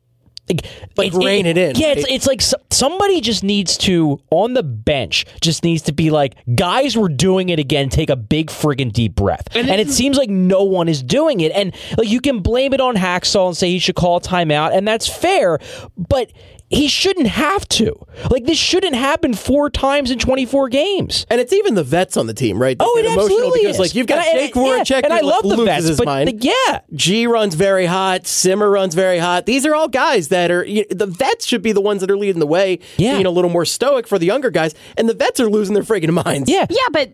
Like, 0.50 0.66
Like, 0.98 1.14
rein 1.14 1.46
it 1.46 1.58
in, 1.58 1.78
Yeah, 1.78 1.94
it's, 1.94 2.06
it's 2.10 2.28
like 2.28 2.42
so- 2.42 2.58
somebody 2.70 3.22
just 3.22 3.46
needs 3.46 3.78
to 3.78 4.20
on 4.30 4.54
the 4.56 4.62
bench 4.62 5.26
just 5.40 5.64
needs 5.64 5.84
to 5.84 5.94
be 5.94 6.10
like, 6.12 6.36
guys, 6.54 6.98
we're 6.98 7.08
doing 7.08 7.48
it 7.48 7.60
again. 7.60 7.88
Take 7.88 8.10
a 8.10 8.18
big 8.18 8.48
friggin' 8.50 8.92
deep 8.92 9.16
breath. 9.16 9.48
And, 9.56 9.70
it 9.70 9.90
seems 9.90 10.18
like 10.18 10.30
no 10.30 10.64
one 10.66 10.90
is 10.90 11.02
doing 11.02 11.40
it. 11.40 11.54
And 11.54 11.74
like 11.98 12.10
you 12.10 12.20
can 12.20 12.42
blame 12.42 12.74
it 12.74 12.82
on 12.82 12.96
Hakstol 12.96 13.48
and 13.48 13.58
say 13.58 13.70
he 13.70 13.80
should 13.80 13.96
call 13.96 14.18
a 14.18 14.22
timeout, 14.22 14.76
and 14.76 14.86
that's 14.86 15.08
fair. 15.08 15.60
But 15.98 16.34
he 16.74 16.88
shouldn't 16.88 17.28
have 17.28 17.68
to. 17.70 17.94
Like 18.30 18.46
this 18.46 18.58
shouldn't 18.58 18.96
happen 18.96 19.34
four 19.34 19.70
times 19.70 20.12
in 20.12 20.20
24 20.20 20.70
games. 20.70 21.26
And 21.30 21.40
it's 21.40 21.54
even 21.54 21.76
the 21.76 21.84
vets 21.84 22.18
on 22.18 22.28
the 22.28 22.34
team, 22.34 22.62
right? 22.62 22.78
They 22.78 22.86
Oh, 22.86 22.98
it 22.98 23.06
absolutely 23.06 23.60
because 23.62 23.76
is. 23.76 23.80
like 23.80 23.96
you've 23.96 24.08
got 24.08 24.20
And 24.20 24.28
I- 24.28 24.40
Jake 24.42 24.56
and- 24.56 24.66
Voracek, 24.66 24.90
yeah, 24.90 25.02
and 25.06 25.14
I 25.14 25.22
love 25.22 25.44
the 25.44 25.50
loses 25.50 25.66
vets, 25.66 25.88
his 25.88 25.98
but 25.98 26.06
mind. 26.06 26.30
the- 26.30 26.54
yeah. 26.70 26.80
G 26.94 27.28
runs 27.28 27.56
very 27.56 27.86
hot. 27.86 28.26
Simmer 28.28 28.70
runs 28.70 28.96
very 28.96 29.20
hot. 29.20 29.46
These 29.46 29.66
are 29.66 29.76
all 29.76 29.88
guys 29.88 30.30
that 30.30 30.52
are 30.52 30.64
you 30.66 30.86
the 30.90 31.06
vets 31.08 31.46
should 31.46 31.62
be 31.62 31.72
the 31.72 31.82
ones 31.82 32.02
that 32.02 32.10
are 32.12 32.18
leading 32.18 32.40
the 32.40 32.48
way. 32.48 32.80
Yeah. 32.98 33.14
being 33.14 33.26
a 33.26 33.32
little 33.32 33.50
more 33.52 33.66
stoic 33.66 34.08
for 34.08 34.18
the 34.20 34.26
younger 34.26 34.50
guys, 34.50 34.74
and 34.98 35.08
the 35.08 35.14
vets 35.14 35.40
are 35.40 35.50
losing 35.50 35.74
their 35.74 35.84
friggin' 35.84 36.12
minds. 36.26 36.50
Yeah. 36.50 36.66
Yeah, 36.70 36.78
but 36.92 37.12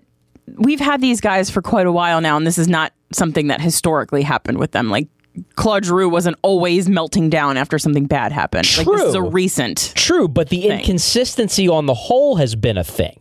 we've 0.58 0.80
had 0.80 1.02
these 1.02 1.22
guys 1.22 1.50
for 1.50 1.62
quite 1.62 1.86
a 1.86 1.91
while 1.91 2.22
now, 2.22 2.38
and 2.38 2.45
this 2.48 2.58
is 2.58 2.67
not 2.67 2.93
something 3.12 3.48
that 3.48 3.62
historically 3.62 4.22
happened 4.24 4.58
with 4.58 4.72
them. 4.72 4.89
Like 4.89 5.08
Claude 5.56 5.86
Giroux 5.86 6.10
wasn't 6.10 6.38
always 6.42 6.89
melting 6.89 7.30
down 7.30 7.56
after 7.58 7.78
something 7.80 8.06
bad 8.06 8.32
happened. 8.32 8.68
Like 8.78 8.88
this 8.88 9.02
is 9.02 9.15
a 9.15 9.22
recent. 9.22 9.94
True, 9.96 10.28
but 10.28 10.50
the 10.50 10.68
inconsistency 10.68 11.68
on 11.68 11.86
the 11.86 11.94
whole 11.94 12.38
has 12.38 12.56
been 12.56 12.78
a 12.78 12.84
thing. 12.84 13.20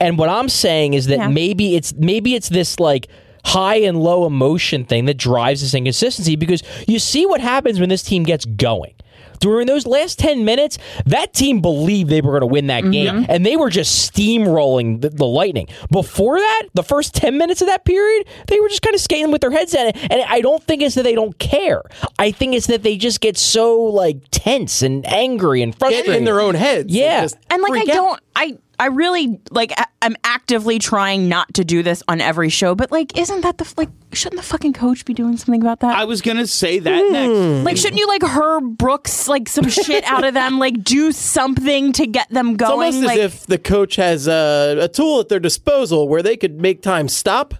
And 0.00 0.18
what 0.18 0.28
I'm 0.28 0.48
saying 0.48 0.94
is 0.94 1.06
that 1.06 1.18
Yeah. 1.18 1.28
maybe 1.28 1.76
it's 1.76 1.94
maybe 1.94 2.34
it's 2.34 2.48
this 2.48 2.78
like 2.80 3.08
high 3.44 3.76
and 3.76 4.00
low 4.00 4.26
emotion 4.26 4.84
thing 4.84 5.04
that 5.06 5.16
drives 5.16 5.62
this 5.62 5.74
inconsistency 5.74 6.36
because 6.36 6.62
you 6.86 6.98
see 6.98 7.26
what 7.26 7.40
happens 7.40 7.80
when 7.80 7.88
this 7.88 8.02
team 8.02 8.22
gets 8.22 8.44
going. 8.44 8.94
During 9.42 9.66
those 9.66 9.86
last 9.86 10.20
10 10.20 10.44
minutes, 10.44 10.78
that 11.04 11.34
team 11.34 11.60
believed 11.60 12.10
they 12.10 12.20
were 12.20 12.30
going 12.30 12.42
to 12.42 12.46
win 12.46 12.68
that 12.68 12.84
mm-hmm. 12.84 12.92
game 12.92 13.26
and 13.28 13.44
they 13.44 13.56
were 13.56 13.70
just 13.70 14.14
steamrolling 14.14 15.00
the, 15.00 15.10
the 15.10 15.26
Lightning. 15.26 15.66
Before 15.90 16.38
that, 16.38 16.68
the 16.74 16.84
first 16.84 17.12
10 17.16 17.36
minutes 17.36 17.60
of 17.60 17.66
that 17.66 17.84
period, 17.84 18.28
they 18.46 18.60
were 18.60 18.68
just 18.68 18.82
kind 18.82 18.94
of 18.94 19.00
skating 19.00 19.32
with 19.32 19.40
their 19.40 19.50
heads 19.50 19.74
at 19.74 19.88
it. 19.88 20.12
And 20.12 20.22
I 20.22 20.42
don't 20.42 20.62
think 20.62 20.80
it's 20.80 20.94
that 20.94 21.02
they 21.02 21.16
don't 21.16 21.36
care. 21.40 21.82
I 22.20 22.30
think 22.30 22.54
it's 22.54 22.68
that 22.68 22.84
they 22.84 22.96
just 22.96 23.20
get 23.20 23.36
so 23.36 23.80
like 23.80 24.18
tense 24.30 24.80
and 24.82 25.04
angry 25.06 25.60
and 25.60 25.72
Get 25.72 25.78
frustrated 25.80 26.14
in 26.14 26.24
their 26.24 26.40
own 26.40 26.54
heads. 26.54 26.94
Yeah. 26.94 27.22
just 27.22 27.36
And 27.50 27.62
like 27.62 27.72
I 27.72 27.80
out. 27.80 27.86
don't 27.86 28.20
I 28.36 28.58
I 28.82 28.86
really 28.86 29.40
like 29.52 29.72
I- 29.76 29.86
I'm 30.02 30.16
actively 30.24 30.80
trying 30.80 31.28
not 31.28 31.54
to 31.54 31.64
do 31.64 31.84
this 31.84 32.02
on 32.08 32.20
every 32.20 32.48
show, 32.48 32.74
but 32.74 32.90
like 32.90 33.16
isn't 33.16 33.42
that 33.42 33.58
the 33.58 33.74
like 33.76 33.90
shouldn't 34.12 34.42
the 34.42 34.46
fucking 34.46 34.72
coach 34.72 35.04
be 35.04 35.14
doing 35.14 35.36
something 35.36 35.60
about 35.60 35.78
that? 35.80 35.96
I 35.96 36.04
was 36.04 36.20
going 36.20 36.38
to 36.38 36.48
say 36.48 36.80
that 36.80 37.04
hmm. 37.04 37.12
next. 37.12 37.64
like 37.64 37.76
shouldn't 37.76 38.00
you 38.00 38.08
like 38.08 38.24
Herb 38.24 38.76
Brooks 38.76 39.28
like 39.28 39.48
some 39.48 39.68
shit 39.68 40.02
out 40.02 40.24
of 40.24 40.34
them 40.34 40.58
like 40.58 40.82
do 40.82 41.12
something 41.12 41.92
to 41.92 42.08
get 42.08 42.28
them 42.30 42.50
It's 42.50 42.56
going 42.56 42.72
almost 42.72 43.04
like 43.04 43.20
as 43.20 43.34
if 43.34 43.46
the 43.46 43.56
coach 43.56 43.94
has 43.94 44.26
a, 44.26 44.78
a 44.80 44.88
tool 44.88 45.20
at 45.20 45.28
their 45.28 45.38
disposal 45.38 46.08
where 46.08 46.20
they 46.24 46.36
could 46.36 46.60
make 46.60 46.82
time 46.82 47.06
stop 47.06 47.54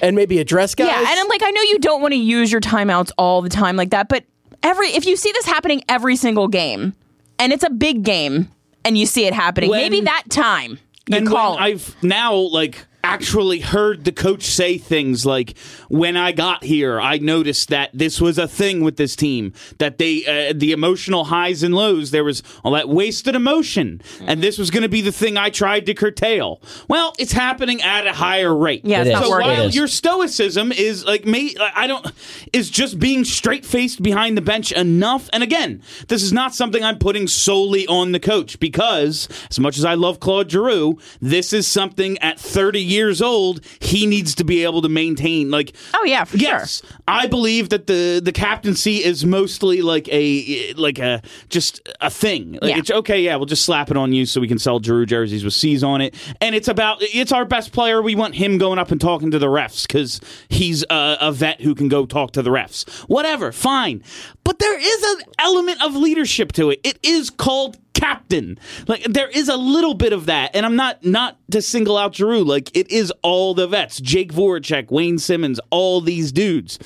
and 0.00 0.14
maybe 0.14 0.38
address 0.38 0.76
guys. 0.76 0.86
Yeah, 0.86 0.96
and 0.96 1.18
I'm 1.18 1.26
like, 1.26 1.42
I 1.42 1.50
know 1.50 1.62
you 1.62 1.80
don't 1.80 2.00
want 2.00 2.12
to 2.12 2.20
use 2.20 2.52
your 2.52 2.60
timeouts 2.60 3.10
all 3.18 3.42
the 3.42 3.48
time 3.48 3.74
like 3.74 3.90
that, 3.90 4.08
but 4.08 4.24
every 4.62 4.90
if 4.90 5.06
you 5.06 5.16
see 5.16 5.32
this 5.32 5.46
happening 5.46 5.82
every 5.88 6.14
single 6.14 6.46
game, 6.46 6.94
and 7.40 7.52
it's 7.52 7.64
a 7.64 7.70
big 7.70 8.04
game, 8.04 8.48
and 8.84 8.96
you 8.98 9.06
see 9.06 9.24
it 9.26 9.34
happening, 9.34 9.70
When- 9.70 9.80
maybe 9.80 10.00
that 10.02 10.24
time 10.30 10.78
you 11.08 11.26
call. 11.26 11.56
I've 11.58 11.94
now 12.02 12.34
like 12.34 12.86
actually 13.12 13.60
heard 13.60 14.04
the 14.04 14.12
coach 14.12 14.42
say 14.42 14.78
things 14.78 15.26
like 15.26 15.54
when 15.90 16.16
I 16.16 16.32
got 16.32 16.64
here 16.64 16.98
I 16.98 17.18
noticed 17.18 17.68
that 17.68 17.90
this 17.92 18.22
was 18.22 18.38
a 18.38 18.48
thing 18.48 18.82
with 18.82 18.96
this 18.96 19.14
team 19.14 19.52
that 19.78 19.98
they 19.98 20.24
uh, 20.24 20.54
the 20.56 20.72
emotional 20.72 21.24
highs 21.24 21.62
and 21.62 21.74
lows 21.74 22.10
there 22.10 22.24
was 22.24 22.42
all 22.64 22.72
that 22.72 22.88
wasted 22.88 23.34
emotion 23.36 24.00
and 24.22 24.42
this 24.42 24.56
was 24.56 24.70
going 24.70 24.82
to 24.82 24.88
be 24.88 25.02
the 25.02 25.12
thing 25.12 25.36
I 25.36 25.50
tried 25.50 25.84
to 25.86 25.94
curtail. 25.94 26.62
Well 26.88 27.12
it's 27.18 27.32
happening 27.32 27.82
at 27.82 28.06
a 28.06 28.14
higher 28.14 28.54
rate. 28.54 28.82
Yeah, 28.84 29.00
it's 29.02 29.10
It 29.10 29.12
not 29.12 29.24
so 29.24 29.30
while 29.30 29.68
your 29.68 29.88
stoicism 29.88 30.72
is 30.72 31.04
like 31.04 31.26
me 31.26 31.54
I 31.58 31.86
don't 31.86 32.10
is 32.54 32.70
just 32.70 32.98
being 32.98 33.24
straight 33.24 33.66
faced 33.66 34.02
behind 34.02 34.38
the 34.38 34.42
bench 34.42 34.72
enough 34.72 35.28
and 35.34 35.42
again 35.42 35.82
this 36.08 36.22
is 36.22 36.32
not 36.32 36.54
something 36.54 36.82
I'm 36.82 36.98
putting 36.98 37.28
solely 37.28 37.86
on 37.88 38.12
the 38.12 38.20
coach 38.20 38.58
because 38.58 39.28
as 39.50 39.60
much 39.60 39.76
as 39.76 39.84
I 39.84 39.94
love 39.94 40.18
Claude 40.18 40.50
Giroux 40.50 40.98
this 41.20 41.52
is 41.52 41.66
something 41.66 42.16
at 42.18 42.40
30 42.40 42.80
years 42.80 43.01
years 43.02 43.20
old, 43.22 43.60
he 43.80 44.06
needs 44.06 44.34
to 44.36 44.44
be 44.44 44.62
able 44.64 44.82
to 44.82 44.88
maintain 44.88 45.50
like 45.50 45.74
Oh 45.94 46.04
yeah, 46.04 46.24
for 46.24 46.36
Yes, 46.36 46.80
sure. 46.80 46.90
I 47.08 47.26
believe 47.26 47.68
that 47.70 47.86
the 47.86 48.20
the 48.22 48.32
captaincy 48.32 48.96
is 49.04 49.24
mostly 49.24 49.82
like 49.82 50.08
a 50.12 50.72
like 50.74 50.98
a 50.98 51.22
just 51.48 51.80
a 52.00 52.10
thing. 52.10 52.58
Like 52.62 52.70
Yeah. 52.72 52.78
it's 52.78 52.90
okay, 52.90 53.20
yeah, 53.20 53.36
we'll 53.36 53.46
just 53.46 53.64
slap 53.64 53.90
it 53.90 53.96
on 53.96 54.12
you 54.12 54.26
so 54.26 54.40
we 54.40 54.48
can 54.48 54.58
sell 54.58 54.80
Giroux 54.80 55.06
jerseys 55.06 55.44
with 55.44 55.54
C's 55.54 55.82
on 55.84 56.00
it. 56.00 56.14
And 56.40 56.54
it's 56.54 56.68
about 56.68 56.98
it's 57.00 57.32
our 57.32 57.44
best 57.44 57.72
player. 57.72 58.00
We 58.02 58.14
want 58.14 58.34
him 58.34 58.58
going 58.58 58.78
up 58.78 58.90
and 58.90 59.00
talking 59.00 59.30
to 59.32 59.38
the 59.38 59.46
refs 59.48 59.86
because 59.86 60.20
he's 60.48 60.84
a, 60.90 61.16
a 61.20 61.32
vet 61.32 61.60
who 61.60 61.74
can 61.74 61.88
go 61.88 62.06
talk 62.06 62.32
to 62.32 62.42
the 62.42 62.50
refs. 62.50 62.88
Whatever, 63.08 63.52
fine. 63.52 64.02
But 64.44 64.58
there 64.58 64.78
is 64.78 65.02
an 65.18 65.26
element 65.38 65.82
of 65.82 65.94
leadership 65.96 66.52
to 66.52 66.70
it. 66.70 66.80
It 66.84 66.98
is 67.02 67.30
called 67.30 67.76
captain. 68.02 68.58
Like 68.88 69.04
there 69.04 69.28
is 69.28 69.48
a 69.48 69.56
little 69.56 69.94
bit 69.94 70.12
of 70.12 70.26
that, 70.26 70.50
and 70.54 70.66
I'm 70.66 70.76
not 70.76 71.04
not 71.04 71.38
to 71.50 71.62
single 71.62 71.96
out 71.96 72.16
Giroux. 72.16 72.44
Like 72.44 72.76
it 72.76 72.90
is 72.90 73.12
all 73.22 73.54
the 73.54 73.68
vets: 73.68 74.00
Jake 74.00 74.32
Voracek, 74.32 74.90
Wayne 74.90 75.18
Simmonds, 75.18 75.60
all 75.70 76.00
these 76.00 76.32
dudes. 76.32 76.78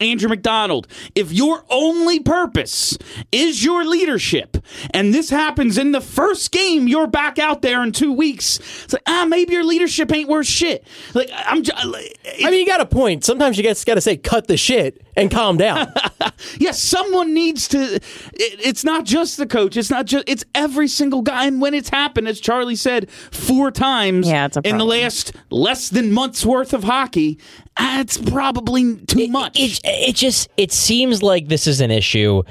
Andrew 0.00 0.28
MacDonald, 0.28 0.86
if 1.14 1.32
your 1.32 1.64
only 1.70 2.20
purpose 2.20 2.96
is 3.30 3.64
your 3.64 3.84
leadership, 3.84 4.56
and 4.92 5.12
this 5.14 5.30
happens 5.30 5.78
in 5.78 5.92
the 5.92 6.00
first 6.00 6.50
game, 6.50 6.88
you're 6.88 7.06
back 7.06 7.38
out 7.38 7.62
there 7.62 7.82
in 7.82 7.92
two 7.92 8.12
weeks. 8.12 8.58
It's 8.84 8.92
like, 8.92 9.02
ah, 9.06 9.26
maybe 9.28 9.52
your 9.52 9.64
leadership 9.64 10.12
ain't 10.12 10.28
worth 10.28 10.46
shit. 10.46 10.86
Like, 11.14 11.30
I'm 11.34 11.62
just, 11.62 11.78
I 11.78 11.86
mean, 12.50 12.54
you 12.54 12.66
got 12.66 12.80
a 12.80 12.86
point. 12.86 13.24
Sometimes 13.24 13.56
you 13.56 13.62
just 13.62 13.86
got 13.86 13.94
to 13.94 14.00
say, 14.00 14.16
cut 14.16 14.46
the 14.46 14.56
shit 14.56 15.02
and 15.16 15.30
calm 15.30 15.56
down. 15.56 15.92
Yes, 16.58 16.80
someone 16.80 17.34
needs 17.34 17.68
to. 17.68 17.96
It, 17.96 18.02
it's 18.34 18.82
not 18.84 19.04
just 19.04 19.36
the 19.36 19.46
coach. 19.46 19.76
It's 19.76 19.90
not 19.90 20.06
just. 20.06 20.24
It's 20.26 20.44
every 20.54 20.88
single 20.88 21.22
guy. 21.22 21.44
And 21.46 21.60
when 21.60 21.74
it's 21.74 21.88
happened, 21.90 22.28
as 22.28 22.40
Charlie 22.40 22.76
said, 22.76 23.10
four 23.10 23.70
times 23.70 24.26
Yeah, 24.28 24.46
it's 24.46 24.56
in 24.64 24.78
the 24.78 24.84
last 24.84 25.32
less 25.50 25.88
than 25.90 26.12
month's 26.12 26.44
worth 26.44 26.72
of 26.72 26.84
hockey, 26.84 27.38
ah, 27.76 28.00
it's 28.00 28.16
probably 28.18 28.96
too 28.96 29.28
much. 29.28 29.58
It, 29.58 29.80
it 29.92 30.16
just 30.16 30.48
it 30.56 30.72
seems 30.72 31.22
like 31.22 31.48
this 31.48 31.66
is 31.66 31.80
an 31.80 31.90
issue. 31.90 32.42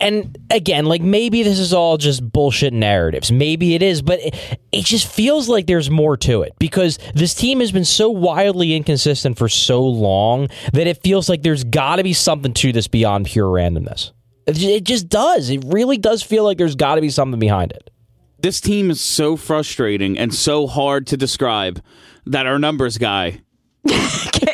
And 0.00 0.38
again, 0.50 0.86
like 0.86 1.02
maybe 1.02 1.42
this 1.42 1.58
is 1.58 1.74
all 1.74 1.98
just 1.98 2.26
bullshit 2.32 2.72
narratives. 2.72 3.30
Maybe 3.30 3.74
it 3.74 3.82
is, 3.82 4.00
but 4.00 4.18
it, 4.20 4.58
it 4.72 4.84
just 4.84 5.06
feels 5.06 5.48
like 5.48 5.66
there's 5.66 5.90
more 5.90 6.16
to 6.18 6.42
it 6.42 6.54
because 6.58 6.98
this 7.14 7.34
team 7.34 7.60
has 7.60 7.70
been 7.70 7.84
so 7.84 8.08
wildly 8.08 8.74
inconsistent 8.74 9.36
for 9.36 9.48
so 9.48 9.84
long 9.84 10.48
that 10.72 10.86
it 10.86 11.02
feels 11.02 11.28
like 11.28 11.42
there's 11.42 11.64
got 11.64 11.96
to 11.96 12.02
be 12.02 12.14
something 12.14 12.54
to 12.54 12.72
this 12.72 12.88
beyond 12.88 13.26
pure 13.26 13.48
randomness. 13.48 14.12
It 14.46 14.62
it 14.62 14.84
just 14.84 15.08
does. 15.08 15.50
It 15.50 15.62
really 15.66 15.98
does 15.98 16.22
feel 16.22 16.44
like 16.44 16.56
there's 16.56 16.76
got 16.76 16.94
to 16.94 17.00
be 17.02 17.10
something 17.10 17.40
behind 17.40 17.72
it. 17.72 17.90
this 18.38 18.60
team 18.60 18.90
is 18.90 19.00
so 19.00 19.36
frustrating 19.36 20.18
and 20.18 20.32
so 20.34 20.66
hard 20.66 21.06
to 21.08 21.16
describe 21.16 21.82
that 22.26 22.46
our 22.46 22.58
numbers 22.58 22.96
guy 22.96 23.40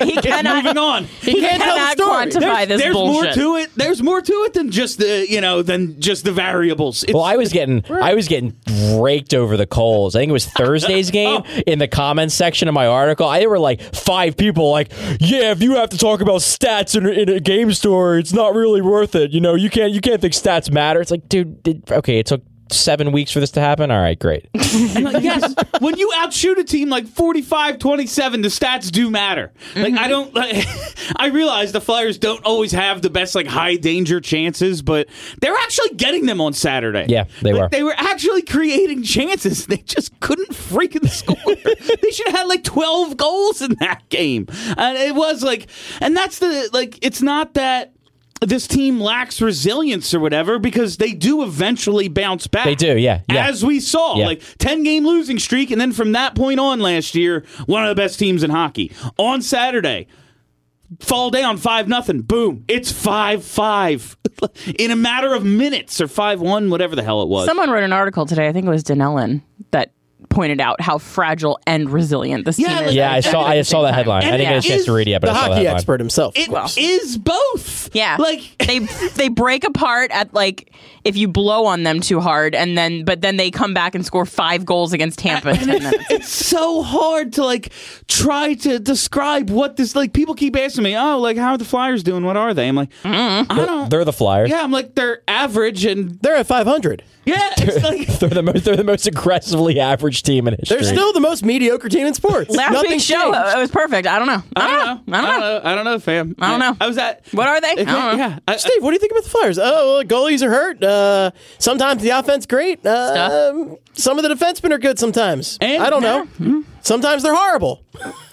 he 0.05 0.15
is 0.15 0.25
cannot, 0.25 0.65
moving 0.65 0.79
on. 0.79 1.05
he 1.05 1.41
can't 1.41 1.63
tell 1.63 1.77
the 1.77 1.93
story. 1.93 2.27
quantify 2.27 2.69
this 2.69 2.81
there's 2.81 2.95
bullshit. 2.95 3.37
more 3.37 3.57
to 3.57 3.57
it. 3.63 3.71
There's 3.75 4.03
more 4.03 4.21
to 4.21 4.33
it 4.33 4.55
than 4.55 4.71
just 4.71 4.99
the 4.99 5.27
you 5.29 5.41
know 5.41 5.63
than 5.63 6.01
just 6.01 6.25
the 6.25 6.33
variables. 6.33 7.03
It's, 7.03 7.13
Well, 7.13 7.25
I 7.25 7.37
was 7.37 7.53
getting 7.53 7.85
I 7.91 8.15
was 8.15 8.29
getting 8.29 8.57
raked 9.01 9.35
over 9.35 9.57
the 9.57 9.67
coals. 9.67 10.15
I 10.15 10.21
think 10.21 10.31
it 10.31 10.33
was 10.33 10.47
Thursday's 10.47 11.11
game 11.21 11.43
oh. 11.45 11.61
in 11.67 11.79
the 11.79 11.89
comments 11.89 12.35
section 12.35 12.69
of 12.69 12.75
my 12.75 12.87
article. 12.87 13.27
I 13.27 13.41
there 13.41 13.49
were 13.49 13.59
like 13.59 13.81
five 13.95 14.37
people 14.37 14.71
like, 14.71 14.93
"Yeah, 15.19 15.51
if 15.51 15.63
you 15.63 15.77
have 15.77 15.91
to 15.91 15.99
talk 15.99 16.21
about 16.21 16.41
stats 16.41 16.95
in, 16.95 17.07
a- 17.07 17.11
in 17.11 17.29
a 17.29 17.41
game 17.41 17.73
store, 17.73 18.19
it's 18.19 18.33
not 18.33 18.55
really 18.55 18.83
worth 18.83 19.15
it. 19.15 19.31
You 19.33 19.41
know, 19.41 19.55
you 19.55 19.71
can't 19.71 19.93
you 19.93 20.01
can't 20.01 20.21
think 20.21 20.35
stats 20.35 20.71
matter." 20.71 21.01
It's 21.01 21.11
like, 21.11 21.29
dude, 21.29 21.63
did, 21.63 21.91
okay, 21.91 22.19
it 22.19 22.27
took 22.27 22.43
seven 22.73 23.13
weeks 23.13 23.31
for 23.33 23.41
this 23.41 23.51
to 23.53 23.61
happen. 23.61 23.91
All 23.91 24.01
right, 24.01 24.19
great. 24.19 24.49
And, 24.71 25.05
like, 25.05 25.23
yes, 25.23 25.53
when 25.81 25.99
you 25.99 26.13
outshoot 26.17 26.59
a 26.59 26.65
team 26.65 26.91
like 26.91 27.05
45-27, 27.05 28.43
the 28.43 28.49
stats 28.49 28.91
do 28.91 29.11
matter. 29.11 29.53
Like 29.75 29.95
I 29.95 29.97
mm-hmm. 29.97 30.09
don't 30.09 30.35
like, 30.35 30.65
I 31.17 31.27
realize 31.27 31.73
the 31.73 31.81
Flyers 31.81 32.19
don't 32.19 32.45
always 32.45 32.71
have 32.71 33.03
the 33.03 33.11
best 33.11 33.35
like 33.35 33.49
high 33.49 33.75
danger 33.77 34.21
chances, 34.21 34.81
but 34.81 35.09
they're 35.41 35.57
actually 35.57 35.97
getting 35.97 36.27
them 36.27 36.41
on 36.41 36.53
Saturday. 36.53 37.07
Yeah, 37.09 37.25
they 37.43 37.53
Like, 37.53 37.63
were. 37.63 37.69
They 37.69 37.83
were 37.83 37.95
actually 37.97 38.43
creating 38.43 39.03
chances. 39.03 39.67
They 39.67 39.79
just 39.79 40.19
couldn't 40.21 40.51
freaking 40.51 41.09
score. 41.11 41.37
they 41.55 42.11
should 42.11 42.29
have 42.29 42.37
had 42.37 42.47
like 42.47 42.63
12 42.63 43.17
goals 43.17 43.61
in 43.61 43.75
that 43.81 44.09
game. 44.09 44.47
And 44.77 44.97
it 44.97 45.15
was 45.15 45.43
like 45.43 45.67
and 46.01 46.17
that's 46.17 46.39
the 46.39 46.71
like 46.73 46.99
it's 47.03 47.23
not 47.23 47.55
that 47.55 47.93
this 48.41 48.67
team 48.67 49.01
lacks 49.01 49.41
resilience 49.41 50.15
or 50.15 50.21
whatever 50.21 50.59
because 50.59 50.97
they 50.97 51.13
do 51.13 51.43
eventually 51.43 52.09
bounce 52.09 52.47
back. 52.47 52.65
They 52.65 52.75
do, 52.75 52.97
yeah, 52.97 53.21
yeah. 53.31 53.47
As 53.47 53.65
we 53.65 53.81
saw, 53.81 54.17
Yeah. 54.17 54.27
like 54.27 54.43
10 54.59 54.83
game 54.83 55.07
losing 55.07 55.39
streak, 55.39 55.71
and 55.71 55.81
then 55.81 55.93
from 55.93 56.13
that 56.13 56.35
point 56.35 56.59
on 56.59 56.81
last 56.81 57.15
year, 57.15 57.45
one 57.67 57.83
of 57.85 57.89
the 57.89 58.01
best 58.01 58.19
teams 58.19 58.43
in 58.43 58.51
hockey. 58.51 58.93
On 59.19 59.43
Saturday, 59.43 60.07
fall 61.01 61.31
down 61.31 61.57
5 61.59 61.87
nothing. 61.89 62.23
Boom. 62.23 62.65
It's 62.67 62.91
5 62.91 63.45
5 63.45 64.17
in 64.79 64.91
a 64.91 64.97
matter 64.97 65.35
of 65.35 65.45
minutes 65.45 66.01
or 66.01 66.09
5 66.09 66.41
1, 66.41 66.71
whatever 66.71 66.97
the 66.97 67.03
hell 67.03 67.23
it 67.23 67.29
was. 67.29 67.47
Someone 67.47 67.71
wrote 67.71 67.85
an 67.85 67.93
article 67.93 68.27
today. 68.27 68.49
I 68.49 68.53
think 68.53 68.67
it 68.67 68.71
was 68.71 68.85
Denellen 68.85 69.43
that 69.73 69.93
pointed 70.31 70.61
out 70.61 70.81
how 70.81 70.97
fragile 70.97 71.61
and 71.67 71.91
resilient 71.91 72.47
this 72.47 72.59
Yeah, 72.59 72.69
team 72.69 72.77
like- 72.79 72.87
is. 72.87 72.95
Yeah, 72.95 73.13
I 73.13 73.21
saw 73.21 73.43
I 73.43 73.61
saw 73.63 73.83
that 73.83 73.95
headline. 73.95 74.23
And 74.23 74.35
I 74.35 74.39
didn't 74.39 74.53
it 74.53 74.55
get 74.57 74.65
a 74.65 74.69
chance 74.69 74.81
is 74.81 74.87
to 74.87 74.93
read 74.93 75.09
it 75.09 75.11
yet, 75.11 75.21
but 75.21 75.27
the 75.27 75.33
I 75.33 75.35
saw 75.35 75.41
the 75.43 75.49
hockey 75.49 75.57
headline. 75.65 75.77
expert 75.77 76.01
himself. 76.01 76.39
It 76.39 76.49
of 76.53 76.75
is 76.79 77.19
both. 77.19 77.95
Yeah, 77.95 78.17
Like, 78.19 78.41
they 78.67 78.79
they 78.79 79.29
break 79.29 79.65
apart 79.65 80.11
at 80.13 80.33
like 80.33 80.73
if 81.05 81.17
you 81.17 81.29
blow 81.29 81.67
on 81.67 81.83
them 81.83 82.01
too 82.01 82.21
hard, 82.21 82.55
and 82.55 82.77
then 82.79 83.05
but 83.05 83.21
then 83.21 83.37
they 83.37 83.51
come 83.51 83.75
back 83.75 83.95
and 83.95 84.07
score 84.07 84.25
five 84.27 84.65
goals 84.65 84.93
against 84.93 85.19
Tampa 85.19 85.51
in 85.51 85.57
ten 85.57 85.67
minutes. 85.83 86.05
it's 86.11 86.29
so 86.29 86.83
hard 86.83 87.33
to 87.35 87.45
like 87.45 87.73
try 88.09 88.55
to 88.55 88.79
describe 88.79 89.51
what 89.51 89.77
this 89.77 89.95
like 89.97 90.13
people 90.13 90.35
keep 90.35 90.57
asking 90.57 90.85
me 90.85 90.97
oh 90.97 91.19
like 91.19 91.37
how 91.37 91.53
are 91.53 91.59
the 91.59 91.65
flyers 91.65 92.03
doing 92.03 92.25
what 92.25 92.37
are 92.37 92.53
they 92.55 92.69
i'm 92.69 92.77
like 92.77 92.91
mm-hmm. 93.03 93.51
i 93.51 93.65
don't 93.67 93.91
They're 93.91 94.05
the 94.05 94.13
Flyers. 94.13 94.51
yeah 94.51 94.63
i'm 94.63 94.71
like 94.71 94.95
they're 94.95 95.23
average 95.27 95.85
and 95.85 96.19
They're 96.21 96.37
at 96.37 96.47
500. 96.47 97.03
Yeah 97.35 97.51
it's 97.59 97.83
like 97.85 98.07
They're 98.21 98.29
the 98.29 98.43
most 98.43 98.65
they're 98.65 98.77
the 98.77 98.85
most 98.85 99.07
aggressively 99.07 99.81
average 99.81 100.23
team 100.23 100.47
in 100.49 100.55
history. 100.59 100.77
They're 100.79 100.93
still 100.93 101.13
the 101.13 101.21
most 101.21 101.45
mediocre 101.45 101.89
team 101.89 102.07
in 102.07 102.15
sports. 102.15 102.51
Last 102.55 102.73
Nothing's 102.73 102.93
week's 102.93 103.05
show, 103.05 103.23
changed. 103.23 103.37
uh, 103.37 103.55
it 103.57 103.61
was 103.61 103.71
perfect. 103.71 104.07
I 104.07 104.19
don't 104.19 104.27
know. 104.27 104.43
I 104.57 104.67
don't 104.67 105.07
know. 105.09 105.15
I 105.17 105.21
don't 105.23 105.41
know. 105.41 105.61
I 105.65 105.75
don't 105.75 105.85
know, 105.85 105.99
fam. 105.99 106.35
I 106.39 106.51
don't 106.51 106.61
know. 106.61 106.77
I 106.81 106.87
was 106.87 106.99
at. 106.99 107.25
What 107.33 107.47
are 107.49 107.61
they? 107.61 107.71
I 107.71 107.75
don't 107.75 107.87
know. 107.87 108.13
Yeah. 108.17 108.39
I- 108.47 108.55
I- 108.55 108.57
Steve, 108.57 108.83
what 108.83 108.91
do 108.91 108.95
you 108.95 108.99
think 109.01 109.13
about 109.13 109.25
the 109.25 109.31
Flyers? 109.31 109.59
Oh, 109.59 109.63
well, 109.97 110.05
goalies 110.05 110.43
are 110.43 110.51
hurt. 110.51 110.83
Uh, 110.83 111.31
sometimes 111.59 112.03
the 112.03 112.11
offense 112.11 112.47
great. 112.47 112.85
Uh, 112.85 113.53
um, 113.55 113.77
some 113.95 114.19
of 114.19 114.23
the 114.25 114.35
defensemen 114.35 114.73
are 114.73 114.79
good 114.79 114.99
sometimes. 114.99 115.57
And- 115.61 115.83
I 115.83 115.89
don't 115.91 116.03
know. 116.03 116.65
Sometimes 116.83 117.23
they're 117.23 117.35
horrible. 117.35 117.83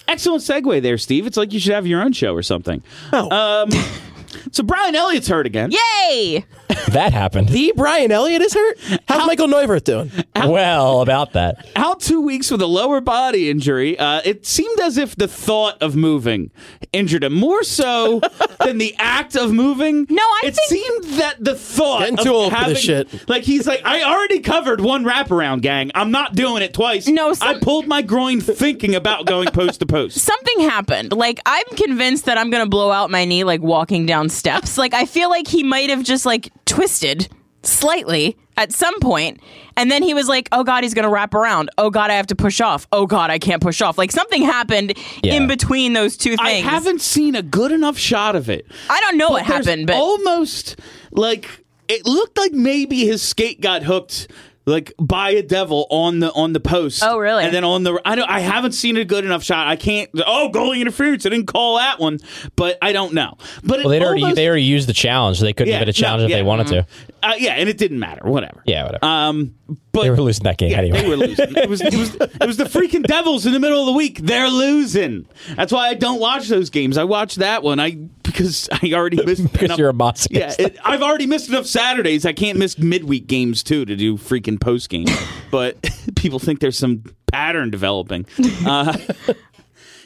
excellent 0.06 0.42
segue 0.42 0.80
there, 0.82 0.96
Steve. 0.98 1.26
It's 1.26 1.36
like 1.36 1.52
you 1.52 1.60
should 1.60 1.72
have 1.74 1.86
your 1.86 2.02
own 2.02 2.12
show 2.12 2.34
or 2.34 2.42
something. 2.42 2.82
Oh. 3.12 3.30
Um, 3.30 3.70
so 4.52 4.62
Brian 4.62 4.94
Elliott's 4.94 5.28
hurt 5.28 5.46
again. 5.46 5.70
Yay! 5.72 6.44
that 6.90 7.12
happened. 7.12 7.48
The 7.48 7.72
Brian 7.76 8.10
Elliott 8.12 8.42
is 8.42 8.54
hurt. 8.54 8.78
How's 9.08 9.26
Michael 9.26 9.46
Neuvirth 9.48 9.84
doing? 9.84 10.10
well, 10.36 11.00
about 11.02 11.32
that. 11.32 11.66
Out 11.76 12.00
two 12.00 12.20
weeks 12.20 12.50
with 12.50 12.60
a 12.62 12.66
lower 12.66 13.00
body 13.00 13.50
injury. 13.50 13.98
Uh, 13.98 14.20
it 14.24 14.46
seemed 14.46 14.78
as 14.80 14.96
if 14.98 15.16
the 15.16 15.28
thought 15.28 15.80
of 15.82 15.96
moving 15.96 16.50
injured 16.92 17.24
him 17.24 17.34
more 17.34 17.62
so 17.62 18.20
than 18.64 18.78
the 18.78 18.94
act 18.98 19.36
of 19.36 19.52
moving. 19.52 20.06
No, 20.08 20.22
I 20.22 20.40
it 20.44 20.54
think- 20.56 20.68
seemed 20.68 21.04
that 21.20 21.36
the 21.42 21.54
thought 21.54 22.00
Getting 22.00 22.18
of 22.18 22.24
too 22.24 22.32
old 22.32 22.52
for 22.52 22.58
having, 22.58 22.74
this 22.74 22.82
shit. 22.82 23.28
Like 23.28 23.44
he's 23.44 23.66
like, 23.66 23.82
I 23.84 24.02
already 24.02 24.40
covered 24.40 24.80
one 24.80 25.04
wraparound, 25.04 25.62
gang. 25.62 25.90
I'm 25.94 26.10
not 26.10 26.34
doing 26.34 26.62
it 26.62 26.74
twice. 26.74 27.06
No, 27.08 27.32
some- 27.32 27.48
I 27.48 27.58
pulled 27.60 27.86
my 27.86 28.02
groin 28.02 28.40
thinking 28.40 28.94
about 28.94 29.26
going 29.26 29.48
post 29.48 29.80
to 29.80 29.86
post. 29.86 30.18
Something 30.18 30.60
happened. 30.68 31.12
Like 31.12 31.40
I'm 31.46 31.64
convinced 31.76 32.26
that 32.26 32.38
I'm 32.38 32.50
gonna 32.50 32.66
blow 32.68 32.90
out 32.90 33.10
my 33.10 33.24
knee 33.24 33.44
like 33.44 33.60
walking 33.62 34.06
down 34.06 34.17
steps. 34.26 34.76
Like 34.76 34.94
I 34.94 35.04
feel 35.04 35.30
like 35.30 35.46
he 35.46 35.62
might 35.62 35.90
have 35.90 36.02
just 36.02 36.26
like 36.26 36.50
twisted 36.64 37.28
slightly 37.62 38.36
at 38.56 38.72
some 38.72 38.98
point, 39.00 39.40
and 39.76 39.90
then 39.90 40.02
he 40.02 40.14
was 40.14 40.26
like, 40.28 40.48
"Oh 40.50 40.64
God, 40.64 40.82
he's 40.82 40.94
gonna 40.94 41.10
wrap 41.10 41.34
around. 41.34 41.70
Oh 41.78 41.90
God, 41.90 42.10
I 42.10 42.14
have 42.14 42.26
to 42.28 42.34
push 42.34 42.60
off. 42.60 42.88
Oh 42.90 43.06
God, 43.06 43.30
I 43.30 43.38
can't 43.38 43.62
push 43.62 43.80
off." 43.80 43.96
Like 43.98 44.10
something 44.10 44.42
happened 44.42 44.94
Yeah. 45.22 45.34
in 45.34 45.46
between 45.46 45.92
those 45.92 46.16
two 46.16 46.30
things. 46.30 46.40
I 46.40 46.50
haven't 46.54 47.00
seen 47.00 47.36
a 47.36 47.42
good 47.42 47.70
enough 47.70 47.96
shot 47.98 48.34
of 48.34 48.48
it. 48.50 48.66
I 48.90 49.00
don't 49.00 49.16
know 49.16 49.28
what 49.30 49.44
happened, 49.44 49.86
but 49.86 49.96
almost 49.96 50.76
like 51.12 51.48
it 51.88 52.04
looked 52.06 52.36
like 52.36 52.52
maybe 52.52 53.06
his 53.06 53.22
skate 53.22 53.60
got 53.60 53.82
hooked 53.84 54.28
like 54.68 54.92
by 54.98 55.30
a 55.30 55.42
devil 55.42 55.86
on 55.90 56.20
the 56.20 56.32
on 56.32 56.52
the 56.52 56.60
post. 56.60 57.02
Oh, 57.04 57.18
really? 57.18 57.44
And 57.44 57.52
then 57.52 57.64
on 57.64 57.82
the 57.82 58.00
I 58.04 58.14
don't 58.14 58.28
I 58.28 58.40
haven't 58.40 58.72
seen 58.72 58.96
a 58.96 59.04
good 59.04 59.24
enough 59.24 59.42
shot. 59.42 59.66
I 59.66 59.76
can't. 59.76 60.10
Oh, 60.14 60.50
goalie 60.52 60.80
interference! 60.80 61.26
I 61.26 61.30
didn't 61.30 61.46
call 61.46 61.78
that 61.78 61.98
one, 61.98 62.20
but 62.56 62.78
I 62.82 62.92
don't 62.92 63.14
know. 63.14 63.36
But 63.64 63.80
Well, 63.80 63.88
they 63.88 64.00
already 64.00 64.22
almost, 64.22 64.36
they 64.36 64.46
already 64.46 64.64
used 64.64 64.88
the 64.88 64.92
challenge. 64.92 65.38
So 65.38 65.44
they 65.44 65.52
couldn't 65.52 65.72
yeah, 65.72 65.80
give 65.80 65.88
it 65.88 65.90
a 65.90 65.94
challenge 65.94 66.20
no, 66.20 66.24
if 66.26 66.30
yeah, 66.30 66.36
they 66.36 66.42
wanted 66.42 66.66
mm-hmm. 66.66 67.17
to. 67.17 67.17
Uh, 67.22 67.34
yeah, 67.38 67.52
and 67.54 67.68
it 67.68 67.78
didn't 67.78 67.98
matter. 67.98 68.28
Whatever. 68.28 68.62
Yeah, 68.64 68.84
whatever. 68.84 69.04
Um, 69.04 69.54
but 69.92 70.02
they 70.02 70.10
were 70.10 70.16
losing 70.20 70.44
that 70.44 70.56
game 70.58 70.70
yeah, 70.70 70.78
anyway. 70.78 71.02
they 71.02 71.08
were 71.08 71.16
losing. 71.16 71.56
It 71.56 71.68
was, 71.68 71.80
it 71.80 71.94
was 71.94 72.14
it 72.14 72.46
was 72.46 72.56
the 72.56 72.64
freaking 72.64 73.02
Devils 73.06 73.44
in 73.46 73.52
the 73.52 73.60
middle 73.60 73.80
of 73.80 73.86
the 73.86 73.92
week. 73.92 74.20
They're 74.20 74.48
losing. 74.48 75.26
That's 75.56 75.72
why 75.72 75.88
I 75.88 75.94
don't 75.94 76.20
watch 76.20 76.48
those 76.48 76.70
games. 76.70 76.96
I 76.96 77.04
watch 77.04 77.36
that 77.36 77.62
one. 77.62 77.80
I 77.80 77.90
because 78.22 78.68
I 78.70 78.92
already 78.92 79.16
missed 79.24 79.42
because 79.50 79.62
enough- 79.64 79.78
you're 79.78 79.90
a 79.90 79.94
masochist. 79.94 80.28
Yeah, 80.30 80.54
it, 80.58 80.78
I've 80.84 81.02
already 81.02 81.26
missed 81.26 81.48
enough 81.48 81.66
Saturdays. 81.66 82.24
I 82.24 82.32
can't 82.32 82.58
miss 82.58 82.78
midweek 82.78 83.26
games 83.26 83.62
too 83.62 83.84
to 83.84 83.96
do 83.96 84.16
freaking 84.16 84.60
post 84.60 84.88
game. 84.88 85.06
but 85.50 85.76
people 86.16 86.38
think 86.38 86.60
there's 86.60 86.78
some 86.78 87.04
pattern 87.26 87.70
developing. 87.70 88.26
Uh, 88.64 88.96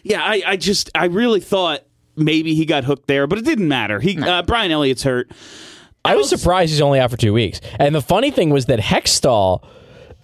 yeah, 0.02 0.22
I, 0.24 0.42
I 0.46 0.56
just 0.56 0.90
I 0.94 1.06
really 1.06 1.40
thought 1.40 1.82
maybe 2.16 2.54
he 2.54 2.64
got 2.64 2.84
hooked 2.84 3.06
there, 3.06 3.26
but 3.26 3.38
it 3.38 3.44
didn't 3.44 3.68
matter. 3.68 4.00
He 4.00 4.20
uh, 4.20 4.42
Brian 4.42 4.70
Elliott's 4.70 5.02
hurt. 5.02 5.30
I 6.04 6.16
was 6.16 6.28
surprised 6.28 6.70
he's 6.72 6.80
only 6.80 6.98
out 6.98 7.10
for 7.10 7.16
two 7.16 7.32
weeks. 7.32 7.60
And 7.78 7.94
the 7.94 8.02
funny 8.02 8.30
thing 8.30 8.50
was 8.50 8.66
that 8.66 8.80
Hextall, 8.80 9.62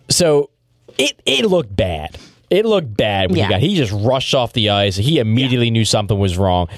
so 0.09 0.51
it 0.99 1.21
it 1.25 1.45
looked 1.47 1.75
bad. 1.75 2.19
It 2.51 2.64
looked 2.64 2.97
bad 2.97 3.31
when 3.31 3.38
Yeah. 3.38 3.47
he 3.47 3.51
got. 3.51 3.61
He 3.61 3.75
just 3.77 3.93
rushed 3.93 4.35
off 4.35 4.55
the 4.55 4.71
ice. 4.71 4.97
He 4.97 5.19
immediately 5.19 5.71
knew 5.71 5.85
something 5.85 6.19
was 6.19 6.38
wrong. 6.38 6.69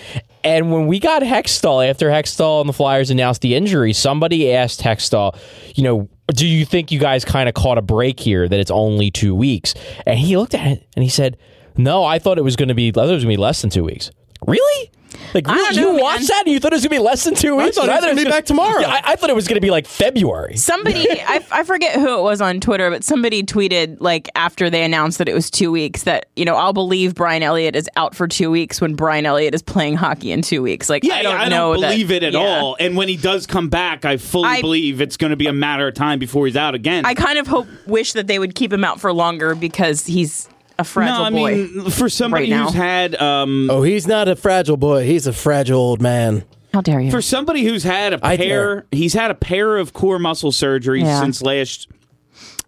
And 0.43 0.73
when 0.73 0.87
we 0.89 0.99
got 0.99 1.23
Hextall 1.23 1.89
after 1.89 2.09
Hextall 2.09 2.61
and 2.61 2.69
the 2.69 2.73
Flyers 2.73 3.11
announced 3.11 3.41
the 3.43 3.55
injury, 3.55 3.93
somebody 3.93 4.53
asked 4.53 4.81
Hextall, 4.81 5.37
you 5.77 5.85
know, 5.85 6.09
do 6.35 6.47
you 6.47 6.65
think 6.65 6.91
you 6.91 6.99
guys 6.99 7.25
kind 7.25 7.49
of 7.49 7.55
caught 7.55 7.79
a 7.79 7.83
break 7.83 8.19
here 8.19 8.49
that 8.49 8.59
it's 8.59 8.71
only 8.71 9.11
two 9.11 9.35
weeks? 9.35 9.75
And 10.07 10.19
he 10.19 10.37
looked 10.37 10.55
at 10.55 10.67
it 10.67 10.87
and 10.97 11.03
he 11.05 11.09
said, 11.11 11.37
no, 11.77 12.05
I 12.05 12.19
thought 12.19 12.37
it 12.39 12.43
was 12.45 12.57
going 12.57 12.69
to 12.69 12.75
be. 12.75 12.89
I 12.89 12.93
thought 12.93 13.09
it 13.09 13.13
was 13.15 13.23
going 13.25 13.33
to 13.35 13.37
be 13.39 13.43
less 13.43 13.61
than 13.61 13.71
two 13.71 13.85
weeks. 13.85 14.11
Really? 14.47 14.91
Like 15.35 15.49
I 15.49 15.55
really? 15.55 15.65
don't 15.67 15.75
you 15.77 15.81
know, 15.83 15.93
man. 15.95 16.03
watched 16.03 16.29
that 16.29 16.43
and 16.47 16.53
you 16.53 16.61
thought 16.61 16.73
it 16.73 16.77
was 16.77 16.83
gonna 16.85 16.97
be 16.97 16.99
less 17.05 17.25
than 17.25 17.35
two 17.35 17.57
weeks? 17.57 17.79
I 17.79 17.87
thought 17.87 17.89
it 17.89 17.93
was 17.93 18.01
gonna 18.05 18.15
be 18.17 18.23
gonna- 18.25 18.35
back 18.37 18.45
tomorrow. 18.47 18.81
Yeah, 18.81 18.89
I, 18.91 19.13
I 19.13 19.17
thought 19.17 19.31
it 19.31 19.37
was 19.37 19.47
gonna 19.49 19.61
be 19.61 19.71
like 19.71 19.87
February. 19.87 20.57
Somebody, 20.57 21.07
I, 21.23 21.45
I 21.53 21.63
forget 21.65 21.95
who 22.01 22.19
it 22.19 22.23
was 22.23 22.41
on 22.41 22.61
Twitter, 22.61 22.91
but 22.91 23.05
somebody 23.05 23.43
tweeted 23.43 23.99
like 24.01 24.29
after 24.35 24.71
they 24.71 24.83
announced 24.83 25.19
that 25.19 25.29
it 25.29 25.35
was 25.35 25.51
two 25.51 25.71
weeks 25.71 26.03
that 26.05 26.27
you 26.37 26.45
know 26.45 26.57
I'll 26.57 26.73
believe 26.73 27.15
Brian 27.15 27.43
Elliott 27.43 27.77
is 27.77 27.89
out 27.97 28.15
for 28.15 28.27
two 28.27 28.51
weeks 28.51 28.81
when 28.81 28.95
Brian 28.95 29.27
Elliott 29.27 29.55
is 29.55 29.63
playing 29.63 29.97
hockey 29.97 30.33
in 30.33 30.43
two 30.43 30.63
weeks. 30.63 30.89
Like 30.91 31.05
Yeah, 31.05 31.15
I 31.15 31.23
don't 31.23 31.35
yeah, 31.37 31.43
I 31.43 31.49
know 31.49 31.73
don't 31.75 31.83
that- 31.83 31.91
believe 31.91 32.11
it 32.11 32.23
at 32.23 32.33
yeah. 32.33 32.39
all. 32.41 32.77
And 32.81 32.97
when 32.97 33.09
he 33.09 33.17
does 33.17 33.47
come 33.47 33.69
back, 33.69 34.05
I 34.05 34.17
fully 34.17 34.49
I- 34.49 34.61
believe 34.61 35.01
it's 35.01 35.17
going 35.17 35.31
to 35.31 35.37
be 35.37 35.47
a 35.47 35.53
matter 35.53 35.87
of 35.89 35.95
time 35.95 36.19
before 36.19 36.47
he's 36.47 36.57
out 36.57 36.75
again. 36.75 37.05
I 37.07 37.15
kind 37.15 37.39
of 37.39 37.47
hope 37.47 37.67
wish 37.87 38.13
that 38.15 38.27
they 38.27 38.39
would 38.39 38.55
keep 38.55 38.73
him 38.73 38.85
out 38.85 39.01
for 39.01 39.13
longer 39.13 39.55
because 39.55 40.07
he's 40.07 40.49
a 40.81 40.85
fragile 40.85 41.19
no, 41.19 41.25
I 41.25 41.31
boy. 41.31 41.55
mean 41.67 41.91
for 41.91 42.09
somebody 42.09 42.45
right 42.45 42.51
now. 42.51 42.65
who's 42.67 42.75
had 42.75 43.15
um, 43.21 43.69
Oh, 43.71 43.83
he's 43.83 44.07
not 44.07 44.29
a 44.29 44.37
fragile 44.37 44.77
boy. 44.77 45.05
He's 45.05 45.27
a 45.27 45.33
fragile 45.33 45.79
old 45.81 46.01
man. 46.03 46.45
How 46.73 46.81
dare 46.81 47.01
you? 47.01 47.11
for 47.11 47.21
somebody 47.21 47.65
who's 47.65 47.83
had 47.83 48.13
a 48.13 48.21
I 48.25 48.37
pair, 48.37 48.87
he's 48.93 49.13
had 49.15 49.31
a 49.31 49.35
pair 49.35 49.77
of 49.77 49.93
core 49.93 50.19
muscle 50.21 50.53
surgeries 50.53 51.03
Yeah. 51.03 51.21
since 51.21 51.43
last 51.43 51.89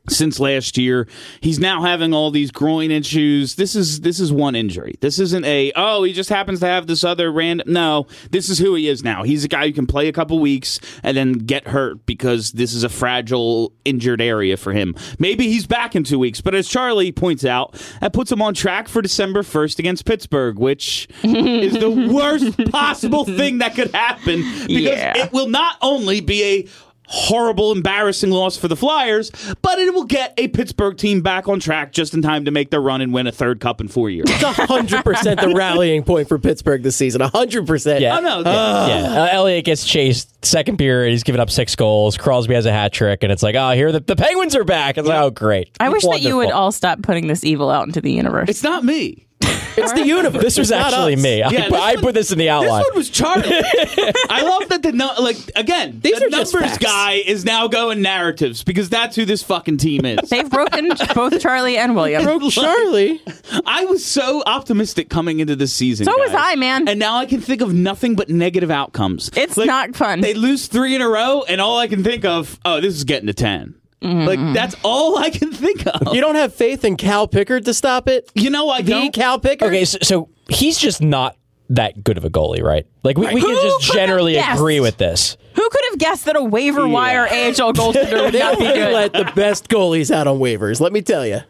since 0.08 0.40
last 0.40 0.76
year. 0.78 1.06
He's 1.40 1.58
now 1.58 1.82
having 1.82 2.12
all 2.12 2.30
these 2.30 2.50
groin 2.50 2.90
issues. 2.90 3.54
This 3.54 3.76
is 3.76 4.00
this 4.00 4.18
is 4.18 4.32
one 4.32 4.54
injury. 4.54 4.96
This 5.00 5.18
isn't 5.18 5.44
a 5.44 5.72
oh 5.76 6.02
he 6.02 6.12
just 6.12 6.28
happens 6.30 6.60
to 6.60 6.66
have 6.66 6.86
this 6.86 7.04
other 7.04 7.30
random. 7.30 7.72
No, 7.72 8.06
this 8.30 8.48
is 8.48 8.58
who 8.58 8.74
he 8.74 8.88
is 8.88 9.04
now. 9.04 9.22
He's 9.22 9.44
a 9.44 9.48
guy 9.48 9.66
who 9.66 9.72
can 9.72 9.86
play 9.86 10.08
a 10.08 10.12
couple 10.12 10.38
weeks 10.40 10.80
and 11.02 11.16
then 11.16 11.32
get 11.34 11.68
hurt 11.68 12.04
because 12.06 12.52
this 12.52 12.74
is 12.74 12.82
a 12.84 12.88
fragile 12.88 13.72
injured 13.84 14.20
area 14.20 14.56
for 14.56 14.72
him. 14.72 14.94
Maybe 15.18 15.48
he's 15.48 15.66
back 15.66 15.94
in 15.94 16.04
two 16.04 16.18
weeks, 16.18 16.40
but 16.40 16.54
as 16.54 16.68
Charlie 16.68 17.12
points 17.12 17.44
out, 17.44 17.74
that 18.00 18.12
puts 18.12 18.32
him 18.32 18.42
on 18.42 18.54
track 18.54 18.88
for 18.88 19.02
December 19.02 19.42
first 19.42 19.78
against 19.78 20.04
Pittsburgh, 20.04 20.58
which 20.58 21.08
is 21.22 21.74
the 21.74 21.90
worst 22.12 22.58
possible 22.70 23.24
thing 23.24 23.58
that 23.58 23.74
could 23.74 23.92
happen 23.94 24.42
because 24.66 24.80
Yeah. 24.82 25.16
it 25.16 25.32
will 25.32 25.48
not 25.48 25.76
only 25.80 26.20
be 26.20 26.42
a 26.44 26.68
horrible, 27.12 27.72
embarrassing 27.72 28.30
loss 28.30 28.56
for 28.56 28.68
the 28.68 28.76
Flyers, 28.76 29.30
but 29.60 29.78
it 29.78 29.92
will 29.92 30.04
get 30.04 30.32
a 30.38 30.48
Pittsburgh 30.48 30.96
team 30.96 31.20
back 31.20 31.46
on 31.46 31.60
track 31.60 31.92
just 31.92 32.14
in 32.14 32.22
time 32.22 32.46
to 32.46 32.50
make 32.50 32.70
their 32.70 32.80
run 32.80 33.02
and 33.02 33.12
win 33.12 33.26
a 33.26 33.32
third 33.32 33.60
cup 33.60 33.80
in 33.82 33.88
four 33.88 34.08
years. 34.08 34.24
It's 34.30 34.42
hundred 34.42 35.04
percent 35.04 35.40
the 35.40 35.54
rallying 35.54 36.04
point 36.04 36.26
for 36.28 36.38
Pittsburgh 36.38 36.82
this 36.82 36.96
season. 36.96 37.20
hundred 37.20 37.66
percent. 37.66 38.00
Yeah. 38.00 38.16
Oh, 38.16 38.20
no, 38.20 38.40
yeah. 38.40 39.22
Uh, 39.22 39.28
Elliott 39.30 39.66
gets 39.66 39.84
chased 39.84 40.44
second 40.44 40.78
period. 40.78 41.10
He's 41.10 41.22
given 41.22 41.40
up 41.40 41.50
six 41.50 41.76
goals. 41.76 42.16
Crosby 42.16 42.54
has 42.54 42.66
a 42.66 42.72
hat 42.72 42.92
trick, 42.92 43.22
and 43.22 43.30
it's 43.30 43.42
like, 43.42 43.54
oh, 43.56 43.72
here 43.72 43.92
the, 43.92 44.00
the 44.00 44.16
Penguins 44.16 44.56
are 44.56 44.64
back. 44.64 44.96
It's 44.96 45.06
like, 45.06 45.20
oh, 45.20 45.30
great. 45.30 45.70
I 45.80 45.90
wish 45.90 46.02
that 46.04 46.22
you 46.22 46.36
would 46.38 46.50
all 46.50 46.72
stop 46.72 47.02
putting 47.02 47.26
this 47.26 47.44
evil 47.44 47.70
out 47.70 47.86
into 47.86 48.00
the 48.00 48.12
universe. 48.12 48.48
It's 48.48 48.62
not 48.62 48.84
me. 48.84 49.26
It's 49.76 49.92
the 49.92 50.06
universe. 50.06 50.42
This 50.42 50.58
was 50.58 50.70
It's 50.70 50.78
not 50.78 50.92
actually 50.92 51.14
us. 51.14 51.22
me. 51.22 51.42
I, 51.42 51.50
Yeah, 51.50 51.62
put, 51.64 51.72
this 51.72 51.80
I 51.80 51.94
one- 51.94 52.02
put 52.04 52.14
this 52.14 52.32
in 52.32 52.38
the 52.38 52.44
This 52.46 52.50
outline. 52.52 52.82
one 52.82 52.94
was 52.94 53.10
Charlie. 53.10 53.42
I 54.30 54.42
love 54.42 54.68
that 54.68 54.82
the 54.82 54.92
no, 54.92 55.12
like 55.20 55.36
again. 55.56 56.00
These 56.02 56.18
the 56.18 56.26
are 56.26 56.30
just 56.30 56.52
numbers 56.54 56.70
facts. 56.72 56.84
guy 56.84 57.12
is 57.24 57.44
now 57.44 57.68
going 57.68 58.02
narratives 58.02 58.62
because 58.64 58.88
that's 58.88 59.16
who 59.16 59.24
this 59.24 59.42
fucking 59.42 59.78
team 59.78 60.04
is. 60.04 60.28
They've 60.28 60.48
broken 60.48 60.90
both 61.14 61.40
Charlie 61.40 61.76
and 61.78 61.94
William. 61.94 62.22
Broke 62.24 62.50
Charlie. 62.52 63.20
I 63.66 63.84
was 63.86 64.04
so 64.04 64.42
optimistic 64.46 65.08
coming 65.08 65.40
into 65.40 65.56
this 65.56 65.72
season. 65.72 66.04
So 66.06 66.12
was 66.18 66.30
guys. 66.32 66.52
I, 66.52 66.56
man. 66.56 66.88
And 66.88 66.98
now 66.98 67.16
I 67.16 67.26
can 67.26 67.40
think 67.40 67.60
of 67.62 67.72
nothing 67.72 68.14
but 68.14 68.28
negative 68.28 68.70
outcomes. 68.70 69.30
It's 69.34 69.56
not 69.56 69.94
fun. 69.96 70.20
They 70.20 70.34
lose 70.34 70.66
three 70.66 70.94
in 70.94 71.02
a 71.02 71.08
row, 71.08 71.42
and 71.48 71.60
all 71.60 71.78
I 71.78 71.86
can 71.88 72.02
think 72.04 72.24
of, 72.24 72.58
oh, 72.64 72.80
this 72.80 72.94
is 72.94 73.04
getting 73.04 73.26
to 73.26 73.34
10 73.34 73.74
Mm-hmm. 74.02 74.26
Like 74.26 74.54
that's 74.54 74.74
all 74.82 75.16
I 75.18 75.30
can 75.30 75.52
think 75.52 75.86
of. 75.86 76.14
You 76.14 76.20
don't 76.20 76.34
have 76.34 76.54
faith 76.54 76.84
in 76.84 76.96
Cal 76.96 77.26
Pickard 77.28 77.64
to 77.66 77.74
stop 77.74 78.08
it. 78.08 78.30
You 78.34 78.50
know 78.50 78.68
I 78.70 78.82
The 78.82 78.90
don't. 78.92 79.14
Cal 79.14 79.38
Pickard. 79.38 79.68
okay, 79.68 79.84
so, 79.84 79.98
so 80.02 80.28
he's 80.48 80.78
just 80.78 81.00
not 81.00 81.36
that 81.70 82.04
good 82.04 82.18
of 82.18 82.24
a 82.24 82.30
goalie, 82.30 82.62
right? 82.62 82.86
Like, 83.02 83.16
we, 83.16 83.26
we 83.32 83.40
can 83.40 83.50
Who 83.50 83.62
just 83.62 83.92
generally 83.94 84.36
agree 84.36 84.80
with 84.80 84.98
this. 84.98 85.36
Who 85.54 85.68
could 85.70 85.80
have 85.90 85.98
guessed 85.98 86.24
that 86.26 86.36
a 86.36 86.42
waiver 86.42 86.86
wire 86.86 87.22
AHL 87.26 87.72
goaltender 87.72 88.24
would 88.24 88.34
not 88.38 88.58
be 88.58 88.64
good? 88.64 88.92
let 88.92 89.12
the 89.14 89.30
best 89.34 89.68
goalies 89.68 90.10
out 90.10 90.26
on 90.26 90.38
waivers. 90.38 90.80
Let 90.80 90.92
me 90.92 91.00
tell 91.02 91.26
you. 91.26 91.40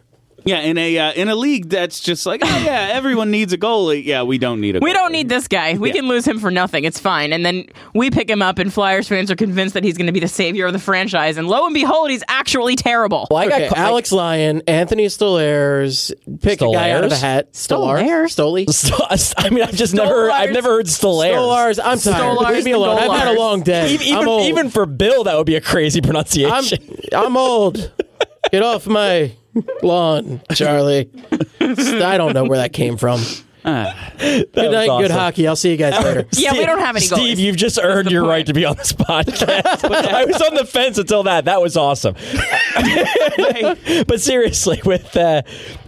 Yeah, 0.45 0.61
in 0.61 0.79
a 0.79 0.99
uh, 0.99 1.13
in 1.13 1.29
a 1.29 1.35
league 1.37 1.69
that's 1.69 2.01
just 2.01 2.27
like, 2.27 2.41
oh 2.45 2.63
yeah, 2.65 2.89
everyone 2.93 3.31
needs 3.31 3.53
a 3.53 3.59
goalie. 3.59 4.05
Yeah, 4.05 4.23
we 4.23 4.39
don't 4.39 4.61
need 4.61 4.77
a. 4.77 4.81
We 4.81 4.91
goalie. 4.91 4.95
don't 4.95 5.13
need 5.13 5.29
this 5.29 5.49
guy. 5.49 5.75
We 5.75 5.93
can 5.93 6.09
lose 6.09 6.27
him 6.27 6.39
for 6.39 6.51
nothing. 6.51 6.85
It's 6.85 6.99
fine. 6.99 7.33
And 7.33 7.45
then 7.45 7.67
we 7.95 8.11
pick 8.11 8.29
him 8.29 8.43
up, 8.43 8.59
and 8.59 8.73
Flyers 8.73 9.09
fans 9.09 9.31
are 9.31 9.37
convinced 9.37 9.75
that 9.75 9.85
he's 9.85 9.97
going 9.97 10.07
to 10.07 10.13
be 10.13 10.21
the 10.21 10.29
savior 10.29 10.67
of 10.67 10.73
the 10.73 10.79
franchise. 10.79 11.37
And 11.37 11.49
lo 11.49 11.65
and 11.67 11.75
behold, 11.75 12.11
he's 12.11 12.25
actually 12.29 12.77
terrible. 12.77 13.29
Well, 13.31 13.43
I 13.43 13.47
Okay, 13.47 13.69
got 13.69 13.79
Alex 13.79 14.13
Lyon, 14.13 14.63
Anthony 14.67 15.07
Stolares. 15.07 16.13
Pick 16.43 16.63
a 16.63 16.71
guy 16.71 16.91
out 16.91 17.05
of 17.05 17.13
a 17.13 17.17
hat. 17.17 17.53
Stolar. 17.53 18.03
Stolares? 18.03 18.69
Stoli. 18.69 19.35
I 19.37 19.51
mean, 19.51 19.63
I've 19.63 19.75
just 19.75 19.95
never, 19.95 20.31
I've 20.31 20.51
never 20.53 20.71
heard 20.71 20.87
Stolares. 20.87 21.35
Stolares. 21.35 21.79
I'm 21.83 21.99
tired. 21.99 22.39
Stolares 22.39 22.53
Leave 22.53 22.65
me 22.65 22.73
alone. 22.73 22.99
I've 22.99 23.13
had 23.13 23.29
a 23.29 23.39
long 23.39 23.63
day. 23.63 23.93
Even, 23.93 24.29
even, 24.29 24.71
for 24.71 24.87
Bill, 24.87 25.25
that 25.25 25.37
would 25.37 25.47
be 25.47 25.57
a 25.57 25.61
crazy 25.61 26.01
I'm, 26.01 26.05
pronunciation. 26.05 26.79
I'm 27.13 27.37
old. 27.37 27.93
Get 28.51 28.63
off 28.63 28.87
my 28.87 29.33
lawn, 29.83 30.41
Charlie. 30.55 31.11
I 31.61 32.17
don't 32.17 32.35
know 32.35 32.45
where 32.45 32.59
that 32.59 32.73
came 32.73 32.97
from. 32.97 33.21
That 33.65 34.19
Good 34.19 34.49
was 34.55 34.73
night, 34.73 35.01
good 35.01 35.11
hockey. 35.13 35.47
I'll 35.47 35.55
see 35.55 35.71
you 35.71 35.77
guys 35.77 36.03
later. 36.05 36.27
Yeah, 36.33 36.53
we 36.53 36.67
don't 36.67 36.81
have 36.81 36.97
any 36.97 37.05
Steve, 37.05 37.39
goalies. 37.39 37.41
you've 37.41 37.57
just 37.57 37.79
earned 37.81 38.11
your 38.11 38.27
right 38.27 38.45
to 38.47 38.53
be 38.53 38.65
on 38.65 38.77
this 38.77 38.93
podcast. 38.93 39.85
I 40.13 40.25
was 40.25 40.43
on 40.43 40.55
the 40.55 40.65
fence 40.65 40.99
until 40.99 41.23
that. 41.25 41.45
That 41.45 41.63
was 41.63 41.77
awesome. 41.77 42.15
but 44.07 44.21
seriously, 44.21 44.81
with 44.85 45.17
uh, 45.17 45.43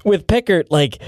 with 0.05 0.27
Pickard, 0.29 0.69
like 0.71 0.99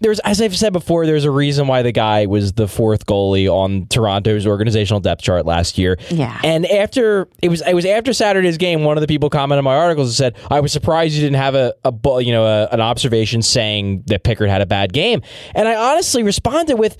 there's 0.00 0.18
as 0.20 0.40
I've 0.40 0.56
said 0.56 0.72
before, 0.72 1.06
there's 1.06 1.24
a 1.24 1.30
reason 1.30 1.66
why 1.66 1.82
the 1.82 1.92
guy 1.92 2.26
was 2.26 2.52
the 2.54 2.66
fourth 2.66 3.06
goalie 3.06 3.48
on 3.48 3.86
Toronto's 3.86 4.46
organizational 4.46 5.00
depth 5.00 5.22
chart 5.22 5.46
last 5.46 5.78
year. 5.78 5.98
Yeah. 6.10 6.38
And 6.42 6.66
after 6.66 7.28
it 7.42 7.48
was 7.48 7.62
it 7.66 7.74
was 7.74 7.84
after 7.84 8.12
Saturday's 8.12 8.56
game, 8.56 8.84
one 8.84 8.96
of 8.96 9.00
the 9.02 9.06
people 9.06 9.30
commented 9.30 9.58
on 9.58 9.64
my 9.64 9.76
articles 9.76 10.08
and 10.08 10.16
said, 10.16 10.36
I 10.50 10.60
was 10.60 10.72
surprised 10.72 11.14
you 11.14 11.20
didn't 11.20 11.36
have 11.36 11.54
a, 11.54 11.74
a 11.84 12.22
you 12.22 12.32
know 12.32 12.46
a, 12.46 12.66
an 12.68 12.80
observation 12.80 13.42
saying 13.42 14.04
that 14.06 14.24
Pickard 14.24 14.48
had 14.48 14.62
a 14.62 14.66
bad 14.66 14.92
game. 14.92 15.22
And 15.54 15.68
I 15.68 15.74
honestly 15.92 16.22
responded 16.22 16.78
with 16.78 16.96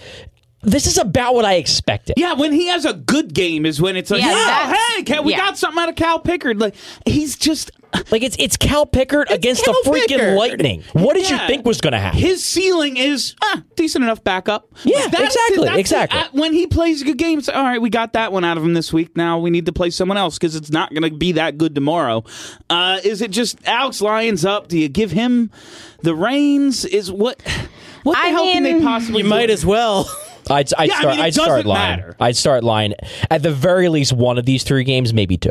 this 0.62 0.86
is 0.86 0.98
about 0.98 1.34
what 1.34 1.44
I 1.44 1.54
expected. 1.54 2.14
Yeah, 2.16 2.34
when 2.34 2.52
he 2.52 2.66
has 2.66 2.84
a 2.84 2.92
good 2.92 3.32
game 3.34 3.64
is 3.64 3.80
when 3.80 3.96
it's 3.96 4.10
like, 4.10 4.20
Yeah, 4.20 4.28
yeah, 4.30 4.44
that's- 4.44 4.94
hey, 4.96 5.02
Cal, 5.04 5.24
we 5.24 5.32
yeah. 5.32 5.38
got 5.38 5.58
something 5.58 5.82
out 5.82 5.88
of 5.88 5.94
Cal 5.96 6.18
Pickard. 6.18 6.60
Like 6.60 6.74
he's 7.06 7.36
just 7.36 7.70
Like 8.12 8.22
it's 8.22 8.36
it's 8.38 8.56
Cal 8.56 8.86
Pickard 8.86 9.30
against 9.30 9.64
Cal 9.64 9.74
the 9.82 9.90
freaking 9.90 10.06
Pickard. 10.18 10.36
Lightning. 10.38 10.84
What 10.92 11.14
did 11.14 11.28
Yeah. 11.28 11.40
you 11.42 11.46
think 11.48 11.64
was 11.66 11.80
going 11.80 11.92
to 11.92 11.98
happen? 11.98 12.20
his 12.20 12.44
ceiling 12.44 12.96
is 12.96 13.34
ah, 13.42 13.62
decent 13.74 14.04
enough 14.04 14.22
backup. 14.22 14.68
Yeah, 14.84 15.06
that's- 15.08 15.34
exactly, 15.34 15.64
that's- 15.64 15.78
exactly. 15.80 16.20
uh, 16.20 16.28
when 16.32 16.52
he 16.52 16.66
plays 16.66 17.02
a 17.02 17.04
good 17.04 17.18
game, 17.18 17.38
it's 17.40 17.48
all 17.48 17.62
right. 17.64 17.80
We 17.82 17.90
got 17.90 18.12
that 18.12 18.30
one 18.32 18.44
out 18.44 18.56
of 18.58 18.64
him 18.64 18.74
this 18.74 18.92
week. 18.92 19.16
Now 19.16 19.38
we 19.40 19.50
need 19.50 19.66
to 19.66 19.72
play 19.72 19.90
someone 19.90 20.18
else 20.18 20.38
because 20.38 20.54
it's 20.56 20.70
not 20.70 20.90
going 20.90 21.02
to 21.10 21.16
be 21.16 21.32
that 21.32 21.58
good 21.58 21.74
tomorrow. 21.74 22.22
Uh, 22.68 23.00
is 23.02 23.22
it 23.22 23.30
just 23.32 23.58
Alex 23.66 24.00
Lyons 24.00 24.44
up? 24.44 24.68
Do 24.68 24.78
you 24.78 24.88
give 24.88 25.10
him 25.10 25.50
the 26.02 26.14
reins? 26.14 26.84
Is 26.84 27.10
what? 27.10 27.40
What 28.02 28.14
the 28.14 28.18
I 28.20 28.26
hell 28.28 28.44
can 28.44 28.62
they 28.62 28.80
possibly? 28.80 29.22
You 29.22 29.28
might 29.28 29.50
as 29.50 29.66
well. 29.66 30.08
I'd, 30.50 30.72
I'd 30.78 30.88
Yeah, 30.88 30.94
I 30.94 31.00
start. 31.00 31.06
mean, 31.14 31.18
it 31.20 31.22
I'd 31.26 31.34
start 31.34 31.48
doesn't 31.48 31.66
Lyon. 31.66 31.98
matter. 32.00 32.16
I'd 32.20 32.36
start 32.36 32.64
Lyon. 32.64 32.94
At 33.30 33.42
the 33.42 33.52
very 33.52 33.88
least, 33.88 34.12
one 34.12 34.38
of 34.38 34.44
these 34.46 34.62
three 34.64 34.84
games, 34.84 35.12
maybe 35.14 35.36
two. 35.36 35.50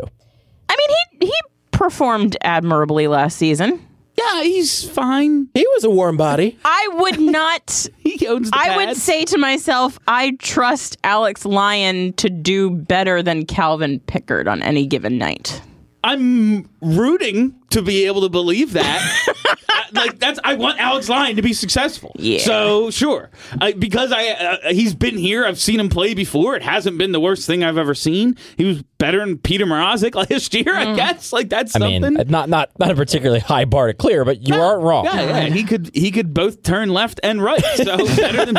I 0.68 0.76
mean, 0.76 0.96
he 1.20 1.26
he 1.26 1.32
performed 1.72 2.36
admirably 2.42 3.06
last 3.08 3.36
season. 3.38 3.86
Yeah, 4.18 4.42
he's 4.42 4.86
fine. 4.88 5.48
He 5.54 5.66
was 5.74 5.84
a 5.84 5.90
warm 5.90 6.16
body. 6.18 6.58
I 6.64 6.88
would 6.94 7.18
not. 7.38 7.86
He 8.00 8.26
owns 8.26 8.50
the 8.50 8.58
I 8.58 8.76
would 8.76 8.96
say 8.96 9.24
to 9.24 9.38
myself, 9.38 9.98
I 10.06 10.32
trust 10.40 10.98
Alex 11.04 11.46
Lyon 11.46 12.12
to 12.14 12.28
do 12.28 12.70
better 12.70 13.22
than 13.22 13.46
Calvin 13.46 13.98
Pickard 14.00 14.46
on 14.46 14.62
any 14.62 14.84
given 14.86 15.16
night. 15.16 15.62
I'm 16.02 16.68
rooting 16.80 17.54
to 17.70 17.82
be 17.82 18.06
able 18.06 18.22
to 18.22 18.28
believe 18.28 18.72
that. 18.72 19.00
I- 19.68 19.80
like 19.92 20.20
that's 20.20 20.38
I 20.44 20.54
want 20.54 20.78
Alex 20.78 21.08
Lyon 21.08 21.34
to 21.34 21.42
be 21.42 21.52
successful. 21.52 22.12
Yeah. 22.16 22.38
So 22.38 22.90
sure, 22.90 23.28
I, 23.60 23.72
because 23.72 24.12
I 24.12 24.28
uh, 24.28 24.56
he's 24.72 24.94
been 24.94 25.18
here. 25.18 25.44
I've 25.44 25.58
seen 25.58 25.80
him 25.80 25.88
play 25.88 26.14
before. 26.14 26.54
It 26.54 26.62
hasn't 26.62 26.96
been 26.96 27.10
the 27.10 27.18
worst 27.18 27.44
thing 27.44 27.64
I've 27.64 27.76
ever 27.76 27.94
seen. 27.94 28.36
He 28.56 28.64
was 28.64 28.82
better 28.98 29.18
than 29.18 29.38
Peter 29.38 29.66
Mrazek 29.66 30.14
last 30.30 30.54
year. 30.54 30.74
I 30.76 30.94
guess. 30.94 31.32
Like 31.32 31.48
that's 31.48 31.74
I 31.74 31.80
something. 31.80 32.02
mean, 32.14 32.28
not 32.28 32.48
not 32.48 32.70
not 32.78 32.90
a 32.92 32.94
particularly 32.94 33.40
high 33.40 33.64
bar 33.64 33.88
to 33.88 33.94
clear, 33.94 34.24
but 34.24 34.46
you 34.46 34.54
aren't 34.54 34.82
wrong. 34.82 35.06
Yeah, 35.06 35.22
yeah. 35.22 35.46
He 35.54 35.64
could 35.64 35.90
he 35.92 36.12
could 36.12 36.32
both 36.32 36.62
turn 36.62 36.90
left 36.90 37.18
and 37.24 37.42
right. 37.42 37.62
So 37.76 37.96
better 38.16 38.46
than 38.46 38.54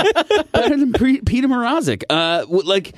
better 0.52 0.78
than 0.78 0.92
Peter 0.94 1.48
Mrazek. 1.48 2.04
Uh, 2.10 2.46
like. 2.50 2.94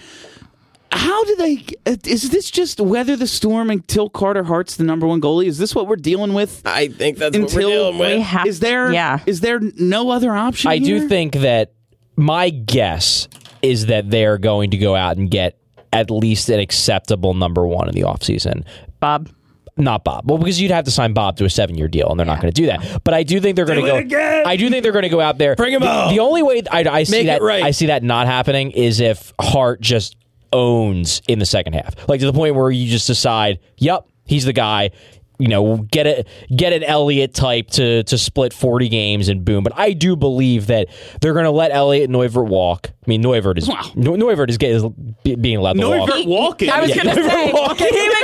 How 0.95 1.23
do 1.25 1.35
they? 1.35 1.65
uh, 1.85 1.95
Is 2.05 2.29
this 2.29 2.51
just 2.51 2.79
weather 2.79 3.15
the 3.15 3.27
storm 3.27 3.69
until 3.69 4.09
Carter 4.09 4.43
Hart's 4.43 4.75
the 4.77 4.83
number 4.83 5.07
one 5.07 5.19
goalie? 5.19 5.47
Is 5.47 5.57
this 5.57 5.73
what 5.73 5.87
we're 5.87 5.95
dealing 5.95 6.33
with? 6.33 6.61
I 6.65 6.87
think 6.87 7.17
that's 7.17 7.35
what 7.35 7.43
Until 7.51 7.69
we're 7.69 7.75
dealing 7.75 7.97
with. 7.97 8.15
We 8.17 8.21
have 8.21 8.45
Is 8.47 8.59
there? 8.59 8.91
Yeah. 8.93 9.19
Is 9.25 9.41
there 9.41 9.59
no 9.77 10.11
other 10.11 10.31
option? 10.33 10.69
I 10.69 10.77
do 10.77 11.07
think 11.07 11.33
that 11.35 11.73
my 12.15 12.49
guess 12.51 13.27
is 13.61 13.87
that 13.87 14.09
they 14.11 14.25
are 14.25 14.37
going 14.37 14.71
to 14.71 14.77
go 14.77 14.95
out 14.95 15.17
and 15.17 15.31
get 15.31 15.57
at 15.91 16.11
least 16.11 16.49
an 16.49 16.59
acceptable 16.59 17.33
number 17.33 17.65
one 17.65 17.87
in 17.89 17.95
the 17.95 18.01
offseason. 18.01 18.63
Bob. 18.99 19.29
Not 19.75 20.03
Bob. 20.03 20.29
Well, 20.29 20.37
because 20.37 20.61
you'd 20.61 20.69
have 20.69 20.85
to 20.85 20.91
sign 20.91 21.13
Bob 21.13 21.37
to 21.37 21.45
a 21.45 21.49
seven 21.49 21.75
year 21.75 21.87
deal, 21.87 22.07
and 22.11 22.19
they're 22.19 22.27
not 22.27 22.39
going 22.39 22.53
to 22.53 22.61
do 22.61 22.67
that. 22.67 23.01
But 23.03 23.15
I 23.15 23.23
do 23.23 23.39
think 23.39 23.55
they're 23.55 23.65
going 23.65 23.81
to 23.81 23.87
go. 23.87 23.95
again. 23.97 24.43
I 24.45 24.55
do 24.55 24.69
think 24.69 24.83
they're 24.83 24.91
going 24.91 25.01
to 25.01 25.09
go 25.09 25.19
out 25.19 25.39
there. 25.39 25.55
Bring 25.55 25.73
'em 25.73 25.81
the, 25.81 25.89
on. 25.89 26.13
The 26.13 26.19
only 26.19 26.43
way 26.43 26.61
I, 26.69 26.81
I 26.87 27.03
see 27.03 27.17
Make 27.17 27.25
that 27.25 27.41
right. 27.41 27.63
I 27.63 27.71
see 27.71 27.87
that 27.87 28.03
not 28.03 28.27
happening 28.27 28.69
is 28.69 28.99
if 28.99 29.33
Hart 29.41 29.81
just 29.81 30.15
owns 30.53 31.21
in 31.27 31.39
the 31.39 31.45
second 31.45 31.73
half, 31.73 32.07
like 32.07 32.21
to 32.21 32.25
the 32.25 32.33
point 32.33 32.55
where 32.55 32.71
you 32.71 32.89
just 32.89 33.07
decide, 33.07 33.59
"Yep, 33.77 34.07
he's 34.25 34.45
the 34.45 34.53
guy." 34.53 34.91
You 35.39 35.47
know, 35.47 35.77
get 35.77 36.05
it, 36.05 36.27
get 36.55 36.73
an 36.73 36.83
Elliott 36.83 37.33
type 37.33 37.67
to 37.71 38.03
to 38.03 38.17
split 38.19 38.53
forty 38.53 38.87
games 38.87 39.27
and 39.29 39.43
boom. 39.43 39.63
But 39.63 39.73
I 39.75 39.91
do 39.93 40.15
believe 40.15 40.67
that 40.67 40.87
they're 41.19 41.33
going 41.33 41.45
to 41.45 41.51
let 41.51 41.71
Elliott 41.71 42.07
and 42.09 42.15
Neuvirth 42.15 42.47
walk. 42.47 42.91
I 42.91 43.09
mean, 43.09 43.23
Neuvirth 43.23 43.57
is 43.57 43.67
Wow. 43.67 43.81
Neuvirth 43.95 44.49
is, 44.51 44.57
getting, 44.59 45.15
is 45.25 45.35
being 45.37 45.57
allowed 45.57 45.73
to 45.73 45.87
walk. 45.89 46.09
Neuvirth 46.11 46.27
walking. 46.27 46.69
I 46.69 46.81
was 46.81 46.95
Yeah. 46.95 47.03
gonna 47.03 47.15
say 47.15 47.47
he 47.47 47.51
would 47.51 47.77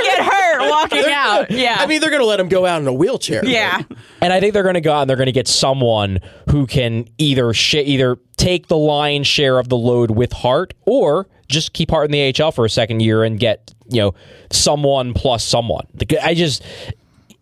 get 0.04 0.22
hurt 0.24 0.60
walking 0.70 1.04
out. 1.08 1.50
Yeah. 1.50 1.76
I 1.80 1.86
mean, 1.86 2.00
they're 2.00 2.10
going 2.10 2.22
to 2.22 2.26
let 2.26 2.38
him 2.40 2.48
go 2.48 2.64
out 2.64 2.80
in 2.80 2.86
a 2.86 2.92
wheelchair. 2.92 3.44
yeah. 3.44 3.82
And 4.22 4.32
I 4.32 4.38
think 4.40 4.54
they're 4.54 4.62
going 4.62 4.74
to 4.76 4.80
go 4.80 4.92
out 4.92 5.02
and 5.02 5.10
they're 5.10 5.16
going 5.16 5.26
to 5.26 5.32
get 5.32 5.48
someone 5.48 6.20
who 6.48 6.64
can 6.66 7.06
either 7.18 7.52
sh- 7.52 7.74
either 7.74 8.18
take 8.36 8.68
the 8.68 8.76
lion's 8.78 9.26
share 9.26 9.58
of 9.58 9.68
the 9.68 9.76
load 9.76 10.12
with 10.12 10.32
Hart 10.32 10.74
or 10.86 11.26
just 11.50 11.72
keep 11.72 11.90
Hart 11.90 12.06
in 12.06 12.12
the 12.12 12.42
AHL 12.42 12.52
for 12.52 12.64
a 12.64 12.70
second 12.70 13.00
year 13.00 13.24
and 13.24 13.38
get 13.38 13.74
you 13.88 14.00
know 14.00 14.14
someone 14.50 15.12
plus 15.12 15.44
someone. 15.44 15.86
I 16.22 16.34
just 16.34 16.62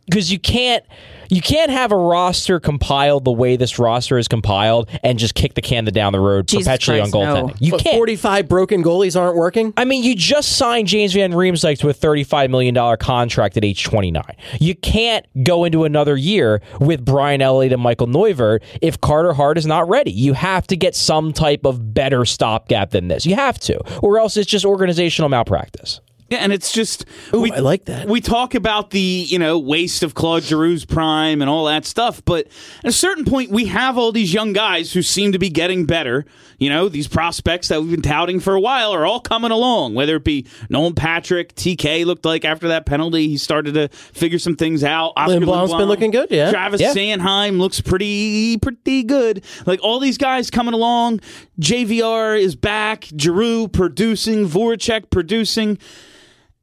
because 0.06 0.32
you 0.32 0.38
can't 0.38 0.84
you 1.28 1.40
can't 1.40 1.70
have 1.70 1.92
a 1.92 1.96
roster 1.96 2.60
compiled 2.60 3.24
the 3.24 3.32
way 3.32 3.56
this 3.56 3.78
roster 3.78 4.18
is 4.18 4.28
compiled 4.28 4.88
and 5.02 5.18
just 5.18 5.34
kick 5.34 5.54
the 5.54 5.62
can 5.62 5.84
down 5.84 6.12
the 6.12 6.20
road 6.20 6.48
Jesus 6.48 6.66
perpetually 6.66 6.98
Christ, 6.98 7.14
on 7.14 7.22
no. 7.22 7.34
goaltending. 7.48 7.56
You 7.60 7.70
But 7.72 7.80
can't. 7.80 7.96
45 7.96 8.48
broken 8.48 8.82
goalies 8.82 9.18
aren't 9.18 9.36
working. 9.36 9.72
I 9.76 9.84
mean, 9.84 10.02
you 10.02 10.14
just 10.14 10.56
signed 10.56 10.88
James 10.88 11.14
Van 11.14 11.32
Riemsdyk 11.32 11.78
to 11.78 11.88
a 11.88 11.94
$35 11.94 12.50
million 12.50 12.96
contract 12.98 13.56
at 13.56 13.64
age 13.64 13.84
29. 13.84 14.22
You 14.60 14.74
can't 14.74 15.24
go 15.44 15.64
into 15.64 15.84
another 15.84 16.16
year 16.16 16.60
with 16.80 17.04
Brian 17.04 17.40
Elliott 17.40 17.72
and 17.72 17.82
Michael 17.82 18.06
Neuvirth 18.06 18.62
if 18.82 19.00
Carter 19.00 19.32
Hart 19.32 19.56
is 19.58 19.66
not 19.66 19.88
ready. 19.88 20.10
You 20.10 20.32
have 20.34 20.66
to 20.68 20.76
get 20.76 20.94
some 20.94 21.32
type 21.32 21.64
of 21.64 21.94
better 21.94 22.24
stopgap 22.24 22.90
than 22.90 23.08
this. 23.08 23.24
You 23.24 23.36
have 23.36 23.58
to, 23.60 23.78
or 24.00 24.18
else 24.18 24.36
it's 24.36 24.50
just 24.50 24.64
organizational 24.64 25.28
malpractice. 25.28 26.00
Yeah, 26.30 26.38
and 26.38 26.52
it's 26.52 26.72
just 26.72 27.06
Ooh, 27.32 27.50
I 27.50 27.60
like 27.60 27.86
that. 27.86 28.06
We 28.06 28.20
talk 28.20 28.54
about 28.54 28.90
the 28.90 29.00
you 29.00 29.38
know 29.38 29.58
waste 29.58 30.02
of 30.02 30.14
Claude 30.14 30.42
Giroux's 30.42 30.84
prime 30.84 31.40
and 31.40 31.48
all 31.48 31.64
that 31.66 31.86
stuff, 31.86 32.22
but 32.24 32.46
at 32.84 32.90
a 32.90 32.92
certain 32.92 33.24
point, 33.24 33.50
we 33.50 33.64
have 33.66 33.96
all 33.96 34.12
these 34.12 34.34
young 34.34 34.52
guys 34.52 34.92
who 34.92 35.00
seem 35.00 35.32
to 35.32 35.38
be 35.38 35.48
getting 35.48 35.86
better. 35.86 36.26
You 36.58 36.68
know, 36.68 36.88
these 36.90 37.08
prospects 37.08 37.68
that 37.68 37.80
we've 37.80 37.90
been 37.92 38.02
touting 38.02 38.40
for 38.40 38.54
a 38.54 38.60
while 38.60 38.92
are 38.92 39.06
all 39.06 39.20
coming 39.20 39.50
along. 39.52 39.94
Whether 39.94 40.16
it 40.16 40.24
be 40.24 40.46
Nolan 40.68 40.94
Patrick, 40.94 41.54
TK 41.54 42.04
looked 42.04 42.26
like 42.26 42.44
after 42.44 42.68
that 42.68 42.84
penalty 42.84 43.28
he 43.28 43.38
started 43.38 43.74
to 43.74 43.88
figure 43.88 44.38
some 44.38 44.56
things 44.56 44.84
out. 44.84 45.12
Oskar 45.16 45.40
Lindblom's 45.40 45.72
been 45.72 45.88
looking 45.88 46.10
good, 46.10 46.30
yeah. 46.30 46.50
Travis 46.50 46.80
Yeah. 46.80 46.92
Sanheim 46.92 47.58
looks 47.58 47.80
pretty 47.80 48.58
pretty 48.58 49.02
good. 49.02 49.44
Like 49.64 49.80
all 49.82 49.98
these 49.98 50.18
guys 50.18 50.50
coming 50.50 50.74
along. 50.74 51.20
JVR 51.58 52.38
is 52.38 52.54
back. 52.54 53.08
Giroux 53.16 53.68
producing. 53.68 54.46
Voracek 54.46 55.10
producing 55.10 55.78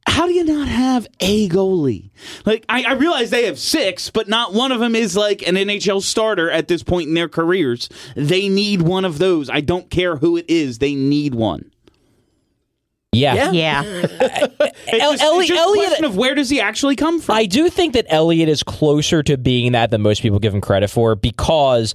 how 0.06 0.26
do 0.26 0.32
you 0.32 0.44
not 0.44 0.68
have 0.68 1.06
a 1.20 1.48
goalie? 1.48 2.10
Like, 2.44 2.64
I, 2.68 2.84
I 2.84 2.92
realize 2.94 3.30
they 3.30 3.46
have 3.46 3.58
six, 3.58 4.08
but 4.10 4.28
not 4.28 4.54
one 4.54 4.72
of 4.72 4.80
them 4.80 4.94
is 4.94 5.16
like 5.16 5.46
an 5.46 5.56
NHL 5.56 6.02
starter 6.02 6.50
at 6.50 6.68
this 6.68 6.82
point 6.82 7.08
in 7.08 7.14
their 7.14 7.28
careers. 7.28 7.88
They 8.14 8.48
need 8.48 8.82
one 8.82 9.04
of 9.04 9.18
those. 9.18 9.50
I 9.50 9.60
don't 9.60 9.90
care 9.90 10.16
who 10.16 10.36
it 10.36 10.46
is, 10.48 10.78
they 10.78 10.94
need 10.94 11.34
one. 11.34 11.70
Yeah. 13.12 13.50
Yeah. 13.52 13.82
It's 14.88 15.02
El- 15.02 15.12
just, 15.12 15.24
Ellie- 15.24 15.38
it's 15.40 15.48
just 15.48 15.60
Elliott- 15.60 15.84
a 15.84 15.88
question 15.88 16.04
of 16.04 16.16
where 16.16 16.34
does 16.36 16.48
he 16.48 16.60
actually 16.60 16.94
come 16.94 17.20
from? 17.20 17.34
I 17.34 17.46
do 17.46 17.68
think 17.68 17.94
that 17.94 18.06
Elliott 18.08 18.48
is 18.48 18.62
closer 18.62 19.20
to 19.24 19.36
being 19.36 19.72
that 19.72 19.90
than 19.90 20.00
most 20.00 20.22
people 20.22 20.38
give 20.38 20.54
him 20.54 20.60
credit 20.60 20.90
for 20.90 21.16
because 21.16 21.92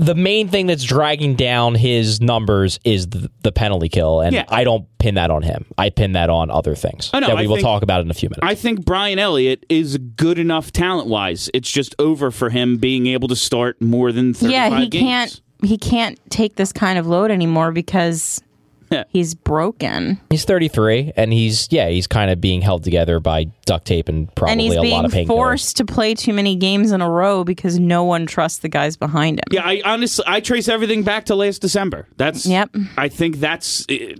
the 0.00 0.14
main 0.14 0.48
thing 0.48 0.66
that's 0.66 0.82
dragging 0.82 1.34
down 1.34 1.74
his 1.74 2.20
numbers 2.22 2.80
is 2.84 3.06
the, 3.08 3.30
the 3.42 3.52
penalty 3.52 3.88
kill, 3.88 4.20
and 4.20 4.34
Yeah. 4.34 4.44
I 4.48 4.64
don't 4.64 4.86
pin 4.98 5.14
that 5.16 5.30
on 5.30 5.42
him. 5.42 5.66
I 5.76 5.90
pin 5.90 6.12
that 6.12 6.30
on 6.30 6.50
other 6.50 6.74
things 6.74 7.10
oh, 7.12 7.18
I 7.18 7.20
know, 7.20 7.26
that 7.28 7.36
we 7.36 7.44
I 7.44 7.46
will 7.46 7.56
think- 7.56 7.64
talk 7.66 7.82
about 7.82 8.00
in 8.00 8.10
a 8.10 8.14
few 8.14 8.28
minutes. 8.30 8.40
I 8.42 8.54
think 8.54 8.84
Brian 8.84 9.18
Elliott 9.18 9.66
is 9.68 9.98
good 9.98 10.38
enough 10.38 10.72
talent 10.72 11.08
wise. 11.08 11.50
It's 11.52 11.70
just 11.70 11.94
over 11.98 12.30
for 12.30 12.48
him 12.50 12.78
being 12.78 13.06
able 13.08 13.28
to 13.28 13.36
start 13.36 13.80
more 13.82 14.10
than 14.10 14.32
35 14.34 14.50
yeah, 14.72 14.78
he 14.80 14.88
games. 14.88 15.02
can't 15.04 15.40
he 15.62 15.76
can't 15.76 16.18
take 16.30 16.56
this 16.56 16.72
kind 16.72 16.98
of 16.98 17.06
load 17.06 17.30
anymore 17.30 17.70
because 17.70 18.40
Yeah. 18.42 18.46
he's 19.08 19.34
broken. 19.34 20.20
he's 20.30 20.44
33, 20.44 21.12
and 21.16 21.32
he's 21.32 21.68
yeah, 21.70 21.88
he's 21.88 22.06
kind 22.06 22.30
of 22.30 22.40
being 22.40 22.60
held 22.60 22.84
together 22.84 23.20
by 23.20 23.44
duct 23.64 23.86
tape 23.86 24.08
and 24.08 24.34
probably 24.34 24.52
and 24.52 24.60
he's 24.60 24.74
a 24.74 24.82
lot 24.82 25.04
of 25.04 25.12
being 25.12 25.26
painkillers. 25.26 25.28
forced 25.28 25.76
to 25.76 25.84
play 25.84 26.14
too 26.14 26.32
many 26.32 26.56
games 26.56 26.92
in 26.92 27.00
a 27.00 27.10
row 27.10 27.44
because 27.44 27.78
no 27.78 28.04
one 28.04 28.26
trusts 28.26 28.58
the 28.60 28.68
guys 28.68 28.96
behind 28.96 29.38
him. 29.38 29.44
Yeah, 29.50 29.62
I 29.64 29.82
honestly 29.84 30.24
I 30.26 30.40
trace 30.40 30.68
everything 30.68 31.02
back 31.02 31.26
to 31.26 31.34
last 31.34 31.60
December. 31.60 32.08
That's 32.16 32.46
Yep. 32.46 32.70
I 32.96 33.08
think 33.08 33.36
that's 33.36 33.86
uh, 33.90 34.14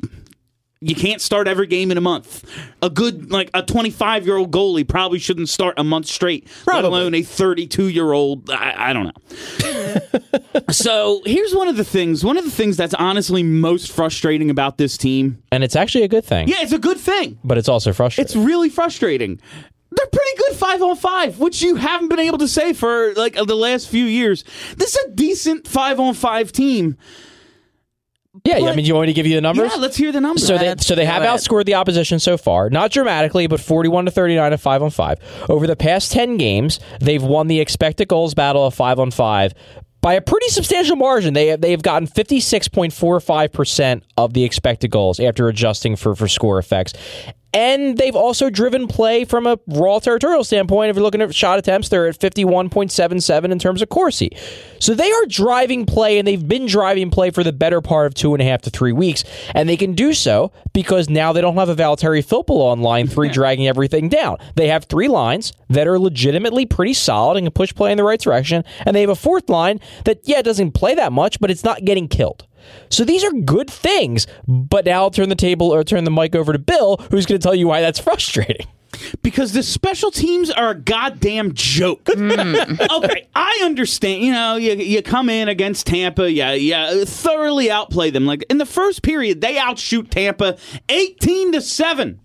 you 0.82 0.94
can't 0.94 1.20
start 1.20 1.46
every 1.46 1.66
game 1.66 1.90
in 1.90 1.98
a 1.98 2.00
month. 2.00 2.44
A 2.80 2.88
good 2.88 3.30
like 3.30 3.50
a 3.52 3.62
25 3.62 4.24
year 4.26 4.36
old 4.36 4.50
goalie 4.50 4.86
probably 4.86 5.18
shouldn't 5.18 5.50
start 5.50 5.74
a 5.78 5.84
month 5.84 6.06
straight, 6.06 6.48
let 6.66 6.84
alone 6.84 7.14
a 7.14 7.22
32 7.22 7.88
year 7.88 8.12
old. 8.12 8.48
I, 8.50 8.90
I 8.90 8.92
don't 8.94 9.04
know. 9.04 10.62
so 10.70 11.20
here's 11.26 11.54
one 11.54 11.68
of 11.68 11.76
the 11.76 11.84
things. 11.84 12.24
One 12.24 12.38
of 12.38 12.44
the 12.44 12.50
things 12.50 12.76
that's 12.78 12.94
honestly 12.94 13.42
most 13.42 13.92
frustrating 13.92 14.48
about 14.48 14.78
this 14.78 14.96
team. 14.96 15.42
and 15.52 15.62
it's 15.62 15.76
actually 15.76 16.04
a 16.04 16.08
good 16.08 16.24
thing. 16.24 16.48
Yeah, 16.48 16.56
it's 16.60 16.72
a 16.72 16.78
good 16.78 16.98
thing. 16.98 17.38
but 17.44 17.58
it's 17.58 17.68
also 17.68 17.92
frustrating. 17.92 18.24
It's 18.24 18.36
really 18.36 18.70
frustrating. 18.70 19.38
They're 19.92 20.06
pretty 20.06 20.38
good 20.38 20.56
five 20.56 20.80
on 20.82 20.96
five, 20.96 21.40
which 21.40 21.62
you 21.62 21.74
haven't 21.74 22.08
been 22.08 22.20
able 22.20 22.38
to 22.38 22.48
say 22.48 22.72
for 22.72 23.12
like 23.14 23.34
the 23.34 23.56
last 23.56 23.88
few 23.88 24.04
years. 24.04 24.44
This 24.76 24.96
is 24.96 25.04
a 25.04 25.10
decent 25.10 25.66
five 25.68 26.00
on 26.00 26.14
five 26.14 26.52
team. 26.52 26.96
Yeah, 28.44 28.56
I 28.56 28.60
mean, 28.60 28.76
do 28.76 28.82
you 28.82 28.94
want 28.94 29.06
me 29.08 29.12
to 29.12 29.16
give 29.16 29.26
you 29.26 29.34
the 29.34 29.40
numbers? 29.40 29.72
Yeah, 29.72 29.80
let's 29.80 29.96
hear 29.96 30.12
the 30.12 30.20
numbers. 30.20 30.46
So 30.46 30.56
they 30.56 30.74
so 30.78 30.94
they 30.94 31.04
have 31.04 31.22
outscored 31.22 31.64
the 31.64 31.74
opposition 31.74 32.20
so 32.20 32.36
far, 32.36 32.70
not 32.70 32.92
dramatically, 32.92 33.48
but 33.48 33.60
forty-one 33.60 34.04
to 34.04 34.10
thirty-nine 34.10 34.52
at 34.52 34.60
five 34.60 34.82
on 34.82 34.90
five. 34.90 35.18
Over 35.48 35.66
the 35.66 35.74
past 35.76 36.12
ten 36.12 36.36
games, 36.36 36.78
they've 37.00 37.22
won 37.22 37.48
the 37.48 37.60
expected 37.60 38.06
goals 38.06 38.34
battle 38.34 38.64
of 38.64 38.74
five 38.74 39.00
on 39.00 39.10
five 39.10 39.52
by 40.00 40.14
a 40.14 40.20
pretty 40.20 40.48
substantial 40.48 40.96
margin. 40.96 41.34
They 41.34 41.48
have, 41.48 41.60
they 41.60 41.72
have 41.72 41.82
gotten 41.82 42.06
fifty-six 42.06 42.68
point 42.68 42.92
four 42.92 43.18
five 43.18 43.52
percent 43.52 44.04
of 44.16 44.32
the 44.32 44.44
expected 44.44 44.92
goals 44.92 45.18
after 45.18 45.48
adjusting 45.48 45.96
for 45.96 46.14
for 46.14 46.28
score 46.28 46.58
effects. 46.58 46.94
And 47.52 47.98
they've 47.98 48.14
also 48.14 48.48
driven 48.48 48.86
play 48.86 49.24
from 49.24 49.46
a 49.46 49.58
raw 49.66 49.98
territorial 49.98 50.44
standpoint. 50.44 50.90
If 50.90 50.96
you're 50.96 51.02
looking 51.02 51.22
at 51.22 51.34
shot 51.34 51.58
attempts, 51.58 51.88
they're 51.88 52.06
at 52.06 52.18
51.77 52.18 53.50
in 53.50 53.58
terms 53.58 53.82
of 53.82 53.88
Corsi. 53.88 54.30
So 54.78 54.94
they 54.94 55.10
are 55.10 55.26
driving 55.26 55.84
play, 55.84 56.18
and 56.18 56.26
they've 56.26 56.46
been 56.46 56.66
driving 56.66 57.10
play 57.10 57.30
for 57.30 57.42
the 57.42 57.52
better 57.52 57.80
part 57.80 58.06
of 58.06 58.14
two 58.14 58.34
and 58.34 58.40
a 58.40 58.44
half 58.44 58.62
to 58.62 58.70
three 58.70 58.92
weeks. 58.92 59.24
And 59.54 59.68
they 59.68 59.76
can 59.76 59.94
do 59.94 60.12
so 60.14 60.52
because 60.72 61.10
now 61.10 61.32
they 61.32 61.40
don't 61.40 61.56
have 61.56 61.68
a 61.68 61.74
Valtteri 61.74 62.24
Filppula 62.24 62.72
on 62.72 62.82
line 62.82 63.08
three 63.08 63.28
dragging 63.32 63.66
everything 63.66 64.08
down. 64.08 64.38
They 64.54 64.68
have 64.68 64.84
three 64.84 65.08
lines 65.08 65.52
that 65.68 65.88
are 65.88 65.98
legitimately 65.98 66.66
pretty 66.66 66.94
solid 66.94 67.36
and 67.36 67.46
can 67.46 67.52
push 67.52 67.74
play 67.74 67.90
in 67.90 67.96
the 67.96 68.04
right 68.04 68.20
direction. 68.20 68.64
And 68.86 68.94
they 68.94 69.00
have 69.00 69.10
a 69.10 69.16
fourth 69.16 69.48
line 69.48 69.80
that, 70.04 70.20
yeah, 70.24 70.42
doesn't 70.42 70.72
play 70.72 70.94
that 70.94 71.12
much, 71.12 71.40
but 71.40 71.50
it's 71.50 71.64
not 71.64 71.84
getting 71.84 72.06
killed. 72.06 72.46
So 72.88 73.04
these 73.04 73.24
are 73.24 73.32
good 73.32 73.70
things. 73.70 74.26
But 74.46 74.84
now 74.84 75.02
I'll 75.02 75.10
turn 75.10 75.28
the 75.28 75.34
table 75.34 75.72
or 75.72 75.84
turn 75.84 76.04
the 76.04 76.10
mic 76.10 76.34
over 76.34 76.52
to 76.52 76.58
Bill, 76.58 76.96
who's 77.10 77.26
going 77.26 77.40
to 77.40 77.42
tell 77.42 77.54
you 77.54 77.66
why 77.68 77.80
that's 77.80 77.98
frustrating. 78.10 78.66
because 79.22 79.52
the 79.52 79.62
special 79.62 80.10
teams 80.10 80.50
are 80.50 80.70
a 80.70 80.74
goddamn 80.74 81.54
joke. 81.54 82.00
Hmm. 82.12 82.30
okay, 82.90 83.28
I 83.34 83.60
understand. 83.64 84.22
You 84.22 84.32
know, 84.32 84.56
you, 84.56 84.72
you 84.74 85.02
come 85.02 85.28
in 85.28 85.48
against 85.48 85.86
Tampa, 85.86 86.30
yeah, 86.30 86.52
yeah, 86.54 87.04
thoroughly 87.04 87.70
outplay 87.70 88.10
them. 88.10 88.26
Like 88.26 88.44
in 88.50 88.58
the 88.58 88.66
first 88.66 89.02
period, 89.02 89.40
they 89.40 89.56
outshoot 89.58 90.10
Tampa 90.10 90.56
eighteen 90.88 91.52
to 91.52 91.60
seven. 91.60 92.20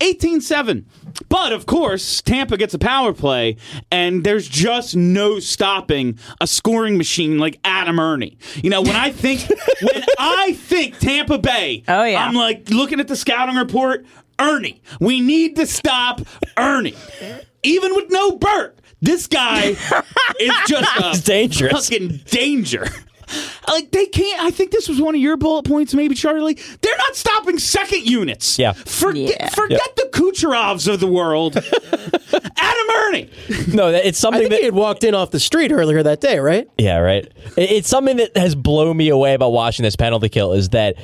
18-7. 0.00 0.84
But 1.28 1.52
of 1.52 1.66
course, 1.66 2.20
Tampa 2.22 2.56
gets 2.56 2.74
a 2.74 2.78
power 2.78 3.12
play, 3.12 3.56
and 3.90 4.22
there's 4.24 4.48
just 4.48 4.94
no 4.96 5.38
stopping 5.38 6.18
a 6.40 6.46
scoring 6.46 6.96
machine 6.98 7.38
like 7.38 7.58
Adam 7.64 7.98
Erne. 7.98 8.36
You 8.62 8.70
know, 8.70 8.82
when 8.82 8.96
I 8.96 9.10
think 9.12 9.40
when 9.82 10.04
I 10.18 10.52
think 10.54 10.98
Tampa 10.98 11.38
Bay, 11.38 11.82
Oh, 11.88 12.04
yeah. 12.04 12.24
I'm 12.24 12.34
like 12.34 12.68
looking 12.70 13.00
at 13.00 13.08
the 13.08 13.16
scouting 13.16 13.56
report. 13.56 14.04
Ernie, 14.38 14.82
we 15.00 15.20
need 15.22 15.56
to 15.56 15.66
stop 15.66 16.20
Ernie, 16.58 16.94
even 17.62 17.94
with 17.94 18.10
no 18.10 18.32
Burt. 18.36 18.78
This 19.00 19.26
guy 19.26 19.68
is 20.40 20.52
just 20.66 21.22
a 21.22 21.22
dangerous. 21.26 21.88
fucking 21.88 22.20
danger. 22.26 22.86
Like 23.68 23.90
they 23.90 24.06
can't. 24.06 24.40
I 24.42 24.50
think 24.50 24.70
this 24.70 24.88
was 24.88 25.00
one 25.00 25.14
of 25.14 25.20
your 25.20 25.36
bullet 25.36 25.64
points, 25.64 25.92
maybe 25.94 26.14
Charlie. 26.14 26.54
They're 26.80 26.96
not 26.98 27.16
stopping 27.16 27.58
second 27.58 28.04
units. 28.06 28.58
Yeah. 28.58 28.72
Forget, 28.72 29.30
Yeah. 29.38 29.48
forget 29.50 29.96
the 29.96 30.08
Kucherovs 30.12 30.92
of 30.92 31.00
the 31.00 31.06
world. 31.08 31.56
Adam 32.56 32.90
Erne. 32.96 33.28
No, 33.74 33.92
that- 33.92 34.06
it's 34.06 34.18
I 34.20 34.22
something 34.22 34.40
think 34.42 34.50
that 34.50 34.58
he 34.60 34.64
had 34.66 34.74
walked 34.74 35.04
in 35.04 35.14
off 35.14 35.30
the 35.30 35.40
street 35.40 35.72
earlier 35.72 36.02
that 36.02 36.20
day, 36.20 36.38
right? 36.38 36.68
Yeah, 36.78 36.98
right. 36.98 37.30
It's 37.56 37.88
something 37.88 38.16
that 38.18 38.36
has 38.36 38.54
blown 38.54 38.96
me 38.96 39.08
away 39.08 39.34
about 39.34 39.50
watching 39.52 39.82
this 39.82 39.96
penalty 39.96 40.28
kill 40.28 40.52
is 40.52 40.70
that 40.70 40.94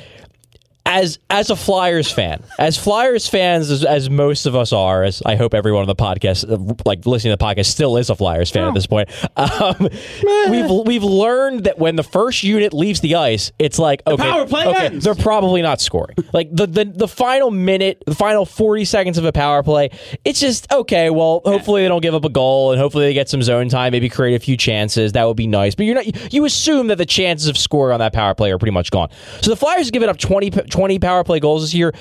as 0.85 1.17
as 1.29 1.49
a 1.49 1.55
Flyers 1.55 2.11
fan, 2.11 2.43
as 2.59 2.77
Flyers 2.77 3.27
fans, 3.27 3.71
as, 3.71 3.85
as 3.85 4.09
most 4.09 4.45
of 4.45 4.55
us 4.55 4.73
are, 4.73 5.03
as 5.03 5.21
I 5.25 5.35
hope 5.35 5.53
everyone 5.53 5.81
on 5.81 5.87
the 5.87 5.95
podcast, 5.95 6.85
like 6.85 7.05
listening 7.05 7.31
to 7.31 7.37
the 7.37 7.43
podcast, 7.43 7.67
still 7.67 7.97
is 7.97 8.09
a 8.09 8.15
Flyers 8.15 8.51
fan 8.51 8.67
at 8.67 8.73
this 8.73 8.85
point. 8.87 9.09
Um, 9.37 9.75
we've 10.49 10.69
we've 10.85 11.03
learned 11.03 11.63
that 11.65 11.79
when 11.79 11.95
the 11.95 12.03
first 12.03 12.43
unit 12.43 12.73
leaves 12.73 12.99
the 12.99 13.15
ice, 13.15 13.51
it's 13.59 13.79
like 13.79 14.03
okay, 14.05 14.45
play 14.45 14.67
okay, 14.67 14.85
ends. 14.87 15.05
they're 15.05 15.15
probably 15.15 15.61
not 15.61 15.79
scoring. 15.79 16.17
Like 16.33 16.53
the, 16.53 16.67
the 16.67 16.85
the 16.85 17.07
final 17.07 17.49
minute, 17.49 18.03
the 18.05 18.15
final 18.15 18.45
forty 18.45 18.83
seconds 18.85 19.17
of 19.17 19.25
a 19.25 19.31
power 19.31 19.63
play, 19.63 19.89
it's 20.25 20.39
just 20.41 20.71
okay. 20.71 21.09
Well, 21.09 21.41
hopefully 21.45 21.83
they 21.83 21.87
don't 21.87 22.01
give 22.01 22.13
up 22.13 22.25
a 22.25 22.29
goal, 22.29 22.71
and 22.71 22.79
hopefully 22.79 23.05
they 23.05 23.13
get 23.13 23.29
some 23.29 23.41
zone 23.41 23.69
time, 23.69 23.91
maybe 23.93 24.09
create 24.09 24.35
a 24.35 24.39
few 24.39 24.57
chances. 24.57 25.13
That 25.13 25.25
would 25.27 25.37
be 25.37 25.47
nice. 25.47 25.75
But 25.75 25.85
you're 25.85 25.95
not. 25.95 26.33
You 26.33 26.43
assume 26.45 26.87
that 26.87 26.97
the 26.97 27.05
chances 27.05 27.47
of 27.47 27.57
scoring 27.57 27.93
on 27.93 27.99
that 28.01 28.11
power 28.11 28.35
play 28.35 28.51
are 28.51 28.57
pretty 28.57 28.73
much 28.73 28.91
gone. 28.91 29.09
So 29.41 29.49
the 29.49 29.55
Flyers 29.55 29.87
have 29.87 29.93
given 29.93 30.09
up 30.09 30.17
20, 30.17 30.51
p- 30.51 30.61
20 30.73 30.99
power 30.99 31.23
play 31.23 31.39
goals 31.39 31.61
this 31.61 31.73
year. 31.73 31.93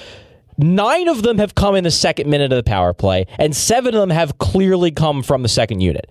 Nine 0.58 1.08
of 1.08 1.22
them 1.22 1.38
have 1.38 1.54
come 1.54 1.76
in 1.76 1.84
the 1.84 1.90
second 1.90 2.28
minute 2.28 2.52
of 2.52 2.56
the 2.56 2.62
power 2.62 2.92
play, 2.92 3.26
and 3.38 3.54
seven 3.54 3.94
of 3.94 4.00
them 4.00 4.10
have 4.10 4.38
clearly 4.38 4.90
come 4.90 5.22
from 5.22 5.42
the 5.42 5.48
second 5.48 5.80
unit 5.80 6.10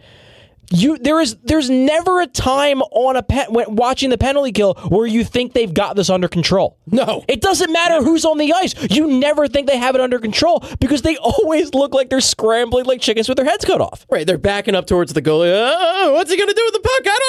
you 0.71 0.97
there 0.97 1.19
is 1.19 1.35
there's 1.43 1.69
never 1.69 2.21
a 2.21 2.27
time 2.27 2.81
on 2.81 3.15
a 3.15 3.23
pe- 3.23 3.47
when 3.49 3.75
watching 3.75 4.09
the 4.09 4.17
penalty 4.17 4.51
kill 4.51 4.75
where 4.89 5.05
you 5.05 5.23
think 5.23 5.53
they've 5.53 5.73
got 5.73 5.95
this 5.95 6.09
under 6.09 6.27
control. 6.27 6.77
No. 6.87 7.23
It 7.27 7.41
doesn't 7.41 7.71
matter 7.71 8.03
who's 8.03 8.25
on 8.25 8.37
the 8.37 8.53
ice. 8.53 8.73
You 8.89 9.07
never 9.07 9.47
think 9.47 9.67
they 9.67 9.77
have 9.77 9.95
it 9.95 10.01
under 10.01 10.19
control 10.19 10.63
because 10.79 11.01
they 11.01 11.17
always 11.21 11.73
look 11.73 11.93
like 11.93 12.09
they're 12.09 12.21
scrambling 12.21 12.85
like 12.85 13.01
chickens 13.01 13.27
with 13.27 13.35
their 13.35 13.45
heads 13.45 13.65
cut 13.65 13.81
off. 13.81 14.05
Right, 14.09 14.25
they're 14.25 14.37
backing 14.37 14.75
up 14.75 14.87
towards 14.87 15.13
the 15.13 15.21
goalie. 15.21 15.51
Oh, 15.53 16.09
uh, 16.09 16.13
what's 16.13 16.31
he 16.31 16.37
going 16.37 16.49
to 16.49 16.55
do 16.55 16.63
with 16.65 16.73
the 16.73 16.79
puck? 16.79 17.01
I 17.05 17.19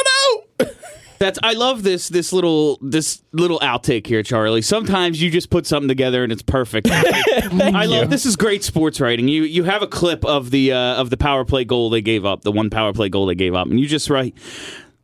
don't 0.58 0.68
know. 0.68 0.88
That's 1.22 1.38
I 1.40 1.52
love 1.52 1.84
this 1.84 2.08
this 2.08 2.32
little 2.32 2.80
this 2.82 3.22
little 3.30 3.60
outtake 3.60 4.08
here, 4.08 4.24
Charlie. 4.24 4.60
Sometimes 4.60 5.22
you 5.22 5.30
just 5.30 5.50
put 5.50 5.68
something 5.68 5.86
together 5.86 6.24
and 6.24 6.32
it's 6.32 6.42
perfect. 6.42 6.88
I 6.90 7.86
love 7.86 8.10
this 8.10 8.26
is 8.26 8.34
great 8.34 8.64
sports 8.64 9.00
writing. 9.00 9.28
You 9.28 9.44
you 9.44 9.62
have 9.62 9.82
a 9.82 9.86
clip 9.86 10.24
of 10.24 10.50
the 10.50 10.72
uh, 10.72 10.96
of 10.96 11.10
the 11.10 11.16
power 11.16 11.44
play 11.44 11.64
goal 11.64 11.90
they 11.90 12.00
gave 12.00 12.24
up, 12.24 12.42
the 12.42 12.50
one 12.50 12.70
power 12.70 12.92
play 12.92 13.08
goal 13.08 13.26
they 13.26 13.36
gave 13.36 13.54
up, 13.54 13.68
and 13.68 13.78
you 13.78 13.86
just 13.86 14.10
write. 14.10 14.36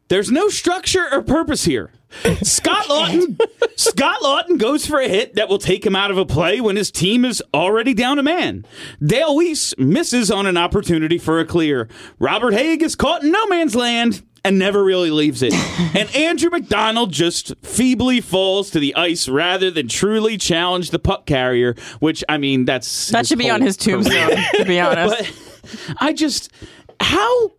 There's 0.09 0.29
no 0.33 0.49
structure 0.49 1.07
or 1.13 1.23
purpose 1.23 1.65
here. 1.65 1.93
Scott 2.43 2.89
Lawton 2.89 3.39
Scott 3.77 4.21
Laughton 4.23 4.59
goes 4.59 4.87
for 4.87 4.99
a 4.99 5.09
hit 5.09 5.35
that 5.35 5.49
will 5.49 5.59
take 5.59 5.85
him 5.85 5.95
out 5.95 6.11
of 6.11 6.19
a 6.19 6.27
play 6.27 6.61
when 6.61 6.75
his 6.75 6.91
team 6.91 7.25
is 7.25 7.43
already 7.55 7.95
down 7.95 8.19
a 8.19 8.23
man. 8.23 8.65
Dale 9.05 9.37
Weise 9.37 9.79
misses 9.79 10.31
on 10.31 10.47
an 10.47 10.57
opportunity 10.57 11.19
for 11.19 11.39
a 11.39 11.45
clear. 11.45 11.89
Robert 12.19 12.55
Hagg 12.55 12.83
is 12.83 12.97
caught 12.97 13.23
in 13.23 13.31
no 13.31 13.47
man's 13.47 13.77
land 13.77 14.23
and 14.45 14.59
never 14.59 14.83
really 14.83 15.11
leaves 15.11 15.43
it. 15.43 15.53
and 15.95 16.15
Andrew 16.15 16.51
MacDonald 16.51 17.13
just 17.13 17.55
feebly 17.63 18.21
falls 18.21 18.71
to 18.71 18.81
the 18.81 18.95
ice 18.95 19.29
rather 19.29 19.71
than 19.71 19.89
truly 19.89 20.37
challenge 20.39 20.91
the 20.91 20.99
puck 20.99 21.27
carrier, 21.27 21.75
which 22.01 22.23
I 22.29 22.39
mean 22.39 22.65
that's 22.65 23.09
That 23.09 23.27
should 23.27 23.39
be 23.39 23.51
on 23.51 23.61
his 23.61 23.77
tombstone, 23.77 24.37
to 24.55 24.65
be 24.65 24.81
honest. 24.81 25.17
but 25.63 25.95
I 25.99 26.13
just 26.13 26.51
how 27.01 27.53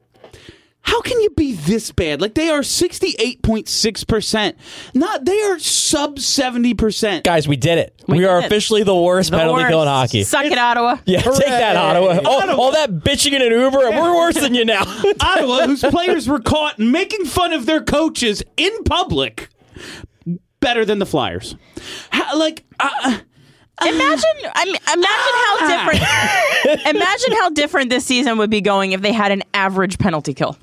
how 0.89 1.01
can 1.01 1.21
you 1.21 1.29
be 1.29 1.53
this 1.53 1.91
bad? 1.91 2.19
Like 2.19 2.33
they 2.33 2.49
are 2.49 2.63
sixty 2.63 3.15
eight 3.19 3.43
point 3.43 3.67
six 3.69 4.03
percent. 4.03 4.57
Not 4.95 5.23
they 5.23 5.39
are 5.43 5.59
sub 5.59 6.17
seventy 6.19 6.73
percent. 6.73 7.23
Guys, 7.23 7.47
we 7.47 7.55
did 7.57 7.77
it. 7.77 7.93
We, 8.07 8.17
We 8.19 8.25
are 8.25 8.39
it. 8.39 8.45
officially 8.45 8.81
the 8.81 8.95
worst 8.95 9.29
The 9.29 9.37
penalty 9.37 9.65
kill 9.65 9.83
in 9.83 9.87
hockey. 9.87 10.23
Suck 10.23 10.45
it, 10.45 10.57
Ottawa. 10.57 10.97
yeah, 11.05 11.21
take 11.21 11.45
that, 11.45 11.75
Ottawa. 11.75 12.19
All, 12.25 12.59
all 12.59 12.71
that 12.71 12.89
bitching 12.91 13.33
in 13.33 13.41
an 13.43 13.51
Uber, 13.51 13.85
and 13.87 13.97
we're 13.97 14.15
worse 14.15 14.35
than 14.35 14.55
you 14.55 14.65
now. 14.65 14.81
Ottawa, 15.21 15.67
whose 15.67 15.81
players 15.83 16.27
were 16.27 16.39
caught 16.39 16.79
making 16.79 17.25
fun 17.25 17.53
of 17.53 17.67
their 17.67 17.83
coaches 17.83 18.41
in 18.57 18.83
public, 18.83 19.49
better 20.59 20.85
than 20.85 20.97
the 20.97 21.05
Flyers. 21.05 21.55
How, 22.09 22.35
like. 22.37 22.65
Uh, 22.79 23.19
Imagine, 23.81 24.23
I 24.55 24.65
mean, 24.65 24.75
imagine 24.91 25.87
how 25.87 25.87
different. 25.87 26.95
imagine 26.97 27.31
how 27.31 27.49
different 27.51 27.89
this 27.89 28.03
season 28.05 28.37
would 28.39 28.49
be 28.49 28.59
going 28.59 28.91
if 28.91 28.99
they 29.01 29.13
had 29.13 29.31
an 29.31 29.41
average 29.53 29.97
penalty 29.97 30.33
kill. 30.33 30.57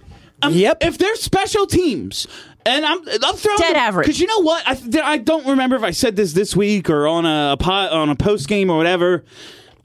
Yep. 0.52 0.78
if 0.80 0.98
they're 0.98 1.16
special 1.16 1.66
teams, 1.66 2.26
and 2.64 2.84
I'm 2.84 3.00
I'm 3.08 3.36
throwing 3.36 3.58
Dead 3.58 3.76
average. 3.76 4.06
because 4.06 4.20
you 4.20 4.26
know 4.26 4.40
what 4.40 4.62
I 4.66 4.78
I 5.02 5.18
don't 5.18 5.46
remember 5.46 5.76
if 5.76 5.82
I 5.82 5.92
said 5.92 6.16
this 6.16 6.32
this 6.32 6.56
week 6.56 6.90
or 6.90 7.06
on 7.06 7.24
a, 7.24 7.56
po- 7.56 7.70
on 7.72 8.08
a 8.08 8.16
post 8.16 8.48
game 8.48 8.70
or 8.70 8.76
whatever. 8.76 9.24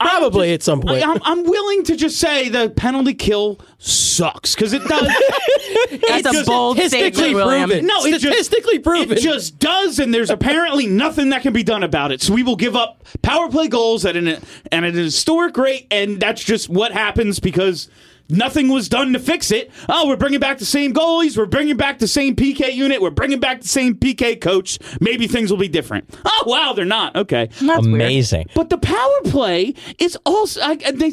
Probably 0.00 0.48
just- 0.48 0.54
at 0.54 0.62
some 0.64 0.80
point. 0.80 1.04
I, 1.04 1.12
am 1.12 1.18
I'm 1.22 1.44
willing 1.44 1.84
to 1.84 1.96
just 1.96 2.18
say 2.18 2.48
the 2.48 2.70
penalty 2.70 3.14
kill 3.14 3.60
sucks 3.78 4.54
because 4.54 4.72
it 4.72 4.82
does. 4.84 5.06
That's 6.08 6.38
a 6.38 6.44
bold 6.44 6.76
Statistically 6.76 7.12
statement, 7.12 7.34
William. 7.46 7.70
proven. 7.70 7.86
No, 7.86 8.04
it 8.04 8.18
just- 8.18 8.24
statistically 8.24 8.78
proven. 8.80 9.16
It 9.16 9.20
just 9.20 9.60
does, 9.60 9.98
and 10.00 10.12
there's 10.12 10.30
apparently 10.30 10.86
nothing 10.86 11.30
that 11.30 11.42
can 11.42 11.52
be 11.52 11.62
done 11.62 11.84
about 11.84 12.10
it. 12.10 12.20
So 12.20 12.34
we 12.34 12.42
will 12.42 12.56
give 12.56 12.74
up 12.74 13.04
power 13.22 13.48
play 13.48 13.68
goals 13.68 14.04
at 14.04 14.16
an 14.16 14.26
at 14.26 14.42
an 14.72 14.94
historic 14.94 15.56
rate, 15.56 15.86
and 15.90 16.18
that's 16.20 16.42
just 16.42 16.68
what 16.68 16.90
happens 16.92 17.38
because 17.38 17.88
nothing 18.32 18.68
was 18.68 18.88
done 18.88 19.12
to 19.12 19.18
fix 19.18 19.50
it. 19.50 19.70
Oh, 19.88 20.08
we're 20.08 20.16
bringing 20.16 20.40
back 20.40 20.58
the 20.58 20.64
same 20.64 20.92
goalies. 20.92 21.36
We're 21.36 21.46
bringing 21.46 21.76
back 21.76 21.98
the 21.98 22.08
same 22.08 22.34
PK 22.34 22.72
unit. 22.74 23.00
We're 23.00 23.10
bringing 23.10 23.40
back 23.40 23.60
the 23.60 23.68
same 23.68 23.94
PK 23.94 24.40
coach. 24.40 24.78
Maybe 25.00 25.26
things 25.26 25.50
will 25.50 25.58
be 25.58 25.68
different. 25.68 26.10
Oh, 26.24 26.44
wow, 26.46 26.72
they're 26.72 26.84
not. 26.84 27.14
Okay. 27.16 27.48
That's 27.60 27.86
weird. 27.86 27.94
Amazing. 27.94 28.48
But 28.54 28.70
the 28.70 28.78
power 28.78 29.20
play 29.24 29.74
is 29.98 30.16
also 30.24 30.60
I, 30.60 30.76
they 30.76 31.12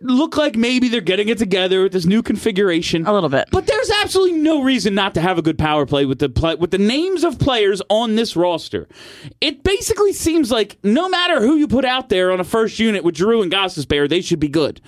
look 0.00 0.36
like 0.36 0.56
maybe 0.56 0.88
they're 0.88 1.00
getting 1.00 1.28
it 1.28 1.38
together 1.38 1.84
with 1.84 1.92
this 1.92 2.04
new 2.06 2.22
configuration 2.22 3.06
A 3.06 3.12
little 3.12 3.28
bit. 3.28 3.48
But 3.50 3.66
there's 3.66 3.90
absolutely 4.02 4.38
no 4.38 4.62
reason 4.62 4.94
not 4.94 5.14
to 5.14 5.20
have 5.20 5.38
a 5.38 5.42
good 5.42 5.58
power 5.58 5.86
play 5.86 6.04
with 6.04 6.18
the 6.18 6.28
play, 6.28 6.54
with 6.54 6.70
the 6.70 6.78
names 6.78 7.24
of 7.24 7.38
players 7.38 7.80
on 7.88 8.16
this 8.16 8.36
roster. 8.36 8.88
It 9.40 9.62
basically 9.62 10.12
seems 10.12 10.50
like 10.50 10.78
no 10.82 11.08
matter 11.08 11.40
who 11.40 11.56
you 11.56 11.68
put 11.68 11.84
out 11.84 12.08
there 12.08 12.32
on 12.32 12.40
a 12.40 12.44
first 12.44 12.78
unit 12.78 13.04
with 13.04 13.14
Drew 13.14 13.42
and 13.42 13.52
Gostisbehere, 13.52 14.08
they 14.08 14.20
should 14.20 14.40
be 14.40 14.48
good. 14.48 14.80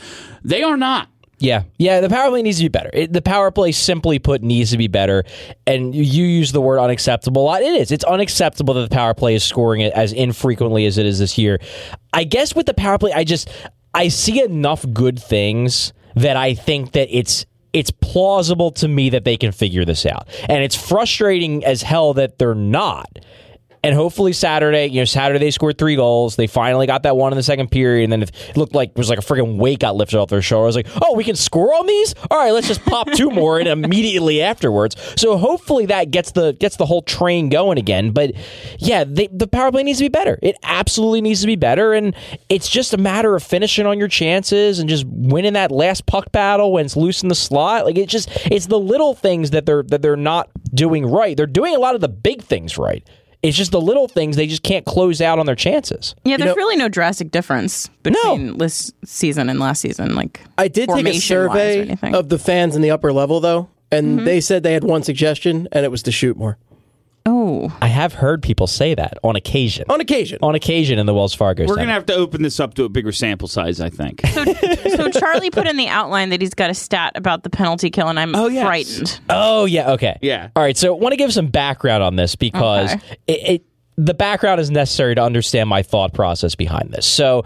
They 0.43 0.63
are 0.63 0.77
not. 0.77 1.09
Yeah, 1.41 1.63
yeah. 1.79 2.01
The 2.03 2.11
power 2.11 2.29
play 2.29 2.43
needs 2.43 2.59
to 2.59 2.65
be 2.65 2.69
better. 2.69 2.91
It, 2.93 3.15
the 3.15 3.23
power 3.23 3.51
play, 3.51 3.73
simply 3.73 4.19
put, 4.19 4.43
needs 4.43 4.73
to 4.73 4.77
be 4.77 4.89
better. 4.89 5.25
And 5.67 5.95
you 5.95 6.03
use 6.03 6.53
the 6.53 6.61
word 6.61 6.79
unacceptable 6.79 7.43
a 7.43 7.47
lot. 7.47 7.63
It 7.63 7.81
is. 7.81 7.91
It's 7.91 8.05
unacceptable 8.05 8.75
that 8.75 8.89
the 8.89 8.95
power 8.95 9.15
play 9.15 9.35
is 9.35 9.43
scoring 9.43 9.81
it 9.81 9.93
as 9.95 10.13
infrequently 10.13 10.85
as 10.85 10.99
it 10.99 11.07
is 11.07 11.19
this 11.19 11.39
year. 11.39 11.59
I 12.13 12.25
guess 12.25 12.55
with 12.55 12.67
the 12.67 12.75
power 12.75 12.99
play, 12.99 13.13
I 13.13 13.25
just 13.25 13.49
I 13.95 14.09
see 14.09 14.43
enough 14.45 14.85
good 14.93 15.19
things 15.19 15.95
that 16.15 16.37
I 16.37 16.55
think 16.55 16.93
that 16.93 17.09
it's 17.17 17.47
it's 17.73 17.91
plausible 17.91 18.73
to 18.73 18.89
me 18.89 19.11
that 19.11 19.25
they 19.25 19.39
can 19.39 19.53
figure 19.53 19.87
this 19.87 20.05
out. 20.05 20.29
And 20.49 20.63
it's 20.63 20.77
frustrating 20.77 21.65
as 21.65 21.83
hell 21.83 22.13
that 22.15 22.39
they're 22.39 22.55
not. 22.55 23.19
And 23.83 23.95
hopefully 23.95 24.35
Saturday, 24.35 24.87
you 24.87 25.01
know, 25.01 25.07
Saturday 25.07 25.39
they 25.39 25.51
scored 25.51 25.79
three 25.79 25.97
goals. 25.97 26.37
They 26.37 26.47
finally 26.47 26.87
got 26.87 27.05
that 27.05 27.17
one 27.17 27.33
in 27.33 27.37
the 27.37 27.43
second 27.43 27.71
period, 27.71 28.05
and 28.05 28.13
then 28.13 28.23
it 28.23 28.57
looked 28.57 28.75
like 28.75 28.91
it 28.91 28.97
was 28.97 29.09
like 29.09 29.19
a 29.19 29.23
freaking 29.23 29.57
weight 29.57 29.79
got 29.79 29.97
lifted 29.97 30.19
off 30.19 30.29
their 30.29 30.43
shoulder. 30.43 30.65
I 30.65 30.67
was 30.67 30.77
like, 30.77 30.89
oh, 31.03 31.15
we 31.15 31.25
can 31.25 31.35
score 31.37 31.75
on 31.75 31.87
these. 31.87 32.15
All 32.31 32.39
right, 32.39 32.53
let's 32.53 32.69
just 32.69 32.85
pop 32.85 33.11
two 33.13 33.31
more 33.31 33.59
in 33.59 33.67
immediately 33.67 34.43
afterwards. 34.43 34.97
So 35.17 35.39
hopefully 35.39 35.87
that 35.87 36.11
gets 36.11 36.33
the 36.33 36.53
gets 36.53 36.77
the 36.77 36.85
whole 36.85 37.01
train 37.01 37.49
going 37.49 37.79
again. 37.79 38.11
But 38.11 38.35
yeah, 38.79 39.05
they, 39.05 39.29
the 39.29 39.47
power 39.47 39.73
play 39.73 39.83
needs 39.83 39.99
to 39.99 40.05
be 40.05 40.09
better. 40.09 40.39
It 40.43 40.57
absolutely 40.63 41.23
needs 41.23 41.41
to 41.41 41.47
be 41.47 41.57
better, 41.57 41.95
and 41.95 42.15
it's 42.51 42.69
just 42.69 42.93
a 42.93 42.99
matter 42.99 43.35
of 43.35 43.43
finishing 43.43 43.87
on 43.87 43.99
your 43.99 44.09
chances 44.09 44.79
and 44.79 44.91
just 44.91 45.07
winning 45.07 45.55
that 45.55 45.71
last 45.71 46.05
puck 46.05 46.33
battle 46.33 46.73
when 46.73 46.85
it's 46.85 46.97
loose 46.97 47.23
in 47.23 47.31
the 47.31 47.35
slot. 47.35 47.87
Like 47.87 47.97
it's 47.97 48.13
just 48.13 48.29
it's 48.51 48.67
the 48.67 48.79
little 48.79 49.15
things 49.15 49.51
that 49.51 49.65
they're 49.65 49.85
that 49.85 50.03
they're 50.03 50.17
not 50.17 50.51
doing 50.75 51.07
right. 51.07 51.35
They're 51.35 51.47
doing 51.47 51.75
a 51.75 51.79
lot 51.79 51.95
of 51.95 52.03
the 52.03 52.09
big 52.09 52.43
things 52.43 52.77
right. 52.77 53.09
It's 53.43 53.57
just 53.57 53.73
the 53.73 53.81
little 53.81 54.07
things 54.07 54.37
they 54.37 54.47
just 54.47 54.63
can't 54.63 54.85
close 54.85 55.21
out 55.23 55.39
on 55.39 55.47
their 55.47 55.55
chances. 55.55 56.15
Yeah, 56.25 56.37
there's 56.37 56.49
know- 56.49 56.55
really 56.55 56.77
no 56.77 56.89
drastic 56.89 57.31
difference 57.31 57.89
between 58.03 58.59
this 58.59 58.93
season 59.05 59.49
and 59.49 59.59
last 59.59 59.81
season. 59.81 60.15
Like 60.15 60.41
I 60.59 60.69
did 60.69 60.89
take 60.91 61.07
a 61.07 61.19
survey 61.19 61.97
of 62.03 62.29
the 62.29 62.39
fans 62.39 62.77
in 62.77 62.83
the 62.83 62.91
upper 62.91 63.13
level, 63.13 63.41
though, 63.41 63.69
and 63.91 64.19
mm-hmm. 64.19 64.25
they 64.27 64.41
said 64.41 64.63
they 64.63 64.75
had 64.75 64.85
one 64.85 65.03
suggestion, 65.03 65.69
and 65.73 65.85
it 65.85 65.91
was 65.91 66.03
to 66.05 66.13
shoot 66.13 66.37
more. 66.37 66.59
Oh, 67.33 67.73
I 67.81 67.87
have 67.87 68.15
heard 68.15 68.43
people 68.43 68.67
say 68.67 68.95
that 68.95 69.19
on 69.23 69.37
occasion. 69.37 69.85
On 69.89 70.01
occasion. 70.01 70.39
On 70.43 70.57
occasion 70.57 70.99
in 70.99 71.07
the 71.07 71.15
Wells 71.15 71.33
Fargo. 71.33 71.65
We're 71.65 71.77
going 71.77 71.87
to 71.87 71.93
have 71.93 72.07
to 72.07 72.15
open 72.15 72.43
this 72.43 72.59
up 72.59 72.75
to 72.75 72.85
a 72.85 72.89
bigger 72.89 73.13
sample 73.13 73.47
size, 73.47 73.81
I 73.81 73.89
think. 73.89 74.21
so 74.27 74.45
so 74.97 75.11
Charlie 75.11 75.51
put 75.51 75.69
in 75.69 75.77
the 75.77 75.87
outline 75.87 76.31
that 76.31 76.41
he's 76.41 76.55
got 76.55 76.71
a 76.71 76.75
stat 76.75 77.13
about 77.15 77.45
the 77.45 77.51
penalty 77.51 77.89
kill, 77.91 78.09
and 78.09 78.19
I'm 78.19 78.35
Oh, 78.35 78.49
yes. 78.49 78.65
frightened. 78.67 79.21
Oh 79.31 79.65
yeah, 79.67 79.93
okay. 79.93 80.19
Yeah. 80.23 80.49
All 80.57 80.63
right, 80.63 80.77
so 80.77 80.95
I 80.97 80.99
want 81.01 81.13
to 81.13 81.17
give 81.17 81.33
some 81.33 81.47
background 81.47 82.03
on 82.03 82.17
this 82.17 82.35
because 82.35 82.93
Okay. 82.95 83.17
it, 83.29 83.33
it 83.49 83.65
the 83.97 84.15
background 84.15 84.61
is 84.61 84.71
necessary 84.71 85.15
to 85.15 85.23
understand 85.23 85.69
my 85.69 85.83
thought 85.83 86.13
process 86.15 86.55
behind 86.57 86.91
this. 86.91 87.07
So 87.07 87.45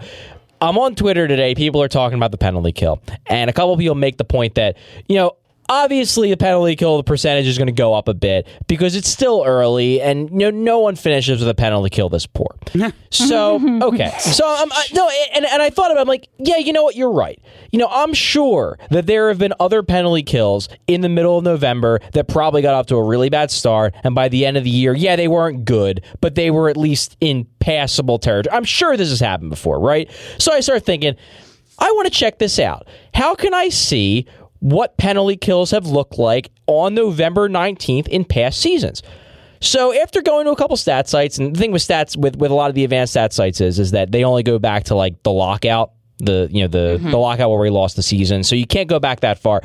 I'm 0.61 0.77
on 0.77 0.95
Twitter 0.95 1.27
today. 1.27 1.53
People 1.53 1.81
are 1.83 1.89
talking 1.89 2.17
about 2.17 2.31
the 2.31 2.37
penalty 2.37 2.71
kill, 2.71 3.01
and 3.27 3.49
a 3.49 3.53
couple 3.53 3.75
people 3.77 3.93
make 3.95 4.17
the 4.17 4.25
point 4.25 4.55
that 4.55 4.77
you 5.07 5.17
know. 5.17 5.35
Obviously, 5.67 6.29
the 6.29 6.37
penalty 6.37 6.75
kill 6.75 6.97
the 6.97 7.03
percentage 7.03 7.47
is 7.47 7.57
going 7.57 7.67
to 7.67 7.73
go 7.73 7.93
up 7.93 8.07
a 8.07 8.13
bit 8.13 8.47
because 8.67 8.95
it's 8.95 9.09
still 9.09 9.43
early, 9.45 9.99
and 10.01 10.29
you 10.29 10.37
know 10.37 10.51
no 10.51 10.79
one 10.79 10.95
finishes 10.95 11.39
with 11.39 11.49
a 11.49 11.55
penalty 11.55 11.89
kill 11.89 12.07
this 12.09 12.27
poor. 12.27 12.55
so 13.09 13.59
okay, 13.81 14.11
so 14.19 14.47
um, 14.47 14.69
I, 14.71 14.85
no, 14.93 15.09
and, 15.33 15.45
and 15.45 15.61
I 15.61 15.69
thought 15.69 15.91
about, 15.91 15.99
it, 15.99 16.01
I'm 16.01 16.07
like, 16.07 16.29
yeah, 16.37 16.57
you 16.57 16.71
know 16.71 16.83
what, 16.83 16.95
you're 16.95 17.11
right. 17.11 17.41
You 17.71 17.79
know, 17.79 17.87
I'm 17.89 18.13
sure 18.13 18.77
that 18.91 19.07
there 19.07 19.29
have 19.29 19.39
been 19.39 19.53
other 19.59 19.81
penalty 19.81 20.23
kills 20.23 20.69
in 20.87 21.01
the 21.01 21.09
middle 21.09 21.37
of 21.37 21.43
November 21.43 21.99
that 22.13 22.27
probably 22.27 22.61
got 22.61 22.75
off 22.75 22.85
to 22.87 22.95
a 22.95 23.03
really 23.03 23.29
bad 23.29 23.49
start, 23.49 23.95
and 24.03 24.13
by 24.13 24.29
the 24.29 24.45
end 24.45 24.57
of 24.57 24.63
the 24.63 24.69
year, 24.69 24.93
yeah, 24.93 25.15
they 25.15 25.27
weren't 25.27 25.65
good, 25.65 26.03
but 26.21 26.35
they 26.35 26.51
were 26.51 26.69
at 26.69 26.77
least 26.77 27.17
in 27.21 27.47
passable 27.59 28.19
territory. 28.19 28.55
I'm 28.55 28.65
sure 28.65 28.95
this 28.97 29.09
has 29.09 29.19
happened 29.19 29.49
before, 29.49 29.79
right? 29.79 30.11
So 30.37 30.53
I 30.53 30.59
started 30.59 30.85
thinking, 30.85 31.15
I 31.79 31.91
want 31.91 32.05
to 32.05 32.11
check 32.11 32.39
this 32.39 32.59
out. 32.59 32.87
How 33.13 33.35
can 33.35 33.53
I 33.53 33.69
see 33.69 34.27
what 34.65 34.97
penalty 34.97 35.37
kills 35.37 35.69
have 35.69 35.85
looked 35.85 36.17
like 36.17 36.49
on 36.65 36.95
November 36.95 37.47
19th 37.47 38.07
in 38.07 38.25
past 38.25 38.59
seasons? 38.59 39.03
So 39.61 39.93
after 40.01 40.21
going 40.23 40.45
to 40.45 40.51
a 40.51 40.55
couple 40.55 40.75
stat 40.75 41.07
sites, 41.07 41.37
and 41.37 41.55
the 41.55 41.59
thing 41.59 41.71
with 41.71 41.83
stats 41.83 42.17
with, 42.17 42.35
with 42.35 42.49
a 42.49 42.53
lot 42.55 42.69
of 42.69 42.75
the 42.75 42.83
advanced 42.83 43.13
stat 43.13 43.31
sites 43.31 43.61
is 43.61 43.77
is 43.79 43.91
that 43.91 44.11
they 44.11 44.23
only 44.23 44.41
go 44.43 44.57
back 44.57 44.85
to 44.85 44.95
like 44.95 45.21
the 45.23 45.31
lockout, 45.31 45.91
the 46.17 46.47
you 46.51 46.61
know 46.63 46.67
the 46.67 46.97
the 46.99 47.17
lockout 47.17 47.49
where 47.51 47.59
we 47.59 47.69
lost 47.69 47.95
the 47.95 48.03
season. 48.03 48.43
So 48.43 48.55
you 48.55 48.65
can't 48.65 48.89
go 48.89 48.99
back 48.99 49.19
that 49.19 49.37
far. 49.39 49.61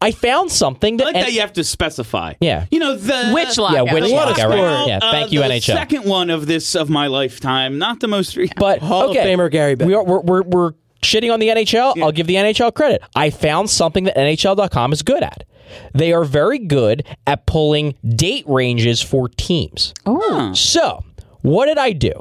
I 0.00 0.10
found 0.10 0.50
something 0.50 0.94
I 0.94 0.96
that, 0.98 1.04
like 1.04 1.14
and- 1.16 1.26
that 1.26 1.32
you 1.32 1.40
have 1.40 1.52
to 1.54 1.64
specify. 1.64 2.34
Yeah. 2.40 2.66
You 2.70 2.78
know, 2.78 2.94
the. 2.96 3.30
Which 3.32 3.56
lockout? 3.56 3.86
yeah, 3.86 3.94
which 3.94 4.02
What 4.02 4.10
a 4.10 4.30
lockout, 4.30 4.48
right? 4.50 4.58
sport. 4.58 4.88
Yeah, 4.88 4.98
Uh, 5.02 5.10
thank 5.12 5.32
you 5.32 5.40
the 5.40 5.46
NHL. 5.46 5.74
Second 5.74 6.04
one 6.04 6.28
of 6.30 6.46
this 6.46 6.74
of 6.74 6.90
my 6.90 7.06
lifetime, 7.06 7.78
not 7.78 8.00
the 8.00 8.08
most. 8.08 8.36
Re- 8.36 8.50
But 8.56 8.80
Hall 8.80 9.10
okay, 9.10 9.32
of 9.32 9.38
Famer 9.38 9.50
Gary 9.50 9.76
Bettman. 9.76 9.86
we 9.86 9.94
are, 9.94 10.04
we're, 10.04 10.20
we're, 10.20 10.42
we're 10.42 10.72
shitting 11.04 11.32
on 11.32 11.38
the 11.40 11.48
NHL. 11.48 12.02
I'll 12.02 12.12
give 12.12 12.26
the 12.26 12.34
NHL 12.34 12.74
credit. 12.74 13.02
I 13.14 13.30
found 13.30 13.70
something 13.70 14.04
that 14.04 14.16
NHL.com 14.16 14.92
is 14.92 15.02
good 15.02 15.22
at. 15.22 15.44
They 15.92 16.12
are 16.12 16.24
very 16.24 16.58
good 16.58 17.04
at 17.26 17.46
pulling 17.46 17.94
date 18.06 18.44
ranges 18.46 19.00
for 19.00 19.28
teams. 19.28 19.94
Oh, 20.06 20.52
So, 20.54 21.04
what 21.42 21.66
did 21.66 21.78
I 21.78 21.92
do? 21.92 22.12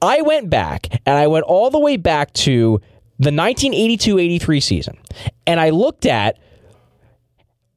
I 0.00 0.22
went 0.22 0.48
back 0.50 1.00
and 1.06 1.16
I 1.16 1.26
went 1.26 1.44
all 1.44 1.70
the 1.70 1.78
way 1.78 1.96
back 1.96 2.32
to 2.34 2.80
the 3.18 3.30
1982-83 3.30 4.62
season. 4.62 4.96
And 5.46 5.58
I 5.60 5.70
looked 5.70 6.06
at 6.06 6.38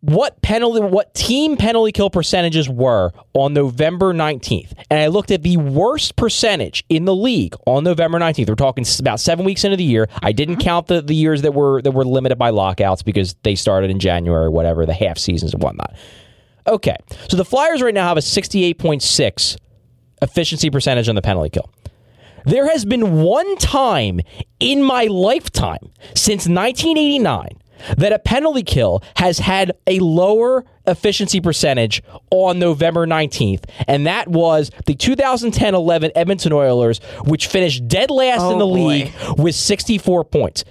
what 0.01 0.41
penalty 0.41 0.81
what 0.81 1.13
team 1.13 1.57
penalty 1.57 1.91
kill 1.91 2.09
percentages 2.09 2.67
were 2.67 3.11
on 3.33 3.53
November 3.53 4.13
19th. 4.13 4.73
And 4.89 4.99
I 4.99 5.07
looked 5.07 5.31
at 5.31 5.43
the 5.43 5.57
worst 5.57 6.15
percentage 6.15 6.83
in 6.89 7.05
the 7.05 7.15
league 7.15 7.55
on 7.67 7.83
November 7.83 8.19
19th. 8.19 8.49
We're 8.49 8.55
talking 8.55 8.85
about 8.99 9.19
7 9.19 9.45
weeks 9.45 9.63
into 9.63 9.77
the 9.77 9.83
year. 9.83 10.09
I 10.23 10.31
didn't 10.31 10.55
mm-hmm. 10.55 10.63
count 10.63 10.87
the, 10.87 11.01
the 11.01 11.15
years 11.15 11.43
that 11.43 11.53
were 11.53 11.81
that 11.83 11.91
were 11.91 12.03
limited 12.03 12.37
by 12.37 12.49
lockouts 12.49 13.03
because 13.03 13.35
they 13.43 13.55
started 13.55 13.91
in 13.91 13.99
January 13.99 14.45
or 14.45 14.51
whatever, 14.51 14.85
the 14.85 14.93
half 14.93 15.17
seasons 15.17 15.53
and 15.53 15.61
whatnot. 15.61 15.95
Okay. 16.67 16.97
So 17.29 17.37
the 17.37 17.45
Flyers 17.45 17.81
right 17.81 17.93
now 17.93 18.07
have 18.07 18.17
a 18.17 18.21
68.6 18.21 19.57
efficiency 20.21 20.69
percentage 20.69 21.09
on 21.09 21.15
the 21.15 21.21
penalty 21.21 21.49
kill. 21.49 21.69
There 22.45 22.69
has 22.69 22.85
been 22.85 23.21
one 23.21 23.55
time 23.57 24.21
in 24.59 24.81
my 24.81 25.05
lifetime 25.05 25.91
since 26.15 26.47
1989 26.47 27.61
that 27.97 28.11
a 28.11 28.19
penalty 28.19 28.63
kill 28.63 29.03
has 29.15 29.39
had 29.39 29.71
a 29.87 29.99
lower 29.99 30.65
efficiency 30.87 31.39
percentage 31.41 32.01
on 32.31 32.59
November 32.59 33.05
19th, 33.05 33.63
and 33.87 34.07
that 34.07 34.27
was 34.27 34.71
the 34.85 34.95
2010 34.95 35.75
11 35.75 36.11
Edmonton 36.15 36.53
Oilers, 36.53 36.99
which 37.25 37.47
finished 37.47 37.87
dead 37.87 38.09
last 38.09 38.41
in 38.41 38.53
oh, 38.53 38.59
the 38.59 38.65
boy. 38.65 38.87
league 38.87 39.13
with 39.37 39.55
64 39.55 40.25
points. 40.25 40.63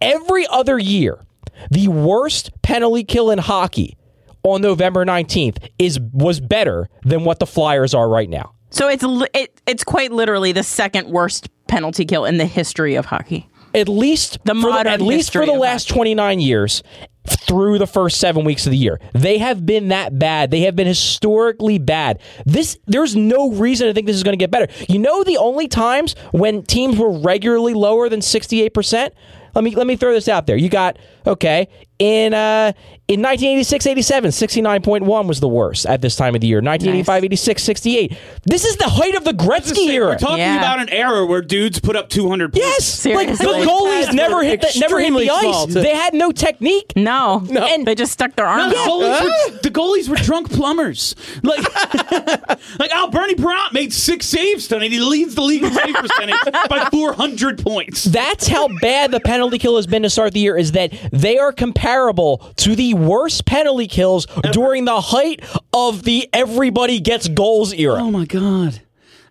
Every 0.00 0.46
other 0.46 0.78
year, 0.78 1.24
the 1.70 1.88
worst 1.88 2.50
penalty 2.62 3.04
kill 3.04 3.30
in 3.30 3.38
hockey 3.38 3.96
on 4.42 4.62
November 4.62 5.04
19th 5.04 5.68
is 5.78 6.00
was 6.12 6.40
better 6.40 6.88
than 7.02 7.24
what 7.24 7.38
the 7.38 7.46
Flyers 7.46 7.92
are 7.94 8.08
right 8.08 8.28
now. 8.28 8.54
so 8.70 8.88
it's 8.88 9.04
it, 9.34 9.60
it's 9.66 9.84
quite 9.84 10.12
literally 10.12 10.52
the 10.52 10.62
second 10.62 11.08
worst 11.08 11.48
penalty 11.68 12.04
kill 12.04 12.24
in 12.24 12.38
the 12.38 12.46
history 12.46 12.94
of 12.94 13.06
hockey. 13.06 13.49
At 13.74 13.88
least 13.88 14.38
The 14.44 14.54
for 14.54 14.70
modern 14.70 14.92
at 14.92 15.00
least 15.00 15.32
for 15.32 15.46
the 15.46 15.52
last 15.52 15.88
29 15.88 16.40
years 16.40 16.82
through 17.28 17.78
the 17.78 17.86
first 17.86 18.18
7 18.18 18.44
weeks 18.44 18.66
of 18.66 18.72
the 18.72 18.78
year. 18.78 18.98
They 19.12 19.38
have 19.38 19.66
been 19.66 19.88
that 19.88 20.18
bad. 20.18 20.50
They 20.50 20.62
have 20.62 20.74
been 20.74 20.86
historically 20.86 21.78
bad. 21.78 22.20
This 22.46 22.78
there's 22.86 23.14
no 23.14 23.52
reason 23.52 23.86
to 23.86 23.94
think 23.94 24.06
this 24.06 24.16
is 24.16 24.22
going 24.22 24.32
to 24.32 24.42
get 24.42 24.50
better. 24.50 24.68
You 24.88 24.98
know 24.98 25.22
the 25.22 25.36
only 25.36 25.68
times 25.68 26.14
when 26.32 26.62
teams 26.62 26.98
were 26.98 27.10
regularly 27.10 27.74
lower 27.74 28.08
than 28.08 28.20
68% 28.20 29.10
let 29.54 29.64
me 29.64 29.74
let 29.74 29.86
me 29.86 29.96
throw 29.96 30.12
this 30.12 30.28
out 30.28 30.46
there. 30.46 30.56
You 30.56 30.68
got 30.68 30.98
okay 31.26 31.68
in 32.00 32.34
uh 32.34 32.72
in 33.08 33.20
1986-87 33.22 34.26
69.1 34.28 35.26
was 35.26 35.40
the 35.40 35.48
worst 35.48 35.84
at 35.86 36.00
this 36.00 36.14
time 36.14 36.34
of 36.36 36.40
the 36.40 36.46
year 36.46 36.62
1985-86 36.62 37.58
68 37.60 38.16
this 38.44 38.64
is 38.64 38.76
the 38.76 38.88
height 38.88 39.14
of 39.16 39.24
the 39.24 39.32
Gretzky 39.32 39.88
era 39.88 40.06
We're 40.10 40.18
talking 40.18 40.38
Yeah. 40.38 40.58
about 40.58 40.78
an 40.80 40.88
era 40.90 41.26
where 41.26 41.42
dudes 41.42 41.80
put 41.80 41.96
up 41.96 42.08
200 42.08 42.52
points. 42.52 43.04
Yes, 43.04 43.06
like 43.06 43.28
the 43.28 43.44
goalies 43.44 44.14
never 44.14 44.42
hit 44.44 44.60
the, 44.60 44.72
never 44.78 45.00
hit 45.00 45.12
the 45.12 45.28
ice. 45.30 45.66
too. 45.66 45.72
They 45.74 45.94
had 45.94 46.14
no 46.14 46.30
technique. 46.32 46.92
No, 46.96 47.40
no. 47.40 47.64
And- 47.66 47.84
they 47.86 47.94
just 47.96 48.12
stuck 48.12 48.34
their 48.36 48.46
arm 48.46 48.70
No, 48.70 49.00
the, 49.00 49.10
out. 49.10 49.22
goalies 49.22 49.22
were, 49.52 49.58
the 49.62 49.70
goalies 49.70 50.08
were 50.08 50.16
drunk 50.16 50.50
plumbers. 50.50 51.14
Like, 51.42 51.60
like 52.78 52.90
Al 52.92 53.10
Bernie 53.10 53.34
Parent 53.34 53.72
made 53.72 53.92
six 53.92 54.26
saves 54.26 54.68
tonight. 54.68 54.92
He 54.92 55.00
leads 55.00 55.34
the 55.34 55.42
league 55.42 55.62
in 55.64 55.72
save 55.72 55.94
percentage 55.94 56.36
by 56.68 56.88
400 56.90 57.62
points. 57.62 58.04
That's 58.04 58.46
how 58.46 58.68
bad 58.80 59.10
the 59.10 59.20
penalty 59.20 59.58
kill 59.58 59.76
has 59.76 59.86
been 59.86 60.02
to 60.04 60.10
start 60.10 60.32
the 60.32 60.40
year. 60.40 60.56
Is 60.56 60.72
that 60.72 60.92
they 61.12 61.38
are 61.38 61.52
comparable 61.90 62.38
to 62.56 62.74
the 62.76 62.94
worst 62.94 63.46
penalty 63.46 63.86
kills 63.86 64.26
during 64.52 64.84
the 64.84 65.00
height 65.00 65.44
of 65.72 66.04
the 66.04 66.28
everybody 66.32 67.00
gets 67.00 67.28
goals 67.28 67.72
era. 67.72 67.98
Oh 68.00 68.10
my 68.10 68.24
god, 68.24 68.80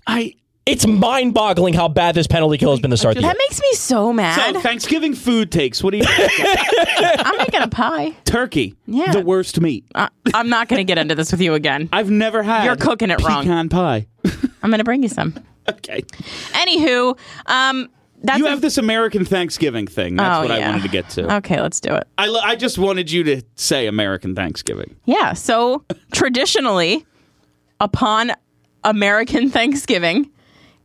I. 0.05 0.35
It's 0.65 0.85
mind-boggling 0.85 1.73
how 1.73 1.87
bad 1.87 2.13
this 2.13 2.27
penalty 2.27 2.59
kill 2.59 2.69
has 2.69 2.79
been 2.79 2.91
to 2.91 2.97
start 2.97 3.15
the 3.15 3.21
year. 3.21 3.31
That 3.31 3.37
makes 3.39 3.59
me 3.59 3.73
so 3.73 4.13
mad. 4.13 4.53
So 4.53 4.59
Thanksgiving 4.61 5.15
food 5.15 5.51
takes. 5.51 5.81
What 5.81 5.91
do 5.91 5.97
you? 5.97 6.03
I'm 6.07 7.37
making 7.37 7.61
a 7.61 7.67
pie. 7.67 8.11
Turkey. 8.25 8.75
Yeah. 8.85 9.11
The 9.11 9.21
worst 9.23 9.59
meat. 9.59 9.85
I, 9.95 10.09
I'm 10.31 10.47
not 10.47 10.67
going 10.67 10.77
to 10.77 10.83
get 10.83 10.99
into 10.99 11.15
this 11.15 11.31
with 11.31 11.41
you 11.41 11.55
again. 11.55 11.89
I've 11.91 12.11
never 12.11 12.43
had. 12.43 12.65
You're 12.65 12.75
cooking 12.75 13.09
it 13.09 13.19
wrong. 13.23 13.45
Pecan 13.45 13.69
pie. 13.69 14.05
I'm 14.61 14.69
going 14.69 14.77
to 14.77 14.83
bring 14.83 15.01
you 15.01 15.09
some. 15.09 15.33
okay. 15.69 16.03
Anywho, 16.51 17.17
um, 17.47 17.89
that's 18.21 18.39
You 18.39 18.47
a- 18.47 18.49
have 18.49 18.61
this 18.61 18.77
American 18.77 19.25
Thanksgiving 19.25 19.87
thing. 19.87 20.15
That's 20.17 20.37
Oh, 20.39 20.41
what 20.41 20.51
I 20.51 20.59
wanted 20.59 20.83
to 20.83 20.89
get 20.89 21.09
to. 21.11 21.35
Okay, 21.37 21.61
let's 21.61 21.79
do 21.79 21.93
it. 21.95 22.07
I, 22.17 22.27
I 22.27 22.55
just 22.55 22.77
wanted 22.77 23.11
you 23.11 23.23
to 23.23 23.41
say 23.55 23.87
American 23.87 24.35
Thanksgiving. 24.35 24.95
Yeah. 25.05 25.33
So 25.33 25.85
traditionally, 26.11 27.05
upon 27.79 28.31
American 28.83 29.49
Thanksgiving, 29.51 30.29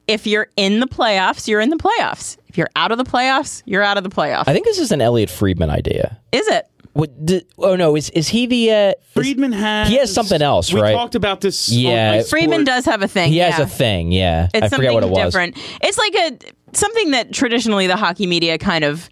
if 0.06 0.26
you're 0.26 0.48
in 0.56 0.80
the 0.80 0.86
playoffs, 0.86 1.48
you're 1.48 1.60
in 1.60 1.70
the 1.70 1.76
playoffs. 1.76 2.36
If 2.48 2.58
you're 2.58 2.70
out 2.76 2.92
of 2.92 2.98
the 2.98 3.04
playoffs, 3.04 3.62
you're 3.66 3.82
out 3.82 3.96
of 3.98 4.04
the 4.04 4.10
playoffs. 4.10 4.44
I 4.46 4.52
think 4.52 4.64
this 4.66 4.78
is 4.78 4.92
an 4.92 5.00
Elliotte 5.00 5.30
Friedman 5.30 5.70
idea. 5.70 6.20
Is 6.30 6.46
it? 6.48 6.68
What, 6.94 7.26
d- 7.26 7.42
oh 7.58 7.76
no, 7.76 7.96
is 7.96 8.08
is 8.10 8.28
he 8.28 8.46
the? 8.46 8.70
Uh, 8.70 8.74
is- 8.74 8.94
Friedman 9.12 9.52
has. 9.52 9.88
he 9.88 9.96
has 9.98 10.12
something 10.14 10.40
else, 10.40 10.72
we 10.72 10.80
right? 10.80 10.92
talked 10.94 11.14
about 11.16 11.40
this. 11.40 11.68
Yeah. 11.68 12.12
Ice 12.12 12.30
Friedman 12.30 12.64
does 12.64 12.84
have 12.86 13.02
a 13.02 13.08
thing. 13.08 13.30
he 13.32 13.38
has 13.38 13.58
a 13.58 13.66
thing. 13.66 14.12
Yeah, 14.12 14.44
It's 14.54 14.54
I 14.54 14.60
something 14.68 14.76
forget 14.78 14.94
what 14.94 15.02
it 15.02 15.10
was. 15.10 15.32
different. 15.32 15.56
It's 15.82 15.98
like 15.98 16.14
a 16.14 16.38
something 16.76 17.10
that 17.10 17.32
traditionally 17.32 17.86
the 17.88 17.96
hockey 17.96 18.26
media 18.26 18.58
kind 18.58 18.84
of 18.84 19.10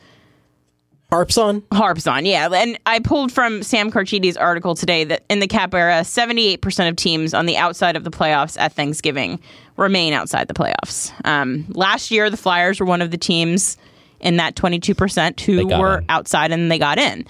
Harps 1.11 1.37
on. 1.37 1.63
harps 1.73 2.07
on. 2.07 2.25
Yeah, 2.25 2.49
and 2.51 2.79
I 2.87 2.99
pulled 3.01 3.31
from 3.33 3.63
Sam 3.63 3.91
Carchidi's 3.91 4.37
article 4.39 4.75
today 4.75 5.05
that 5.05 5.25
in 5.29 5.41
the 5.41 5.47
cap 5.47 5.75
era, 5.75 6.01
78% 6.01 6.89
of 6.89 6.97
teams 6.97 7.35
on 7.35 7.45
the 7.45 7.59
outside 7.59 7.97
of 7.97 8.05
the 8.05 8.11
playoffs 8.11 8.59
at 8.59 8.73
Thanksgiving 8.73 9.39
remain 9.77 10.15
outside 10.15 10.49
the 10.49 10.55
playoffs. 10.55 11.13
Um, 11.27 11.67
last 11.71 12.11
year, 12.11 12.31
the 12.31 12.39
Flyers 12.39 12.81
were 12.81 12.87
one 12.87 13.03
of 13.03 13.11
the 13.11 13.19
teams 13.19 13.77
in 14.21 14.37
that 14.39 14.55
22% 14.55 15.39
who 15.41 15.67
were 15.67 15.99
in. 15.99 16.07
outside 16.09 16.51
and 16.51 16.71
they 16.71 16.79
got 16.79 16.99
in. 16.99 17.27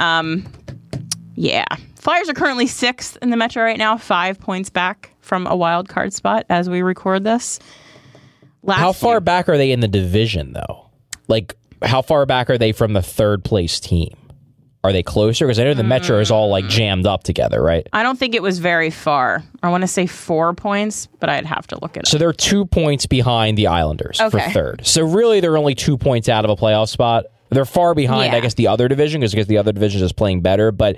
Um, 0.00 0.46
yeah. 1.36 1.64
Flyers 1.96 2.28
are 2.28 2.34
currently 2.34 2.66
sixth 2.66 3.16
in 3.22 3.30
the 3.30 3.36
Metro 3.36 3.62
right 3.62 3.78
now, 3.78 3.96
five 3.96 4.40
points 4.40 4.70
back 4.70 5.14
from 5.20 5.46
a 5.46 5.54
wild 5.54 5.88
card 5.88 6.12
spot 6.12 6.46
as 6.48 6.68
we 6.68 6.82
record 6.82 7.24
this. 7.24 7.58
Last 8.62 8.78
How 8.78 8.92
far 8.92 9.12
year- 9.14 9.20
back 9.20 9.48
are 9.48 9.56
they 9.56 9.70
in 9.70 9.80
the 9.80 9.88
division, 9.88 10.52
though? 10.52 10.86
Like, 11.28 11.56
how 11.82 12.02
far 12.02 12.26
back 12.26 12.50
are 12.50 12.58
they 12.58 12.72
from 12.72 12.92
the 12.94 13.02
third 13.02 13.44
place 13.44 13.80
team? 13.80 14.14
Are 14.82 14.92
they 14.92 15.02
closer? 15.02 15.46
Because 15.46 15.58
I 15.58 15.64
know 15.64 15.74
the 15.74 15.82
Metro 15.84 16.18
is 16.20 16.30
all 16.30 16.48
like 16.48 16.66
jammed 16.68 17.06
up 17.06 17.22
together, 17.22 17.62
right? 17.62 17.86
I 17.92 18.02
don't 18.02 18.18
think 18.18 18.34
it 18.34 18.42
was 18.42 18.58
very 18.60 18.88
far. 18.88 19.42
I 19.62 19.68
want 19.68 19.82
to 19.82 19.86
say 19.86 20.06
four 20.06 20.54
points, 20.54 21.06
but 21.20 21.28
I'd 21.28 21.44
have 21.44 21.66
to 21.68 21.78
look 21.82 21.98
it 21.98 22.06
So 22.06 22.16
up. 22.16 22.20
they're 22.20 22.32
two 22.32 22.64
points 22.64 23.04
behind 23.04 23.58
the 23.58 23.66
Islanders 23.66 24.18
for 24.30 24.40
third. 24.40 24.86
So 24.86 25.04
really, 25.04 25.40
they're 25.40 25.58
only 25.58 25.74
two 25.74 25.98
points 25.98 26.30
out 26.30 26.46
of 26.46 26.50
a 26.50 26.56
playoff 26.56 26.88
spot. 26.88 27.26
They're 27.50 27.64
far 27.64 27.94
behind, 27.94 28.32
Yeah. 28.32 28.38
I 28.38 28.40
guess, 28.40 28.54
the 28.54 28.68
other 28.68 28.88
division 28.88 29.20
because 29.20 29.46
the 29.46 29.58
other 29.58 29.72
division 29.72 30.02
is 30.02 30.12
playing 30.12 30.40
better. 30.40 30.72
But 30.72 30.96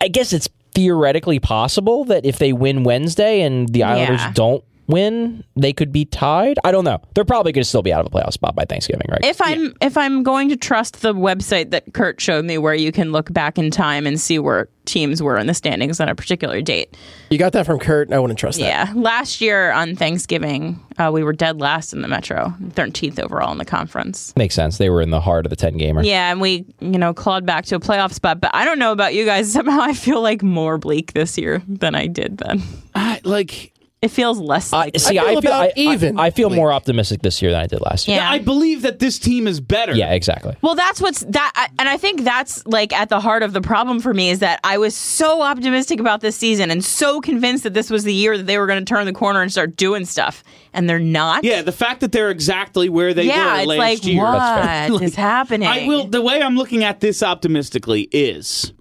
I 0.00 0.08
guess 0.08 0.32
it's 0.32 0.48
theoretically 0.74 1.38
possible 1.38 2.04
that 2.06 2.24
if 2.24 2.38
they 2.38 2.52
win 2.52 2.82
Wednesday 2.84 3.42
and 3.42 3.68
the 3.68 3.82
Islanders 3.84 4.20
Yeah. 4.20 4.32
don't 4.34 4.64
win, 4.86 5.44
they 5.56 5.72
could 5.72 5.92
be 5.92 6.04
tied. 6.04 6.58
I 6.64 6.72
don't 6.72 6.84
know. 6.84 7.00
They're 7.14 7.24
probably 7.24 7.52
going 7.52 7.62
to 7.62 7.68
still 7.68 7.82
be 7.82 7.92
out 7.92 8.00
of 8.00 8.06
a 8.06 8.10
playoff 8.10 8.32
spot 8.32 8.54
by 8.54 8.64
Thanksgiving, 8.64 9.06
right? 9.10 9.24
If 9.24 9.40
I'm 9.42 9.74
if 9.80 9.96
I'm 9.96 10.22
going 10.22 10.48
to 10.50 10.56
trust 10.56 11.02
the 11.02 11.14
website 11.14 11.70
that 11.70 11.92
Kurt 11.92 12.20
showed 12.20 12.44
me, 12.44 12.58
where 12.58 12.74
you 12.74 12.92
can 12.92 13.12
look 13.12 13.32
back 13.32 13.58
in 13.58 13.70
time 13.70 14.06
and 14.06 14.20
see 14.20 14.38
where 14.38 14.68
teams 14.84 15.22
were 15.22 15.38
in 15.38 15.46
the 15.46 15.54
standings 15.54 16.00
on 16.00 16.08
a 16.08 16.14
particular 16.14 16.60
date. 16.60 16.96
You 17.30 17.38
got 17.38 17.52
that 17.54 17.66
from 17.66 17.78
Kurt. 17.78 18.12
I 18.12 18.18
wouldn't 18.18 18.38
trust 18.38 18.58
that. 18.58 18.64
Yeah, 18.64 18.92
last 18.94 19.40
year 19.40 19.72
on 19.72 19.96
Thanksgiving, 19.96 20.78
uh, 20.98 21.10
we 21.12 21.22
were 21.22 21.32
dead 21.32 21.60
last 21.60 21.92
in 21.92 22.02
the 22.02 22.08
Metro, 22.08 22.54
13th 22.70 23.18
overall 23.18 23.50
in 23.52 23.58
the 23.58 23.64
conference. 23.64 24.34
Makes 24.36 24.54
sense. 24.54 24.78
They 24.78 24.90
were 24.90 25.00
in 25.00 25.10
the 25.10 25.20
heart 25.20 25.46
of 25.46 25.50
the 25.50 25.56
10 25.56 25.76
gamer. 25.78 26.02
Yeah, 26.02 26.30
and 26.30 26.40
we, 26.40 26.64
you 26.80 26.98
know, 26.98 27.14
clawed 27.14 27.46
back 27.46 27.64
to 27.66 27.76
a 27.76 27.80
playoff 27.80 28.12
spot. 28.12 28.40
But 28.40 28.54
I 28.54 28.64
don't 28.64 28.78
know 28.78 28.92
about 28.92 29.14
you 29.14 29.24
guys. 29.24 29.52
Somehow 29.54 29.80
I 29.80 29.94
feel 29.94 30.20
like 30.20 30.42
more 30.42 30.78
bleak 30.78 31.12
this 31.12 31.38
year 31.38 31.62
than 31.66 31.94
I 31.94 32.06
did 32.06 32.38
then. 32.38 32.62
I, 32.94 33.20
like, 33.24 33.72
It 34.04 34.10
feels 34.10 34.38
less 34.38 34.72
I 34.72 34.76
like. 34.78 34.98
see. 35.00 35.18
I 35.18 35.22
I 35.24 35.26
feel 35.32 35.40
feel, 35.40 35.50
about 35.50 35.62
I, 35.62 35.66
I- 35.68 35.72
even. 35.76 36.18
I 36.20 36.30
feel 36.30 36.50
more 36.50 36.72
optimistic 36.72 37.22
this 37.22 37.40
year 37.40 37.50
than 37.52 37.60
I 37.60 37.66
did 37.66 37.80
last 37.80 38.06
year. 38.06 38.18
Yeah. 38.18 38.30
I 38.30 38.38
believe 38.38 38.82
that 38.82 38.98
this 38.98 39.18
team 39.18 39.46
is 39.46 39.60
better. 39.60 39.94
Yeah, 39.94 40.12
exactly. 40.12 40.54
Well, 40.62 40.74
that's 40.74 41.00
what's 41.00 41.20
that, 41.20 41.52
I- 41.56 41.68
and 41.78 41.88
I 41.88 41.96
think 41.96 42.22
that's 42.22 42.66
like 42.66 42.92
at 42.92 43.08
the 43.08 43.18
heart 43.20 43.42
of 43.42 43.52
the 43.54 43.60
problem 43.62 44.00
for 44.00 44.12
me 44.12 44.28
is 44.30 44.40
that 44.40 44.60
I 44.62 44.76
was 44.78 44.94
so 44.94 45.40
optimistic 45.42 46.00
about 46.00 46.20
this 46.20 46.36
season 46.36 46.70
and 46.70 46.84
so 46.84 47.20
convinced 47.20 47.62
that 47.64 47.72
this 47.74 47.88
was 47.90 48.04
the 48.04 48.12
year 48.14 48.36
that 48.36 48.46
they 48.46 48.58
were 48.58 48.66
going 48.66 48.78
to 48.78 48.84
turn 48.84 49.06
the 49.06 49.12
corner 49.12 49.40
and 49.42 49.50
start 49.50 49.74
doing 49.76 50.04
stuff, 50.04 50.44
and 50.74 50.88
they're 50.88 50.98
not. 50.98 51.42
Yeah, 51.44 51.62
the 51.62 51.72
fact 51.72 52.00
that 52.02 52.12
they're 52.12 52.30
exactly 52.30 52.88
where 52.88 53.14
they 53.14 53.24
yeah, 53.24 53.54
were 53.54 53.58
it's 53.60 53.66
last 53.68 53.78
like 53.78 54.04
year. 54.06 54.22
what 54.22 55.02
is 55.02 55.14
happening? 55.32 55.66
I 55.66 55.86
will. 55.88 56.06
The 56.06 56.20
way 56.20 56.42
I'm 56.42 56.56
looking 56.56 56.84
at 56.84 57.00
this 57.00 57.22
optimistically 57.22 58.08
is, 58.12 58.72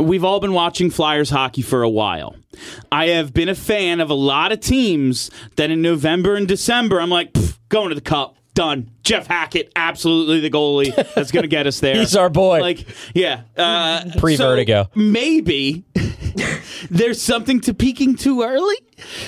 we've 0.00 0.24
all 0.24 0.40
been 0.40 0.52
watching 0.52 0.90
Flyers 0.90 1.30
hockey 1.30 1.62
for 1.62 1.82
a 1.82 1.88
while. 1.88 2.36
I 2.90 3.08
have 3.08 3.32
been 3.32 3.48
a 3.48 3.54
fan 3.54 4.00
of 4.00 4.10
a 4.10 4.14
lot 4.14 4.52
of 4.52 4.60
teams 4.60 5.30
that 5.56 5.70
in 5.70 5.82
November 5.82 6.36
and 6.36 6.46
December, 6.46 7.00
I'm 7.00 7.10
like, 7.10 7.36
going 7.68 7.88
to 7.88 7.94
the 7.94 8.00
cup. 8.00 8.36
Done. 8.54 8.90
Jeff 9.02 9.26
Hackett, 9.26 9.72
absolutely 9.74 10.38
the 10.40 10.48
goalie 10.50 10.94
that's 11.14 11.32
going 11.32 11.42
to 11.42 11.48
get 11.48 11.66
us 11.66 11.80
there. 11.80 11.96
He's 11.98 12.14
our 12.16 12.30
boy. 12.30 12.60
Like, 12.60 12.86
yeah. 13.12 13.42
Uh, 13.56 14.04
Pre-Vertigo. 14.18 14.84
so 14.84 14.90
maybe 15.00 15.84
there's 16.90 17.20
something 17.20 17.60
to 17.62 17.74
peaking 17.74 18.14
too 18.16 18.42
early. 18.42 18.76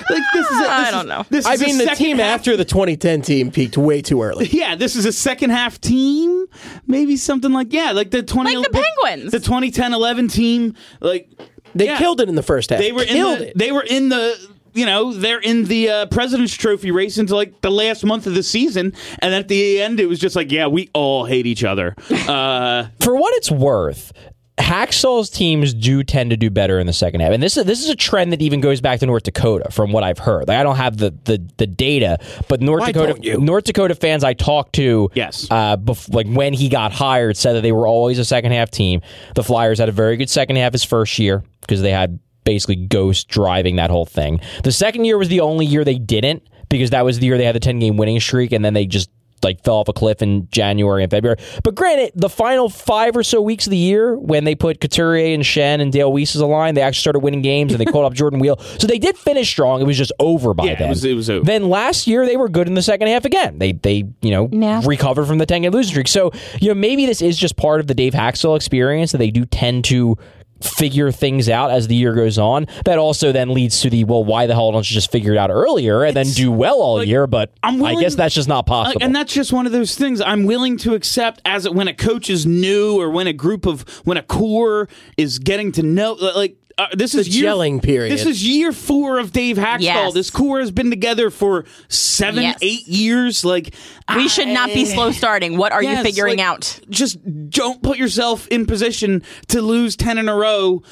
Like 0.08 0.22
this 0.32 0.46
is. 0.46 0.56
A, 0.56 0.60
this 0.60 0.68
I 0.68 0.84
is- 0.86 0.90
don't 0.92 1.08
know. 1.08 1.26
This 1.28 1.44
I 1.46 1.54
is 1.54 1.60
mean, 1.60 1.78
the 1.78 1.86
team 1.96 2.18
half- 2.18 2.38
after 2.40 2.56
the 2.56 2.64
2010 2.64 3.22
team 3.22 3.50
peaked 3.50 3.76
way 3.76 4.00
too 4.00 4.22
early. 4.22 4.46
yeah, 4.52 4.76
this 4.76 4.94
is 4.96 5.04
a 5.04 5.12
second 5.12 5.50
half 5.50 5.80
team. 5.80 6.46
Maybe 6.86 7.16
something 7.16 7.52
like 7.52 7.72
yeah, 7.72 7.90
like 7.92 8.12
the 8.12 8.22
twenty 8.22 8.56
Like 8.56 8.70
the 8.70 8.82
Penguins. 9.04 9.32
the 9.32 9.38
2010-11 9.38 10.32
team. 10.32 10.74
Like 11.00 11.28
They 11.74 11.86
yeah. 11.86 11.98
killed 11.98 12.20
it 12.20 12.28
in 12.28 12.36
the 12.36 12.42
first 12.44 12.70
half. 12.70 12.78
They 12.78 12.92
were 12.92 13.02
in 13.02 13.08
killed 13.08 13.40
the, 13.40 13.48
it. 13.48 13.58
they 13.58 13.72
were 13.72 13.82
in 13.82 14.08
the 14.08 14.55
you 14.76 14.86
know 14.86 15.12
they're 15.12 15.40
in 15.40 15.64
the 15.64 15.88
uh, 15.90 16.06
President's 16.06 16.54
Trophy 16.54 16.90
race 16.90 17.18
into 17.18 17.34
like 17.34 17.60
the 17.62 17.70
last 17.70 18.04
month 18.04 18.26
of 18.26 18.34
the 18.34 18.42
season, 18.42 18.92
and 19.20 19.34
at 19.34 19.48
the 19.48 19.80
end 19.80 19.98
it 20.00 20.06
was 20.06 20.18
just 20.18 20.36
like 20.36 20.52
yeah, 20.52 20.66
we 20.66 20.90
all 20.94 21.24
hate 21.24 21.46
each 21.46 21.64
other. 21.64 21.94
Uh, 22.26 22.88
for 23.00 23.14
what 23.14 23.32
it's 23.36 23.50
worth, 23.52 24.12
Hacksaw's 24.58 25.30
teams 25.30 25.72
do 25.74 26.02
tend 26.02 26.30
to 26.30 26.36
do 26.36 26.50
better 26.50 26.78
in 26.80 26.86
the 26.86 26.92
second 26.92 27.20
half, 27.20 27.30
and 27.32 27.42
this 27.42 27.56
is 27.56 27.64
this 27.66 27.82
is 27.84 27.88
a 27.90 27.94
trend 27.94 28.32
that 28.32 28.40
even 28.42 28.60
goes 28.60 28.80
back 28.80 28.98
to 29.00 29.06
North 29.06 29.22
Dakota, 29.24 29.70
from 29.70 29.92
what 29.92 30.02
I've 30.02 30.18
heard. 30.18 30.48
Like, 30.48 30.58
I 30.58 30.62
don't 30.62 30.76
have 30.76 30.96
the, 30.96 31.10
the, 31.24 31.46
the 31.58 31.66
data, 31.66 32.18
but 32.48 32.60
North 32.60 32.80
Why 32.80 32.92
Dakota? 32.92 33.38
North 33.38 33.64
Dakota 33.64 33.94
fans 33.94 34.24
I 34.24 34.32
talked 34.34 34.74
to, 34.74 35.10
Yes. 35.14 35.46
uh, 35.50 35.76
bef- 35.76 36.12
like 36.12 36.26
when 36.26 36.52
he 36.54 36.68
got 36.68 36.90
hired, 36.92 37.36
said 37.36 37.52
that 37.52 37.60
they 37.60 37.72
were 37.72 37.86
always 37.86 38.18
a 38.18 38.24
second 38.24 38.52
half 38.52 38.70
team. 38.70 39.02
The 39.34 39.44
Flyers 39.44 39.78
had 39.78 39.88
a 39.88 39.92
very 39.92 40.16
good 40.16 40.30
second 40.30 40.56
half 40.56 40.72
his 40.72 40.84
first 40.84 41.18
year 41.18 41.44
because 41.60 41.82
they 41.82 41.92
had 41.92 42.18
basically 42.46 42.76
Ghost 42.76 43.28
driving 43.28 43.76
that 43.76 43.90
whole 43.90 44.06
thing. 44.06 44.40
The 44.64 44.72
second 44.72 45.04
year 45.04 45.18
was 45.18 45.28
the 45.28 45.40
only 45.40 45.66
year 45.66 45.84
they 45.84 45.98
didn't 45.98 46.48
because 46.70 46.90
that 46.90 47.04
was 47.04 47.18
the 47.18 47.26
year 47.26 47.36
they 47.36 47.44
had 47.44 47.54
the 47.54 47.60
ten 47.60 47.78
game 47.78 47.98
winning 47.98 48.18
streak, 48.20 48.52
and 48.52 48.64
then 48.64 48.72
they 48.72 48.86
just 48.86 49.10
like 49.44 49.62
fell 49.62 49.76
off 49.76 49.86
a 49.88 49.92
cliff 49.92 50.22
in 50.22 50.48
January 50.50 51.02
and 51.02 51.10
February. 51.10 51.36
But 51.62 51.74
granted, 51.74 52.10
the 52.14 52.30
final 52.30 52.70
five 52.70 53.14
or 53.14 53.22
so 53.22 53.40
weeks 53.42 53.66
of 53.66 53.70
the 53.70 53.76
year, 53.76 54.16
when 54.16 54.44
they 54.44 54.54
put 54.54 54.80
Couturier 54.80 55.34
and 55.34 55.42
Schenn 55.44 55.80
and 55.82 55.92
Dale 55.92 56.10
Weise 56.10 56.34
as 56.34 56.40
a 56.40 56.46
line, 56.46 56.74
they 56.74 56.80
actually 56.80 57.02
started 57.02 57.18
winning 57.18 57.42
games 57.42 57.70
and 57.72 57.78
they 57.78 57.84
called 57.84 58.06
up 58.06 58.14
Jordan 58.14 58.38
Weal. 58.40 58.56
So 58.78 58.86
they 58.86 58.98
did 58.98 59.16
finish 59.16 59.48
strong. 59.50 59.82
It 59.82 59.84
was 59.84 59.98
just 59.98 60.10
over 60.18 60.54
by 60.54 60.64
Yeah, 60.64 60.72
it 60.72 60.78
then. 60.78 60.88
was- 60.88 61.04
it 61.04 61.12
was 61.14 61.28
over. 61.28 61.44
Then 61.44 61.68
last 61.68 62.06
year 62.06 62.24
they 62.24 62.38
were 62.38 62.48
good 62.48 62.66
in 62.66 62.74
the 62.74 62.82
second 62.82 63.08
half 63.08 63.26
again. 63.26 63.58
They 63.58 63.72
they 63.72 64.04
you 64.22 64.30
know 64.30 64.48
Yeah. 64.50 64.80
recovered 64.84 65.26
from 65.26 65.36
the 65.38 65.46
ten 65.46 65.62
game 65.62 65.70
losing 65.70 65.90
streak. 65.92 66.08
So 66.08 66.32
you 66.60 66.68
know 66.68 66.74
maybe 66.74 67.04
this 67.04 67.20
is 67.20 67.36
just 67.36 67.56
part 67.56 67.80
of 67.80 67.88
the 67.88 67.94
Dave 67.94 68.14
Hakstol 68.14 68.56
experience 68.56 69.12
that 69.12 69.18
they 69.18 69.30
do 69.30 69.44
tend 69.44 69.84
to 69.84 70.16
figure 70.60 71.10
things 71.10 71.48
out 71.48 71.70
as 71.70 71.88
the 71.88 71.94
year 71.94 72.14
goes 72.14 72.38
on. 72.38 72.66
That 72.84 72.98
also 72.98 73.32
then 73.32 73.50
leads 73.50 73.80
to 73.80 73.90
the 73.90 74.04
well, 74.04 74.24
why 74.24 74.46
the 74.46 74.54
hell 74.54 74.72
don't 74.72 74.88
you 74.90 74.94
just 74.94 75.10
figure 75.10 75.32
it 75.32 75.38
out 75.38 75.50
earlier 75.50 76.04
and 76.04 76.16
then 76.16 76.26
do 76.26 76.50
well 76.50 76.80
all 76.80 76.96
like, 76.96 77.08
year? 77.08 77.26
But 77.26 77.52
I'm 77.62 77.82
I 77.84 77.94
guess 77.96 78.14
that's 78.14 78.34
just 78.34 78.48
not 78.48 78.66
possible. 78.66 79.02
And 79.02 79.14
that's 79.14 79.32
just 79.32 79.52
one 79.52 79.66
of 79.66 79.72
those 79.72 79.96
things 79.96 80.20
I'm 80.20 80.44
willing 80.44 80.76
to 80.78 80.94
accept 80.94 81.40
as 81.44 81.68
when 81.68 81.88
a 81.88 81.94
coach 81.94 82.30
is 82.30 82.46
new 82.46 83.00
or 83.00 83.10
when 83.10 83.26
a 83.26 83.32
group 83.32 83.66
of 83.66 83.82
when 84.04 84.16
a 84.16 84.22
core 84.22 84.88
is 85.16 85.38
getting 85.38 85.72
to 85.72 85.82
know 85.82 86.14
like 86.14 86.56
uh, 86.78 86.88
this 86.92 87.14
is 87.14 87.28
year, 87.28 87.50
gelling 87.50 87.82
period. 87.82 88.12
This 88.12 88.26
is 88.26 88.46
year 88.46 88.70
four 88.70 89.18
of 89.18 89.32
Dave 89.32 89.56
Hakstol. 89.56 89.80
Yes. 89.80 90.14
This 90.14 90.30
core 90.30 90.60
has 90.60 90.70
been 90.70 90.90
together 90.90 91.30
for 91.30 91.64
seven, 91.88 92.42
Yes. 92.42 92.58
eight 92.60 92.86
years. 92.86 93.44
Like 93.44 93.74
we 94.14 94.28
should 94.28 94.48
not 94.48 94.68
be 94.68 94.84
slow 94.84 95.10
starting. 95.10 95.56
What 95.56 95.72
are 95.72 95.82
you 95.82 96.02
figuring 96.02 96.38
like, 96.38 96.46
out? 96.46 96.80
Just 96.90 97.18
don't 97.50 97.82
put 97.82 97.96
yourself 97.96 98.46
in 98.48 98.66
position 98.66 99.22
to 99.48 99.62
lose 99.62 99.96
ten 99.96 100.18
in 100.18 100.28
a 100.28 100.36
row, 100.36 100.82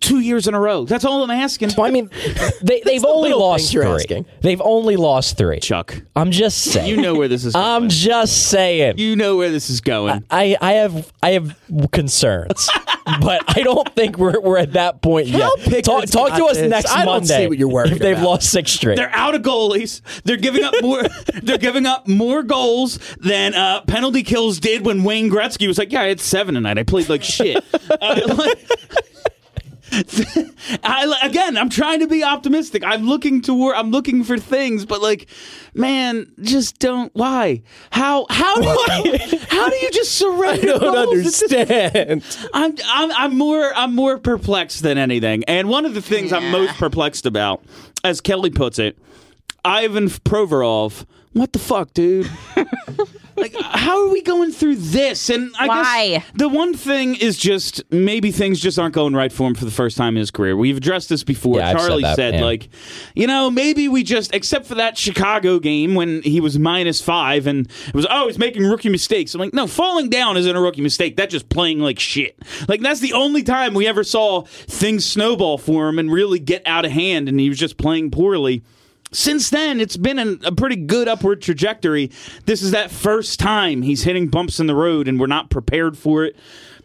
two 0.00 0.20
years 0.20 0.46
in 0.48 0.54
a 0.54 0.60
row. 0.60 0.84
That's 0.84 1.04
all 1.04 1.22
I'm 1.22 1.30
asking. 1.30 1.70
Well, 1.76 1.86
I 1.86 1.90
mean, 1.90 2.10
they, 2.62 2.80
they've 2.84 3.04
only 3.04 3.32
lost 3.32 3.72
three. 3.72 3.84
asking. 3.86 4.26
They've 4.40 4.60
only 4.60 4.96
lost 4.96 5.36
three. 5.36 5.60
Chuck, 5.60 6.02
I'm 6.16 6.30
just 6.30 6.58
saying. 6.62 6.88
you 6.88 7.00
know 7.00 7.14
where 7.14 7.28
this 7.28 7.44
is. 7.44 7.54
Going. 7.54 7.64
I'm 7.64 7.88
just 7.88 8.48
saying. 8.48 8.98
you 8.98 9.16
know 9.16 9.36
where 9.36 9.50
this 9.50 9.70
is 9.70 9.80
going. 9.80 10.24
I, 10.30 10.56
I 10.60 10.72
have 10.74 11.12
I 11.22 11.30
have 11.32 11.56
concerns, 11.92 12.68
but 13.20 13.42
I 13.56 13.62
don't 13.62 13.88
think 13.94 14.18
we're, 14.18 14.40
we're 14.40 14.58
at 14.58 14.72
that 14.72 15.02
point 15.02 15.28
yet. 15.28 15.50
Talk, 15.84 16.06
talk 16.06 16.36
to 16.36 16.44
us 16.46 16.56
this. 16.56 16.70
next 16.70 16.90
I 16.90 17.04
don't 17.04 17.06
Monday 17.20 17.42
see 17.42 17.46
what 17.48 17.58
you're 17.58 17.68
worried 17.68 17.92
if 17.92 17.98
they've 17.98 18.16
about. 18.16 18.26
lost 18.26 18.50
six 18.50 18.72
straight. 18.72 18.96
They're 18.96 19.14
out 19.14 19.34
of 19.34 19.42
goalies. 19.42 20.00
They're 20.24 20.36
giving 20.36 20.64
up 20.64 20.74
more. 20.82 21.02
they're 21.42 21.58
giving 21.58 21.86
up 21.86 22.08
more 22.08 22.42
goals 22.42 22.98
than 23.20 23.54
uh, 23.54 23.82
penalty 23.82 24.22
kills 24.22 24.58
did 24.60 24.84
when 24.84 25.04
Wayne 25.04 25.30
Gretzky 25.30 25.66
was 25.66 25.78
like, 25.78 25.92
"Yeah, 25.92 26.02
I 26.02 26.08
had 26.08 26.20
seven 26.20 26.54
tonight. 26.54 26.78
I 26.78 26.82
played 26.82 27.08
like 27.08 27.22
shit." 27.22 27.62
Uh, 27.90 28.20
like- 28.36 28.68
I 30.82 31.18
again, 31.22 31.56
I'm 31.56 31.68
trying 31.68 32.00
to 32.00 32.06
be 32.06 32.22
optimistic. 32.24 32.82
I'm 32.84 33.06
looking 33.06 33.40
toward. 33.42 33.76
I'm 33.76 33.90
looking 33.90 34.24
for 34.24 34.38
things, 34.38 34.84
but 34.84 35.00
like, 35.02 35.28
man, 35.74 36.32
just 36.40 36.78
don't. 36.78 37.14
Why? 37.14 37.62
How? 37.90 38.26
How 38.30 38.54
do 38.56 39.08
you? 39.10 39.18
how 39.48 39.68
do 39.68 39.76
you 39.76 39.90
just 39.90 40.12
surrender? 40.18 40.74
I 40.74 40.78
don't 40.78 40.94
goals? 40.94 41.18
It's 41.26 41.40
just- 41.40 41.52
understand. 41.54 42.24
I'm, 42.54 42.76
I'm 42.86 43.12
I'm 43.12 43.38
more 43.38 43.72
I'm 43.74 43.94
more 43.94 44.18
perplexed 44.18 44.82
than 44.82 44.98
anything. 44.98 45.44
And 45.44 45.68
one 45.68 45.86
of 45.86 45.94
the 45.94 46.02
things 46.02 46.32
I'm 46.32 46.50
most 46.50 46.74
perplexed 46.76 47.26
about, 47.26 47.62
as 48.02 48.20
Kelly 48.20 48.50
puts 48.50 48.78
it, 48.78 48.98
Ivan 49.64 50.08
Provorov. 50.08 51.04
What 51.32 51.52
the 51.52 51.58
fuck, 51.58 51.92
dude? 51.94 52.30
like, 53.36 53.54
how 53.60 54.04
are 54.04 54.08
we 54.08 54.22
going 54.22 54.52
through 54.52 54.76
this? 54.76 55.30
And 55.30 55.54
I 55.58 55.66
Why? 55.66 56.08
guess 56.08 56.24
the 56.34 56.48
one 56.48 56.74
thing 56.74 57.14
is 57.14 57.36
just 57.36 57.82
maybe 57.90 58.30
things 58.30 58.60
just 58.60 58.78
aren't 58.78 58.94
going 58.94 59.14
right 59.14 59.32
for 59.32 59.46
him 59.46 59.54
for 59.54 59.64
the 59.64 59.70
first 59.70 59.96
time 59.96 60.16
in 60.16 60.20
his 60.20 60.30
career. 60.30 60.56
We've 60.56 60.76
addressed 60.76 61.08
this 61.08 61.24
before. 61.24 61.58
Yeah, 61.58 61.70
I've 61.70 61.80
said 61.80 61.86
Charlie 61.86 62.02
that, 62.02 62.16
said, 62.16 62.34
yeah. 62.34 62.44
like, 62.44 62.68
you 63.14 63.26
know, 63.26 63.50
maybe 63.50 63.88
we 63.88 64.02
just, 64.02 64.34
except 64.34 64.66
for 64.66 64.76
that 64.76 64.96
Chicago 64.98 65.58
game 65.58 65.94
when 65.94 66.22
he 66.22 66.40
was 66.40 66.58
minus 66.58 67.00
five 67.00 67.46
and 67.46 67.68
it 67.88 67.94
was, 67.94 68.06
oh, 68.10 68.26
he's 68.26 68.38
making 68.38 68.64
rookie 68.64 68.88
mistakes. 68.88 69.34
I'm 69.34 69.40
like, 69.40 69.54
no, 69.54 69.66
falling 69.66 70.10
down 70.10 70.36
isn't 70.36 70.56
a 70.56 70.60
rookie 70.60 70.82
mistake. 70.82 71.16
That's 71.16 71.32
just 71.32 71.48
playing 71.48 71.80
like 71.80 71.98
shit. 71.98 72.38
Like, 72.68 72.80
that's 72.80 73.00
the 73.00 73.12
only 73.12 73.42
time 73.42 73.74
we 73.74 73.86
ever 73.86 74.04
saw 74.04 74.42
things 74.42 75.04
snowball 75.04 75.58
for 75.58 75.88
him 75.88 75.98
and 75.98 76.12
really 76.12 76.38
get 76.38 76.62
out 76.66 76.84
of 76.84 76.92
hand, 76.92 77.28
and 77.28 77.38
he 77.38 77.48
was 77.48 77.58
just 77.58 77.76
playing 77.76 78.10
poorly. 78.10 78.62
Since 79.14 79.50
then, 79.50 79.80
it's 79.80 79.96
been 79.96 80.18
an, 80.18 80.40
a 80.44 80.52
pretty 80.52 80.76
good 80.76 81.08
upward 81.08 81.40
trajectory. 81.40 82.10
This 82.46 82.62
is 82.62 82.72
that 82.72 82.90
first 82.90 83.38
time 83.40 83.82
he's 83.82 84.02
hitting 84.02 84.28
bumps 84.28 84.60
in 84.60 84.66
the 84.66 84.74
road, 84.74 85.08
and 85.08 85.18
we're 85.20 85.26
not 85.26 85.50
prepared 85.50 85.96
for 85.96 86.24
it. 86.24 86.36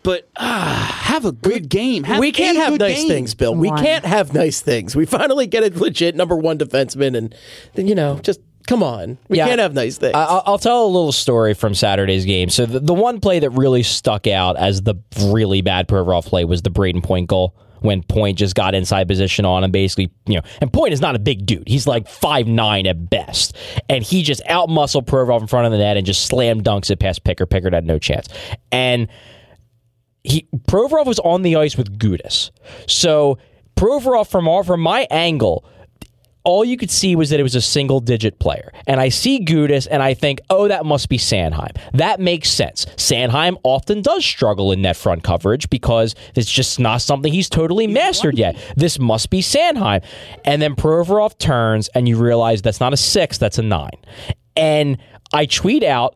But 0.01 0.29
ah, 0.37 1.01
have 1.03 1.25
a 1.25 1.33
good 1.33 1.67
game. 1.69 2.03
Have 2.05 2.19
we 2.19 2.31
can't 2.31 2.57
have 2.57 2.79
nice 2.79 2.99
game. 2.99 3.07
things, 3.09 3.35
Bill. 3.35 3.53
We 3.53 3.69
can't 3.69 4.05
have 4.05 4.33
nice 4.33 4.61
things. 4.61 4.95
We 4.95 5.05
finally 5.05 5.45
get 5.45 5.63
a 5.63 5.77
legit 5.77 6.15
number 6.15 6.37
one 6.37 6.57
defenseman, 6.57 7.17
and 7.17 7.35
then 7.73 7.85
you 7.87 7.95
know, 7.95 8.17
just 8.19 8.39
come 8.65 8.81
on, 8.83 9.17
we 9.27 9.37
Yeah. 9.37 9.47
can't 9.47 9.59
have 9.59 9.73
nice 9.73 9.97
things. 9.97 10.13
I- 10.15 10.23
I'll, 10.23 10.43
I'll 10.45 10.57
tell 10.59 10.85
a 10.85 10.87
little 10.87 11.11
story 11.11 11.53
from 11.53 11.73
Saturday's 11.73 12.23
game. 12.23 12.49
So 12.49 12.65
the, 12.67 12.79
the 12.79 12.93
one 12.93 13.19
play 13.19 13.39
that 13.39 13.49
really 13.49 13.83
stuck 13.83 14.27
out 14.27 14.55
as 14.57 14.83
the 14.83 14.95
really 15.25 15.61
bad 15.61 15.87
Provorov 15.87 16.25
play 16.27 16.45
was 16.45 16.61
the 16.61 16.69
Brayden 16.69 17.03
Point 17.03 17.27
goal 17.27 17.55
when 17.81 18.03
Point 18.03 18.37
just 18.37 18.55
got 18.55 18.75
inside 18.75 19.07
position 19.07 19.45
on 19.45 19.63
him, 19.63 19.71
basically, 19.71 20.11
you 20.25 20.35
know, 20.35 20.41
and 20.61 20.71
Point 20.71 20.93
is 20.93 21.01
not 21.01 21.15
a 21.15 21.19
big 21.19 21.45
dude. 21.45 21.67
He's 21.67 21.87
like 21.87 22.07
five 22.07 22.47
nine 22.47 22.87
at 22.87 23.09
best, 23.09 23.55
and 23.89 24.03
he 24.03 24.23
just 24.23 24.41
outmuscled 24.49 25.05
Provorov 25.05 25.41
in 25.41 25.47
front 25.47 25.65
of 25.65 25.71
the 25.71 25.77
net 25.77 25.97
and 25.97 26.05
just 26.05 26.25
slam 26.25 26.61
dunks 26.61 26.89
it 26.91 26.99
past 26.99 27.23
Pickard. 27.23 27.49
Pickard 27.49 27.73
had 27.73 27.85
no 27.85 27.99
chance, 27.99 28.27
and 28.71 29.07
he 30.23 30.47
Provorov 30.67 31.05
was 31.05 31.19
on 31.19 31.41
the 31.41 31.55
ice 31.55 31.77
with 31.77 31.97
Gudas. 31.97 32.51
So 32.87 33.37
Provorov 33.75 34.27
from 34.27 34.63
from 34.63 34.81
my 34.81 35.07
angle, 35.09 35.65
all 36.43 36.63
you 36.63 36.77
could 36.77 36.91
see 36.91 37.15
was 37.15 37.29
that 37.29 37.39
it 37.39 37.43
was 37.43 37.55
a 37.55 37.61
single 37.61 37.99
digit 37.99 38.39
player. 38.39 38.71
And 38.87 38.99
I 38.99 39.09
see 39.09 39.43
Gudas 39.43 39.87
and 39.89 40.01
I 40.01 40.13
think, 40.13 40.39
oh, 40.49 40.67
that 40.67 40.85
must 40.85 41.09
be 41.09 41.17
Sanheim. 41.17 41.75
That 41.93 42.19
makes 42.19 42.49
sense. 42.49 42.85
Sanheim 42.95 43.57
often 43.63 44.01
does 44.01 44.25
struggle 44.25 44.71
in 44.71 44.81
net 44.81 44.97
front 44.97 45.23
coverage 45.23 45.69
because 45.69 46.15
it's 46.35 46.51
just 46.51 46.79
not 46.79 47.01
something 47.01 47.31
he's 47.31 47.49
totally 47.49 47.87
mastered 47.87 48.37
yet. 48.37 48.57
This 48.75 48.99
must 48.99 49.29
be 49.29 49.41
Sanheim. 49.41 50.03
And 50.45 50.61
then 50.61 50.75
Provorov 50.75 51.37
turns 51.37 51.89
and 51.89 52.07
you 52.07 52.17
realize 52.17 52.61
that's 52.61 52.79
not 52.79 52.93
a 52.93 52.97
six, 52.97 53.37
that's 53.37 53.57
a 53.57 53.63
nine. 53.63 53.97
And 54.55 54.97
I 55.33 55.45
tweet 55.45 55.83
out, 55.83 56.15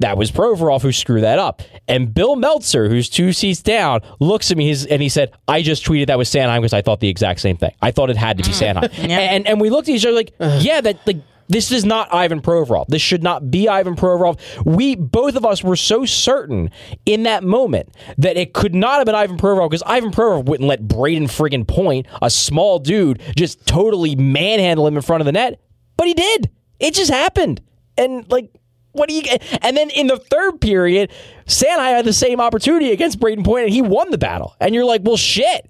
that 0.00 0.16
was 0.16 0.30
Provorov 0.30 0.82
who 0.82 0.92
screwed 0.92 1.22
that 1.22 1.38
up. 1.38 1.62
And 1.86 2.12
Bill 2.12 2.36
Meltzer, 2.36 2.88
who's 2.88 3.08
two 3.08 3.32
seats 3.32 3.62
down, 3.62 4.00
looks 4.20 4.50
at 4.50 4.56
me 4.56 4.74
and 4.90 5.00
he 5.00 5.08
said, 5.08 5.32
I 5.46 5.62
just 5.62 5.84
tweeted 5.84 6.08
that 6.08 6.18
was 6.18 6.28
Sanheim 6.28 6.58
because 6.58 6.72
I 6.72 6.82
thought 6.82 7.00
the 7.00 7.08
exact 7.08 7.40
same 7.40 7.56
thing. 7.56 7.72
I 7.80 7.90
thought 7.90 8.10
it 8.10 8.16
had 8.16 8.38
to 8.38 8.44
be 8.44 8.50
mm. 8.50 8.74
Sanheim. 8.74 8.98
and, 9.08 9.46
and 9.46 9.60
we 9.60 9.70
looked 9.70 9.88
at 9.88 9.94
each 9.94 10.04
other 10.04 10.16
like, 10.16 10.34
yeah, 10.38 10.80
that 10.80 11.06
like 11.06 11.18
this 11.48 11.70
is 11.70 11.84
not 11.84 12.12
Ivan 12.12 12.40
Provorov. 12.40 12.86
This 12.88 13.02
should 13.02 13.22
not 13.22 13.50
be 13.50 13.68
Ivan 13.68 13.96
Provorov. 13.96 14.38
We 14.64 14.96
both 14.96 15.36
of 15.36 15.44
us 15.44 15.62
were 15.62 15.76
so 15.76 16.04
certain 16.04 16.70
in 17.04 17.24
that 17.24 17.44
moment 17.44 17.94
that 18.18 18.36
it 18.36 18.54
could 18.54 18.74
not 18.74 18.98
have 18.98 19.06
been 19.06 19.14
Ivan 19.14 19.36
Provorov 19.36 19.70
because 19.70 19.82
Ivan 19.84 20.10
Provorov 20.10 20.46
wouldn't 20.46 20.68
let 20.68 20.82
Brayden 20.84 21.24
friggin' 21.24 21.66
Point, 21.66 22.06
a 22.22 22.30
small 22.30 22.78
dude, 22.78 23.20
just 23.36 23.66
totally 23.66 24.16
manhandle 24.16 24.86
him 24.86 24.96
in 24.96 25.02
front 25.02 25.20
of 25.20 25.26
the 25.26 25.32
net. 25.32 25.60
But 25.96 26.06
he 26.06 26.14
did. 26.14 26.50
It 26.80 26.94
just 26.94 27.10
happened. 27.10 27.60
And 27.96 28.30
like 28.30 28.50
what 28.94 29.08
do 29.08 29.14
you 29.14 29.22
get? 29.22 29.42
And 29.62 29.76
then 29.76 29.90
in 29.90 30.06
the 30.06 30.16
third 30.16 30.60
period, 30.60 31.12
Sanheim 31.46 31.96
had 31.96 32.04
the 32.04 32.12
same 32.12 32.40
opportunity 32.40 32.90
against 32.92 33.20
Brayden 33.20 33.44
Point, 33.44 33.64
and 33.66 33.72
he 33.72 33.82
won 33.82 34.10
the 34.10 34.18
battle. 34.18 34.56
And 34.60 34.74
you're 34.74 34.84
like, 34.86 35.02
well, 35.04 35.16
shit. 35.18 35.68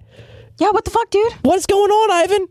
Yeah, 0.57 0.69
what 0.71 0.85
the 0.85 0.91
fuck, 0.91 1.09
dude? 1.09 1.33
What's 1.41 1.65
going 1.65 1.91
on, 1.91 2.11
Ivan? 2.11 2.47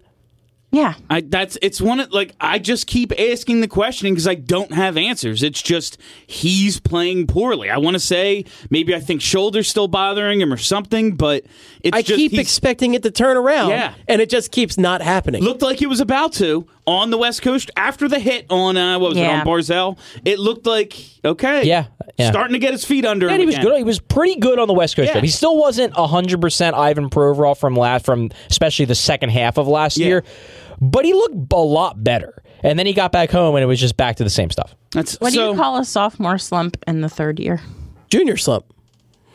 Yeah. 0.72 0.94
I 1.08 1.20
that's 1.20 1.56
it's 1.62 1.80
one 1.80 2.00
of 2.00 2.10
like 2.12 2.34
I 2.40 2.58
just 2.58 2.88
keep 2.88 3.12
asking 3.18 3.60
the 3.60 3.68
question 3.68 4.10
because 4.12 4.26
I 4.26 4.34
don't 4.34 4.72
have 4.72 4.96
answers. 4.96 5.44
It's 5.44 5.62
just 5.62 5.98
he's 6.26 6.80
playing 6.80 7.28
poorly. 7.28 7.70
I 7.70 7.78
want 7.78 7.94
to 7.94 8.00
say 8.00 8.44
maybe 8.70 8.92
I 8.92 8.98
think 8.98 9.22
shoulder's 9.22 9.68
still 9.68 9.86
bothering 9.86 10.40
him 10.40 10.52
or 10.52 10.56
something, 10.56 11.14
but 11.14 11.44
it's 11.80 11.96
I 11.96 12.02
just 12.02 12.16
keep 12.18 12.34
expecting 12.34 12.94
it 12.94 13.04
to 13.04 13.12
turn 13.12 13.36
around, 13.36 13.70
Yeah. 13.70 13.94
and 14.08 14.20
it 14.20 14.28
just 14.28 14.50
keeps 14.50 14.76
not 14.76 15.00
happening. 15.00 15.44
looked 15.44 15.62
like 15.62 15.78
he 15.78 15.86
was 15.86 16.00
about 16.00 16.32
to 16.34 16.66
on 16.86 17.10
the 17.10 17.18
West 17.18 17.42
Coast 17.42 17.70
after 17.76 18.08
the 18.08 18.18
hit 18.18 18.46
on 18.50 18.76
uh, 18.76 18.98
what 18.98 19.10
was 19.10 19.18
it 19.18 19.22
Yeah. 19.22 19.40
on 19.40 19.46
Barzal. 19.46 19.98
It 20.24 20.38
looked 20.38 20.66
like 20.66 20.94
okay, 21.24 21.64
Yeah, 21.64 21.86
yeah. 22.18 22.30
starting 22.30 22.52
to 22.52 22.58
get 22.58 22.72
his 22.72 22.84
feet 22.84 23.04
under 23.06 23.26
And 23.28 23.36
him. 23.36 23.40
he 23.40 23.46
was 23.46 23.54
again. 23.54 23.64
good. 23.66 23.76
He 23.78 23.84
was 23.84 24.00
pretty 24.00 24.36
good 24.36 24.58
on 24.58 24.68
the 24.68 24.74
West 24.74 24.96
Coast 24.96 25.06
Yeah. 25.06 25.12
trip. 25.12 25.24
He 25.24 25.30
still 25.30 25.56
wasn't 25.56 25.94
hundred 25.94 26.40
percent 26.40 26.76
Ivan 26.76 27.08
Provorov 27.10 27.58
from 27.58 27.74
last, 27.76 28.04
from 28.04 28.30
especially 28.50 28.84
the 28.84 28.94
second 28.94 29.30
half 29.30 29.56
of 29.58 29.66
last 29.68 29.96
Yeah. 29.98 30.06
year, 30.06 30.24
but 30.80 31.04
he 31.04 31.12
looked 31.14 31.52
a 31.52 31.56
lot 31.56 32.02
better. 32.04 32.42
And 32.62 32.78
then 32.78 32.86
he 32.86 32.94
got 32.94 33.12
back 33.12 33.30
home, 33.30 33.54
and 33.56 33.62
it 33.62 33.66
was 33.66 33.78
just 33.78 33.96
back 33.96 34.16
to 34.16 34.24
the 34.24 34.30
same 34.30 34.48
stuff. 34.50 34.74
That's 34.92 35.20
What 35.20 35.34
so, 35.34 35.44
do 35.48 35.50
you 35.52 35.62
call 35.62 35.76
a 35.78 35.84
sophomore 35.84 36.38
slump 36.38 36.78
in 36.86 37.02
the 37.02 37.10
third 37.10 37.38
year? 37.38 37.60
Junior 38.10 38.38
slump. 38.38 38.64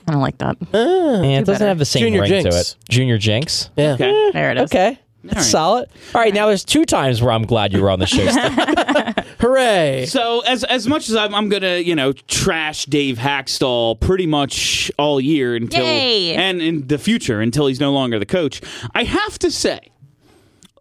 I 0.07 0.11
don't 0.13 0.21
like 0.21 0.39
that. 0.39 0.57
And 0.73 1.25
it 1.25 1.45
doesn't 1.45 1.53
better. 1.59 1.67
have 1.67 1.77
the 1.77 1.85
same 1.85 2.01
Junior 2.01 2.21
ring 2.21 2.31
to 2.31 2.41
Jinx. 2.49 2.71
it. 2.71 2.75
Junior 2.89 3.19
Jinx. 3.19 3.69
Yeah. 3.77 3.93
Okay. 3.93 4.31
There 4.33 4.49
it 4.51 4.57
is. 4.57 4.63
Okay. 4.63 4.97
That's 5.24 5.47
solid. 5.47 5.89
All 6.15 6.22
right, 6.22 6.34
now 6.34 6.47
there's 6.47 6.63
two 6.63 6.86
times 6.86 7.22
where 7.22 7.32
I'm 7.32 7.45
glad 7.45 7.74
you 7.74 7.82
were 7.82 7.89
on 7.89 7.99
the 7.99 8.05
show. 8.07 8.26
Steve. 8.26 9.26
Hooray! 9.39 10.05
So 10.07 10.41
as 10.41 10.63
as 10.63 10.88
much 10.88 11.09
as 11.09 11.15
I'm, 11.15 11.36
I'm 11.36 11.49
gonna 11.49 11.78
you 11.78 11.95
know 11.95 12.13
trash 12.13 12.86
Dave 12.86 13.17
Hakstol 13.17 13.99
pretty 13.99 14.28
much 14.28 14.91
all 14.97 15.20
year 15.20 15.55
until 15.55 15.84
Yay. 15.84 16.36
and 16.36 16.61
in 16.61 16.88
the 16.88 16.97
future 16.97 17.41
until 17.41 17.67
he's 17.67 17.80
no 17.80 17.91
longer 17.91 18.17
the 18.17 18.26
coach, 18.26 18.61
I 18.95 19.03
have 19.03 19.38
to 19.39 19.51
say, 19.51 19.80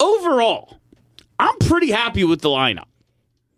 overall, 0.00 0.78
I'm 1.38 1.58
pretty 1.58 1.90
happy 1.90 2.24
with 2.24 2.40
the 2.40 2.48
lineup. 2.48 2.84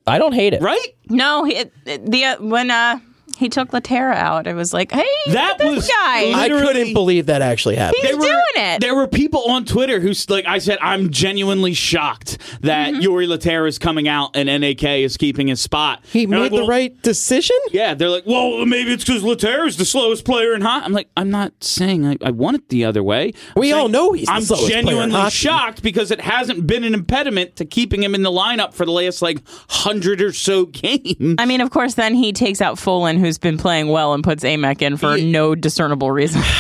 I 0.07 0.19
don't 0.19 0.33
hate 0.33 0.55
it. 0.55 0.63
Right? 0.63 0.97
No, 1.09 1.45
he, 1.45 1.65
the 1.85 2.25
uh, 2.25 2.43
when 2.43 2.71
uh, 2.71 3.01
he 3.41 3.49
took 3.49 3.71
Lehtera 3.71 4.15
out, 4.15 4.47
it 4.47 4.55
was 4.55 4.73
like, 4.73 4.93
hey, 4.93 5.05
That 5.29 5.59
look 5.59 5.61
at 5.61 5.75
was 5.75 5.87
this 5.87 5.89
guy. 5.95 6.33
I 6.33 6.49
couldn't 6.49 6.93
believe 6.95 7.27
that 7.27 7.43
actually 7.43 7.77
happened. 7.77 8.03
He's 8.03 8.17
doing 8.17 8.43
it. 8.57 8.81
There 8.81 8.95
were 8.95 9.09
people 9.09 9.51
on 9.51 9.65
Twitter 9.65 9.99
who's 10.01 10.29
like, 10.31 10.45
I 10.47 10.59
said, 10.59 10.79
I'm 10.81 11.11
genuinely 11.11 11.75
shocked 11.75 12.39
that 12.61 12.91
Mm-hmm. 12.91 13.01
Jori 13.03 13.27
Lehtera 13.27 13.69
is 13.69 13.79
coming 13.79 14.09
out 14.09 14.37
and 14.37 14.47
NAK 14.49 14.83
is 14.85 15.17
keeping 15.17 15.49
his 15.49 15.61
spot. 15.61 16.03
He 16.13 16.23
And 16.25 16.31
made 16.33 16.39
like, 16.41 16.51
the 16.51 16.57
well, 16.59 16.67
right 16.69 17.03
decision. 17.03 17.57
Yeah, 17.71 17.95
they're 17.95 18.09
like, 18.09 18.27
well, 18.27 18.65
maybe 18.67 18.93
it's 18.93 19.05
because 19.05 19.23
Lehtera 19.23 19.67
is 19.67 19.77
the 19.77 19.85
slowest 19.85 20.25
player 20.25 20.55
in 20.55 20.61
hockey. 20.63 20.85
I'm 20.87 20.93
like, 20.93 21.09
I'm 21.17 21.31
not 21.31 21.53
saying 21.63 22.07
I, 22.07 22.17
I 22.23 22.31
want 22.31 22.57
it 22.57 22.69
the 22.69 22.85
other 22.85 23.03
way. 23.03 23.33
I'm 23.57 23.61
We 23.61 23.73
all 23.73 23.89
know 23.89 24.13
he's 24.13 24.29
I'm 24.29 24.43
slowest 24.43 24.67
player 24.67 24.79
in 24.81 24.87
genuinely 24.87 25.31
shocked 25.31 25.83
because 25.83 26.11
it 26.11 26.21
hasn't 26.21 26.67
been 26.67 26.85
an 26.85 26.95
impediment 26.95 27.57
to 27.57 27.65
keeping 27.65 28.03
him 28.03 28.15
in 28.15 28.23
the 28.23 28.31
lineup 28.31 28.75
for 28.75 28.85
the 28.85 28.93
last 28.93 29.23
like 29.23 29.41
hundred 29.69 30.21
or 30.21 30.33
so 30.33 30.67
games. 30.67 31.37
I 31.39 31.47
mean, 31.47 31.61
of 31.61 31.71
course, 31.71 31.95
then 31.95 32.15
he 32.15 32.33
takes 32.33 32.61
out 32.61 32.77
Folin, 32.77 33.19
who's 33.31 33.39
been 33.39 33.59
playing 33.59 33.87
well, 33.89 34.13
and 34.13 34.25
puts 34.25 34.43
Amac 34.43 34.83
in 34.83 34.97
for 34.97 35.17
Yeah. 35.17 35.31
no 35.31 35.55
discernible 35.55 36.11
reason. 36.11 36.43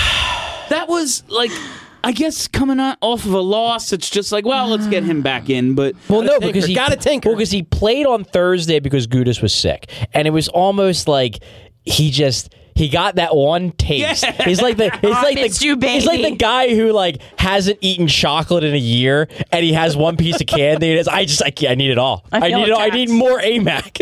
That 0.71 0.87
was 0.89 1.25
like. 1.29 1.51
I 2.05 2.12
guess 2.12 2.47
coming 2.49 2.79
on- 2.81 2.97
off 3.03 3.27
of 3.27 3.35
a 3.35 3.41
loss, 3.41 3.93
it's 3.93 4.09
just 4.09 4.31
like, 4.33 4.47
well, 4.47 4.68
let's 4.68 4.87
get 4.87 5.03
him 5.03 5.21
back 5.21 5.51
in. 5.51 5.75
But 5.75 5.97
Well, 6.09 6.23
no, 6.23 6.39
because 6.41 6.64
he 6.64 6.75
got 6.75 6.93
a 6.93 6.97
tinker. 6.97 7.29
Well, 7.29 7.37
because 7.37 7.51
he 7.51 7.62
played 7.64 8.07
on 8.07 8.25
Thursday 8.25 8.79
because 8.81 9.07
Gudas 9.07 9.43
was 9.43 9.53
sick, 9.53 9.91
and 10.14 10.27
it 10.27 10.31
was 10.31 10.49
almost 10.49 11.09
like 11.09 11.43
he 11.85 12.11
just 12.11 12.55
he 12.81 12.89
got 12.89 13.16
that 13.16 13.37
one 13.37 13.72
taste. 13.72 14.22
Yeah. 14.22 14.43
He's 14.43 14.62
like 14.62 14.78
the 14.78 14.91
he's 15.03 15.11
like 15.11 15.37
the 15.37 15.64
you, 15.64 15.76
he's 15.78 16.07
like 16.07 16.22
the 16.22 16.35
guy 16.35 16.74
who 16.74 16.93
like 16.93 17.20
hasn't 17.39 17.78
eaten 17.83 18.07
chocolate 18.07 18.64
in 18.64 18.74
a 18.74 18.78
year, 18.78 19.28
and 19.53 19.62
he 19.62 19.74
has 19.74 19.97
one 19.97 20.16
piece 20.16 20.41
of 20.41 20.47
candy, 20.47 20.91
and 20.91 20.99
it's 20.99 21.09
I 21.09 21.26
just 21.26 21.43
I, 21.43 21.53
I 21.68 21.74
need 21.74 21.91
it 21.91 21.99
all. 21.99 22.24
I 22.33 22.39
I, 22.39 22.49
need 22.49 22.68
it 22.68 22.70
all. 22.70 22.81
I 22.81 22.89
need 22.89 23.11
more 23.11 23.39
AMAC. 23.39 24.01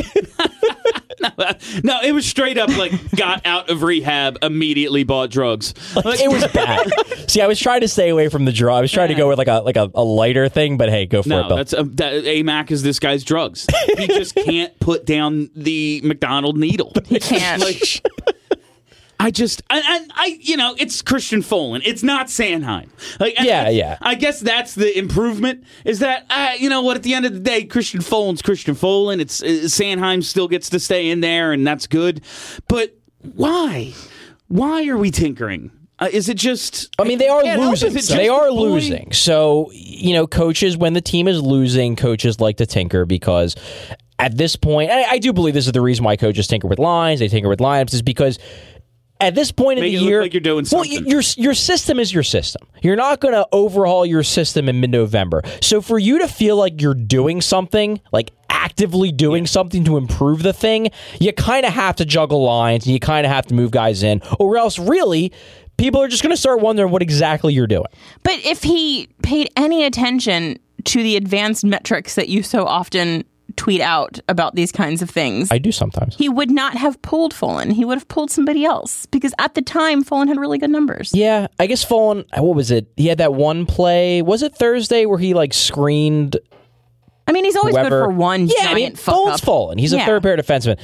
no, 1.83 2.01
it 2.03 2.12
was 2.12 2.24
straight 2.24 2.57
up 2.57 2.68
like 2.76 2.93
got 3.16 3.45
out 3.45 3.68
of 3.68 3.83
rehab, 3.83 4.39
immediately 4.43 5.03
bought 5.03 5.31
drugs. 5.31 5.74
Like, 5.97 6.20
it 6.20 6.31
was 6.31 6.47
bad. 6.53 6.89
See, 7.29 7.41
I 7.41 7.49
was 7.49 7.59
trying 7.59 7.81
to 7.81 7.89
stay 7.89 8.09
away 8.11 8.29
from 8.29 8.45
the 8.45 8.53
draw. 8.53 8.79
I 8.79 8.81
was 8.81 8.93
trying 8.93 9.09
to 9.09 9.14
go 9.14 9.29
with 9.29 9.39
like 9.39 9.49
a 9.49 9.61
like 9.61 9.76
a, 9.76 9.91
a 9.93 10.05
lighter 10.05 10.49
thing, 10.49 10.76
but 10.76 10.89
hey, 10.89 11.07
go 11.07 11.22
for 11.22 11.29
it, 11.29 11.31
No, 11.31 11.49
Bill. 11.49 11.57
that's 11.57 11.74
uh, 11.74 11.83
that, 11.95 12.12
AMAC 12.24 12.70
is 12.70 12.85
this 12.85 13.01
guy's 13.01 13.24
drugs. 13.24 13.66
He 13.97 14.07
just 14.07 14.37
can't 14.37 14.79
put 14.79 15.05
down 15.05 15.51
the 15.57 16.01
MacDonald 16.05 16.57
needle. 16.57 16.93
He 17.07 17.18
can't. 17.18 17.61
Like, 17.61 17.83
I 19.21 19.31
just, 19.33 19.62
I, 19.69 19.81
I, 19.81 20.07
I, 20.14 20.39
you 20.41 20.57
know, 20.57 20.77
it's 20.79 21.03
Christian 21.03 21.43
Folin. 21.43 21.83
It's 21.85 22.05
not 22.05 22.29
Sanheim. 22.29 22.89
Like, 23.19 23.35
Yeah, 23.37 23.45
that's- 23.64 23.75
yeah. 23.75 23.99
I 24.01 24.14
guess 24.14 24.39
that's 24.41 24.75
the 24.77 24.97
improvement. 24.97 25.64
Is 25.85 25.99
that, 25.99 26.25
uh, 26.31 26.53
you 26.57 26.69
know 26.71 26.83
what? 26.83 26.97
At 26.97 27.03
the 27.03 27.14
end 27.14 27.27
of 27.27 27.33
the 27.33 27.41
day, 27.41 27.64
Christian 27.64 28.01
Folin's 28.01 28.43
Christian 28.43 28.75
Folin. 28.77 29.21
It's 29.21 29.43
uh, 29.43 29.47
Sanheim 29.66 30.23
still 30.23 30.47
gets 30.47 30.71
to 30.71 30.79
stay 30.79 31.11
in 31.11 31.21
there, 31.21 31.53
and 31.53 31.66
that's 31.66 31.89
good. 31.89 32.21
But 32.69 32.97
why? 33.35 33.93
Why 34.47 34.87
are 34.89 34.97
we 34.97 35.11
tinkering? 35.11 35.73
Uh, 35.99 36.09
is 36.12 36.29
it 36.29 36.37
just? 36.37 36.95
I 37.01 37.03
mean, 37.05 37.19
they 37.19 37.27
are 37.29 37.43
losing. 37.59 37.93
They 37.93 38.29
are 38.29 38.51
losing. 38.53 39.11
So, 39.12 39.69
you 39.73 40.12
know, 40.14 40.29
coaches, 40.29 40.77
when 40.77 40.93
the 40.93 41.01
team 41.01 41.27
is 41.27 41.43
losing, 41.43 41.97
coaches 41.97 42.39
like 42.41 42.59
to 42.59 42.66
tinker 42.66 43.05
because 43.05 43.57
at 44.21 44.37
this 44.37 44.55
point, 44.55 44.93
I, 44.93 45.03
I 45.11 45.19
do 45.19 45.33
believe 45.33 45.55
this 45.55 45.66
is 45.66 45.73
the 45.73 45.81
reason 45.81 46.05
why 46.05 46.14
coaches 46.16 46.47
tinker 46.47 46.69
with 46.69 46.79
lines, 46.79 47.19
they 47.19 47.27
tinker 47.27 47.49
with 47.49 47.59
lineups, 47.59 47.95
is 47.95 48.03
because 48.03 48.39
at 49.21 49.35
this 49.35 49.51
point 49.51 49.81
Make 49.81 49.89
in 49.91 49.95
it 49.95 49.99
the 49.99 50.05
look 50.05 50.09
year, 50.09 50.23
like 50.23 50.35
you're 50.35 50.41
doing 50.41 50.64
something. 50.64 50.91
well, 50.91 51.09
your 51.09 51.23
your 51.37 51.55
system 51.55 51.99
is 51.99 52.12
your 52.12 52.23
system. 52.23 52.66
You're 52.83 52.97
not 52.97 53.21
going 53.21 53.35
to 53.35 53.47
overhaul 53.53 54.07
your 54.07 54.23
system 54.23 54.69
in 54.69 54.81
mid-November. 54.81 55.43
So 55.61 55.81
for 55.81 55.99
you 55.99 56.21
to 56.21 56.29
feel 56.29 56.57
like 56.57 56.81
you're 56.81 56.95
doing 56.95 57.41
something, 57.41 58.01
like 58.12 58.31
actively 58.49 59.11
doing 59.12 59.47
something 59.47 59.85
to 59.85 59.97
improve 59.97 60.43
the 60.43 60.53
thing, 60.53 60.91
you 61.21 61.33
kind 61.33 61.66
of 61.66 61.73
have 61.73 61.97
to 61.97 62.05
juggle 62.05 62.45
lines 62.45 62.87
and 62.87 62.93
you 62.93 63.01
kind 63.01 63.27
of 63.27 63.33
have 63.33 63.47
to 63.47 63.55
move 63.55 63.71
guys 63.71 64.03
in, 64.03 64.23
or 64.39 64.57
else 64.57 64.79
really. 64.79 65.33
People 65.77 66.03
are 66.03 66.09
just 66.09 66.25
going 66.25 66.35
to 66.35 66.37
start 66.37 66.61
wondering 66.61 66.91
what 66.91 67.03
exactly 67.03 67.55
you're 67.55 67.69
doing. 67.69 67.87
But 68.25 68.35
if 68.45 68.64
he 68.64 69.09
paid 69.23 69.49
any 69.57 69.85
attention 69.85 70.59
to 70.85 71.03
the 71.05 71.16
advanced 71.16 71.64
metrics 71.64 72.16
that 72.16 72.29
you 72.29 72.43
so 72.43 72.66
often 72.66 73.25
tweet 73.59 73.81
out 73.83 74.19
about 74.29 74.55
these 74.55 74.73
kinds 74.73 75.03
of 75.03 75.11
things, 75.11 75.51
I 75.51 75.59
do 75.59 75.71
sometimes. 75.73 76.17
he 76.17 76.29
would 76.29 76.51
not 76.51 76.75
have 76.75 77.01
pulled 77.03 77.35
Folin. 77.35 77.73
He 77.73 77.85
would 77.85 77.99
have 77.99 78.09
pulled 78.09 78.31
somebody 78.31 78.65
else 78.65 79.05
because 79.07 79.35
at 79.39 79.55
the 79.55 79.63
time, 79.63 80.03
Folin 80.05 80.29
had 80.29 80.39
really 80.39 80.59
good 80.59 80.71
numbers. 80.71 81.13
Yeah, 81.15 81.49
I 81.59 81.67
guess 81.67 81.85
Folin. 81.85 82.25
Uh, 82.33 82.43
what 82.43 82.57
was 82.57 82.71
it? 82.71 82.87
He 82.97 83.07
had 83.09 83.19
that 83.19 83.35
one 83.35 83.67
play. 83.67 84.23
Was 84.23 84.43
it 84.43 84.55
Thursday 84.55 85.05
where 85.07 85.19
he 85.19 85.35
like 85.35 85.53
screened 85.53 86.39
I 87.27 87.33
mean, 87.33 87.45
he's 87.45 87.57
always 87.57 87.75
good 87.77 87.89
for 87.91 88.09
one 88.09 88.47
Yeah, 88.47 88.55
giant 88.63 88.71
I 88.71 88.75
mean, 88.75 88.97
fuck 88.97 89.15
Folin's 89.15 89.35
up. 89.35 89.41
fallen. 89.45 89.77
He's 89.79 89.93
a 89.93 90.03
third 90.05 90.23
pair 90.23 90.37
defenseman. 90.39 90.79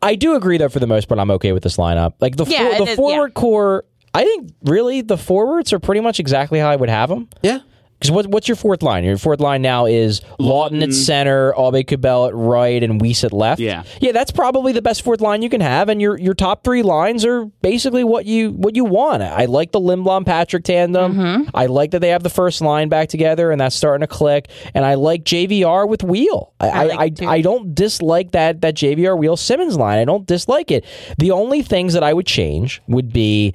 I 0.00 0.14
do 0.14 0.34
agree, 0.36 0.56
though, 0.58 0.68
for 0.68 0.78
the 0.80 0.86
most 0.86 1.08
part, 1.08 1.18
I'm 1.18 1.30
okay 1.32 1.50
with 1.52 1.62
this 1.64 1.76
lineup. 1.76 2.14
Like 2.20 2.36
the 2.36 2.44
Yeah, 2.44 2.70
for- 2.78 2.84
the 2.84 2.90
is- 2.92 2.96
forward 2.96 3.32
yeah. 3.34 3.40
core, 3.40 3.84
I 4.14 4.24
think 4.24 4.50
really 4.64 5.00
the 5.00 5.16
forwards 5.16 5.72
are 5.72 5.78
pretty 5.80 6.00
much 6.00 6.20
exactly 6.20 6.58
how 6.60 6.68
I 6.70 6.76
would 6.76 6.88
have 6.88 7.08
them. 7.08 7.28
Yeah. 7.42 7.60
Because 8.02 8.10
what, 8.10 8.26
what's 8.26 8.48
your 8.48 8.56
fourth 8.56 8.82
line? 8.82 9.04
Your 9.04 9.16
fourth 9.16 9.38
line 9.38 9.62
now 9.62 9.86
is 9.86 10.20
Laughton 10.40 10.82
at 10.82 10.92
center, 10.92 11.52
Aubé-Kubel 11.52 12.28
at 12.28 12.34
right, 12.34 12.82
and 12.82 13.00
Weise 13.00 13.22
at 13.22 13.32
left. 13.32 13.60
Yeah. 13.60 13.84
yeah, 14.00 14.10
that's 14.10 14.32
probably 14.32 14.72
the 14.72 14.82
best 14.82 15.02
fourth 15.02 15.20
line 15.20 15.40
you 15.42 15.48
can 15.48 15.60
have, 15.60 15.88
and 15.88 16.02
your 16.02 16.18
your 16.18 16.34
top 16.34 16.64
three 16.64 16.82
lines 16.82 17.24
are 17.24 17.44
basically 17.62 18.02
what 18.02 18.26
you 18.26 18.50
what 18.50 18.74
you 18.74 18.84
want. 18.84 19.22
I 19.22 19.44
like 19.44 19.70
the 19.70 19.80
Lindblom 19.80 20.26
Patrick 20.26 20.64
tandem. 20.64 21.14
Mm-hmm. 21.14 21.50
I 21.54 21.66
like 21.66 21.92
that 21.92 22.00
they 22.00 22.08
have 22.08 22.24
the 22.24 22.30
first 22.30 22.60
line 22.60 22.88
back 22.88 23.08
together, 23.08 23.52
and 23.52 23.60
that's 23.60 23.76
starting 23.76 24.00
to 24.00 24.12
click. 24.12 24.50
And 24.74 24.84
I 24.84 24.94
like 24.94 25.22
JVR 25.22 25.88
with 25.88 26.02
Weal. 26.02 26.52
I 26.58 26.68
I 26.68 26.70
I, 26.70 26.84
like 26.84 26.98
I, 26.98 27.04
it. 27.04 27.22
I 27.28 27.40
don't 27.40 27.72
dislike 27.72 28.32
that 28.32 28.62
that 28.62 28.74
JVR 28.74 29.16
Weal 29.16 29.36
Simmonds 29.36 29.76
line. 29.76 30.00
I 30.00 30.04
don't 30.04 30.26
dislike 30.26 30.72
it. 30.72 30.84
The 31.18 31.30
only 31.30 31.62
things 31.62 31.92
that 31.92 32.02
I 32.02 32.12
would 32.12 32.26
change 32.26 32.82
would 32.88 33.12
be. 33.12 33.54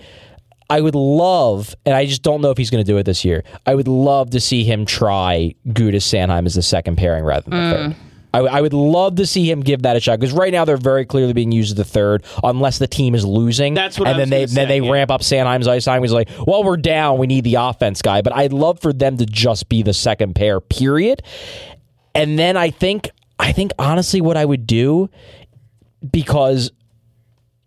I 0.69 0.81
would 0.81 0.95
love, 0.95 1.75
and 1.85 1.95
I 1.95 2.05
just 2.05 2.23
don't 2.23 2.41
know 2.41 2.51
if 2.51 2.57
he's 2.57 2.69
going 2.69 2.83
to 2.83 2.91
do 2.91 2.97
it 2.97 3.03
this 3.03 3.23
year. 3.23 3.43
I 3.65 3.73
would 3.73 3.87
love 3.87 4.31
to 4.31 4.39
see 4.41 4.63
him 4.65 4.85
try 4.85 5.55
Gudas 5.67 6.03
Sanheim 6.03 6.45
as 6.45 6.55
the 6.55 6.61
second 6.61 6.97
pairing 6.97 7.23
rather 7.23 7.49
than 7.49 7.51
the 7.51 7.57
Mm. 7.57 7.87
third. 7.87 7.95
I, 8.33 8.39
I 8.39 8.61
would 8.61 8.73
love 8.73 9.15
to 9.15 9.25
see 9.25 9.49
him 9.49 9.61
give 9.61 9.83
that 9.83 9.95
a 9.95 10.01
shot 10.01 10.19
because 10.19 10.33
right 10.35 10.51
now 10.51 10.65
they're 10.65 10.75
very 10.75 11.05
clearly 11.05 11.31
being 11.31 11.53
used 11.53 11.71
as 11.71 11.75
the 11.75 11.85
third, 11.85 12.23
unless 12.43 12.77
the 12.77 12.85
team 12.87 13.15
is 13.15 13.25
losing. 13.25 13.73
That's 13.73 13.97
what 13.97 14.09
I 14.09 14.11
and 14.11 14.19
was 14.19 14.29
then 14.29 14.39
they 14.39 14.45
gonna 14.45 14.55
then 14.55 14.67
say, 14.67 14.79
they 14.79 14.85
yeah. 14.85 14.91
ramp 14.91 15.09
up 15.11 15.21
Sanheim's 15.21 15.67
ice 15.67 15.85
time. 15.85 16.01
He's 16.03 16.11
like, 16.11 16.29
well, 16.45 16.63
we're 16.63 16.75
down. 16.77 17.17
We 17.19 17.27
need 17.27 17.45
the 17.45 17.55
offense 17.55 18.01
guy. 18.01 18.21
But 18.21 18.35
I'd 18.35 18.51
love 18.51 18.81
for 18.81 18.91
them 18.91 19.15
to 19.17 19.25
just 19.25 19.69
be 19.69 19.81
the 19.81 19.93
second 19.93 20.35
pair. 20.35 20.59
Period. 20.59 21.23
And 22.13 22.37
then 22.37 22.57
I 22.57 22.69
think 22.69 23.09
I 23.39 23.53
think 23.53 23.71
honestly, 23.79 24.19
what 24.19 24.35
I 24.35 24.43
would 24.43 24.67
do 24.67 25.09
because 26.11 26.71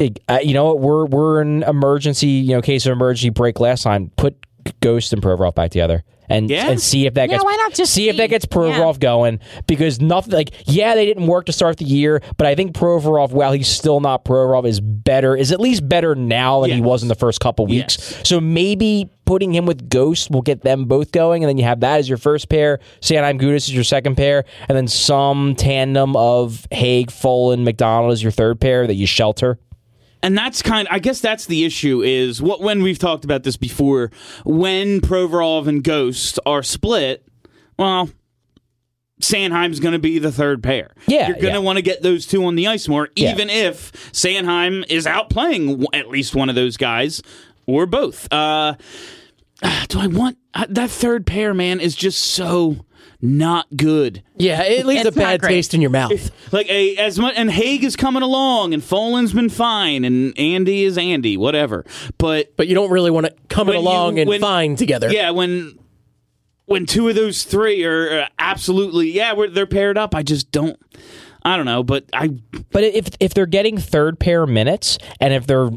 it, 0.00 0.18
uh, 0.28 0.38
you 0.42 0.54
know 0.54 0.64
what, 0.66 0.80
we're 0.80 1.06
we're 1.06 1.42
in 1.42 1.62
emergency 1.62 2.26
you 2.28 2.54
know 2.56 2.62
case 2.62 2.86
of 2.86 2.92
emergency 2.92 3.30
break 3.30 3.60
last 3.60 3.82
time. 3.82 4.10
Put 4.16 4.34
Ghost 4.80 5.12
and 5.12 5.22
Provorov 5.22 5.54
back 5.54 5.70
together. 5.70 6.02
And, 6.32 6.48
Yeah. 6.48 6.70
and 6.70 6.80
see 6.80 7.06
if 7.06 7.14
that 7.14 7.28
Yeah, 7.28 7.38
gets 7.38 7.44
why 7.44 7.56
not 7.56 7.74
just 7.74 7.92
see 7.92 8.08
if 8.08 8.16
that 8.18 8.30
gets 8.30 8.46
Provorov 8.46 9.00
going 9.00 9.40
because 9.66 10.00
nothing 10.00 10.32
like 10.32 10.50
yeah 10.64 10.94
they 10.94 11.04
didn't 11.04 11.26
work 11.26 11.46
to 11.46 11.52
start 11.52 11.78
the 11.78 11.84
year 11.84 12.22
but 12.36 12.46
I 12.46 12.54
think 12.54 12.72
Provorov 12.72 13.32
while 13.32 13.50
he's 13.50 13.66
still 13.66 13.98
not 13.98 14.24
Provorov 14.24 14.64
is 14.64 14.78
better 14.80 15.34
is 15.34 15.50
at 15.50 15.58
least 15.58 15.88
better 15.88 16.14
now 16.14 16.60
than 16.60 16.70
he 16.70 16.80
was 16.80 17.02
in 17.02 17.08
the 17.08 17.16
first 17.16 17.40
couple 17.40 17.66
weeks 17.66 17.96
Yes. 17.98 18.28
so 18.28 18.40
maybe 18.40 19.10
putting 19.24 19.52
him 19.52 19.66
with 19.66 19.88
Ghost 19.90 20.30
will 20.30 20.42
get 20.42 20.60
them 20.60 20.84
both 20.84 21.10
going, 21.10 21.42
and 21.42 21.48
then 21.48 21.58
you 21.58 21.64
have 21.64 21.80
that 21.80 21.98
as 21.98 22.08
your 22.08 22.18
first 22.18 22.48
pair. 22.48 22.78
Sanheim 23.00 23.40
Gudas 23.40 23.56
is 23.68 23.74
your 23.74 23.84
second 23.84 24.16
pair, 24.16 24.44
and 24.68 24.76
then 24.78 24.86
some 24.88 25.54
tandem 25.56 26.14
of 26.16 26.66
Hagg, 26.72 27.10
Folin, 27.10 27.62
MacDonald 27.64 28.12
is 28.12 28.22
your 28.22 28.32
third 28.32 28.60
pair 28.60 28.86
that 28.88 28.94
you 28.94 29.06
shelter. 29.06 29.56
And 30.22 30.36
that's 30.36 30.60
kind 30.62 30.86
I 30.90 30.98
guess 30.98 31.20
that's 31.20 31.46
the 31.46 31.64
issue 31.64 32.02
is 32.02 32.42
what 32.42 32.60
when 32.60 32.82
we've 32.82 32.98
talked 32.98 33.24
about 33.24 33.42
this 33.42 33.56
before, 33.56 34.10
when 34.44 35.00
Provorov 35.00 35.66
and 35.66 35.82
Ghost 35.82 36.38
are 36.44 36.62
split, 36.62 37.26
well, 37.78 38.10
Sanheim's 39.22 39.80
going 39.80 39.92
to 39.92 39.98
be 39.98 40.18
the 40.18 40.32
third 40.32 40.62
pair. 40.62 40.94
Yeah, 41.06 41.28
You're 41.28 41.36
going 41.36 41.54
to 41.54 41.58
yeah. 41.60 41.64
want 41.64 41.76
to 41.76 41.82
get 41.82 42.02
those 42.02 42.26
two 42.26 42.44
on 42.44 42.54
the 42.54 42.66
ice 42.68 42.88
more, 42.88 43.08
Yeah. 43.16 43.32
even 43.32 43.50
if 43.50 43.92
Sanheim 44.12 44.84
is 44.88 45.04
outplaying 45.06 45.68
w- 45.68 45.86
at 45.92 46.08
least 46.08 46.34
one 46.34 46.48
of 46.48 46.54
those 46.54 46.76
guys 46.76 47.22
or 47.66 47.86
both. 47.86 48.26
Uh, 48.32 48.74
do 49.88 50.00
I 50.00 50.06
want 50.06 50.38
uh, 50.54 50.66
that 50.70 50.90
third 50.90 51.26
pair, 51.26 51.52
man, 51.54 51.80
is 51.80 51.94
just 51.94 52.20
so 52.20 52.84
not 53.22 53.66
good. 53.76 54.22
Yeah, 54.36 54.62
it 54.62 54.86
leaves 54.86 55.04
a 55.04 55.08
It's 55.08 55.16
not 55.16 55.22
bad 55.22 55.40
great. 55.40 55.50
taste 55.50 55.74
in 55.74 55.80
your 55.80 55.90
mouth. 55.90 56.30
Like 56.52 56.68
a 56.68 56.96
as 56.96 57.18
much 57.18 57.34
and 57.36 57.50
Hagg 57.50 57.84
is 57.84 57.94
coming 57.94 58.22
along 58.22 58.74
and 58.74 58.82
Folin's 58.82 59.32
been 59.32 59.48
fine 59.50 60.04
and 60.04 60.36
Andy 60.38 60.82
is 60.84 60.98
Andy, 60.98 61.36
whatever. 61.36 61.84
But 62.18 62.56
But 62.56 62.66
you 62.66 62.74
don't 62.74 62.90
really 62.90 63.10
want 63.10 63.26
to 63.26 63.34
come 63.48 63.68
When 63.68 63.76
along 63.76 64.16
you- 64.16 64.22
and 64.22 64.28
when- 64.28 64.40
find 64.40 64.76
together. 64.76 65.12
yeah, 65.12 65.30
when 65.30 65.78
when 66.66 66.86
two 66.86 67.08
of 67.08 67.14
those 67.14 67.44
three 67.44 67.84
are 67.84 68.22
uh, 68.22 68.28
absolutely 68.38 69.10
yeah, 69.12 69.32
we're, 69.34 69.48
they're 69.48 69.66
paired 69.66 69.98
up. 69.98 70.14
I 70.14 70.22
just 70.22 70.50
don't. 70.50 70.78
I 71.42 71.56
don't 71.56 71.66
know, 71.66 71.82
but 71.82 72.04
I 72.12 72.28
But 72.70 72.84
if 72.84 73.08
if 73.20 73.32
they're 73.34 73.46
getting 73.46 73.78
third 73.78 74.18
pair 74.18 74.46
minutes, 74.46 74.98
and 75.20 75.32
if 75.32 75.46
they're 75.46 75.70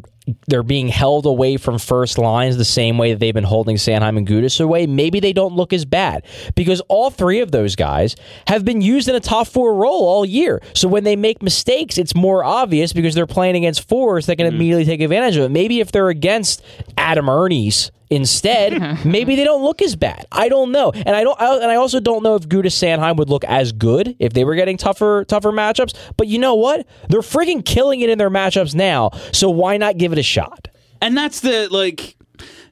they're 0.47 0.63
being 0.63 0.88
held 0.88 1.26
away 1.26 1.57
from 1.57 1.78
first 1.78 2.17
lines 2.17 2.57
the 2.57 2.65
same 2.65 2.97
way 2.97 3.11
that 3.11 3.19
they've 3.19 3.34
been 3.34 3.43
holding 3.43 3.76
Sanheim 3.76 4.17
and 4.17 4.28
Gudas 4.28 4.59
away, 4.61 4.88
maybe 4.88 5.19
they 5.19 5.34
don't 5.34 5.53
look 5.53 5.74
as 5.74 5.86
bad 5.86 6.26
because 6.55 6.82
all 6.88 7.09
three 7.09 7.39
of 7.39 7.51
those 7.51 7.76
guys 7.76 8.15
have 8.47 8.63
been 8.63 8.82
used 8.82 9.07
in 9.09 9.15
a 9.15 9.19
top 9.19 9.47
four 9.47 9.74
role 9.76 10.05
all 10.07 10.26
year. 10.26 10.61
So 10.74 10.88
when 10.88 11.03
they 11.03 11.15
make 11.15 11.41
mistakes, 11.41 11.97
it's 11.97 12.15
more 12.15 12.43
obvious 12.43 12.93
because 12.93 13.15
they're 13.15 13.28
playing 13.28 13.55
against 13.55 13.88
fours 13.88 14.26
that 14.28 14.38
can 14.38 14.47
mm-hmm. 14.47 14.55
immediately 14.55 14.86
take 14.86 15.01
advantage 15.01 15.36
of 15.38 15.43
it. 15.43 15.49
Maybe 15.49 15.80
if 15.80 15.91
they're 15.91 16.09
against 16.09 16.63
Adam 16.97 17.30
Erne's 17.30 17.91
instead, 18.09 19.05
maybe 19.05 19.35
they 19.35 19.43
don't 19.43 19.63
look 19.63 19.81
as 19.81 19.95
bad. 19.95 20.25
I 20.31 20.49
don't 20.49 20.71
know, 20.71 20.91
and 20.91 21.15
I 21.15 21.23
don't, 21.23 21.39
I, 21.41 21.55
and 21.57 21.71
I 21.71 21.75
also 21.75 21.99
don't 21.99 22.23
know 22.23 22.35
if 22.35 22.47
Gudas 22.47 22.73
Sanheim 22.73 23.17
would 23.17 23.29
look 23.29 23.43
as 23.45 23.71
good 23.71 24.15
if 24.19 24.33
they 24.33 24.43
were 24.43 24.55
getting 24.55 24.77
tougher, 24.77 25.25
tougher 25.27 25.51
matchups. 25.51 25.93
But 26.17 26.27
you 26.27 26.39
know 26.39 26.55
what? 26.55 26.87
They're 27.09 27.21
freaking 27.21 27.65
killing 27.65 28.01
it 28.01 28.09
in 28.09 28.17
their 28.17 28.29
matchups 28.29 28.75
now. 28.75 29.11
So 29.31 29.49
why 29.49 29.77
not 29.77 29.97
give 29.97 30.11
it 30.11 30.17
a 30.19 30.23
shot? 30.23 30.69
and 31.01 31.17
that's 31.17 31.41
the 31.41 31.67
like. 31.69 32.15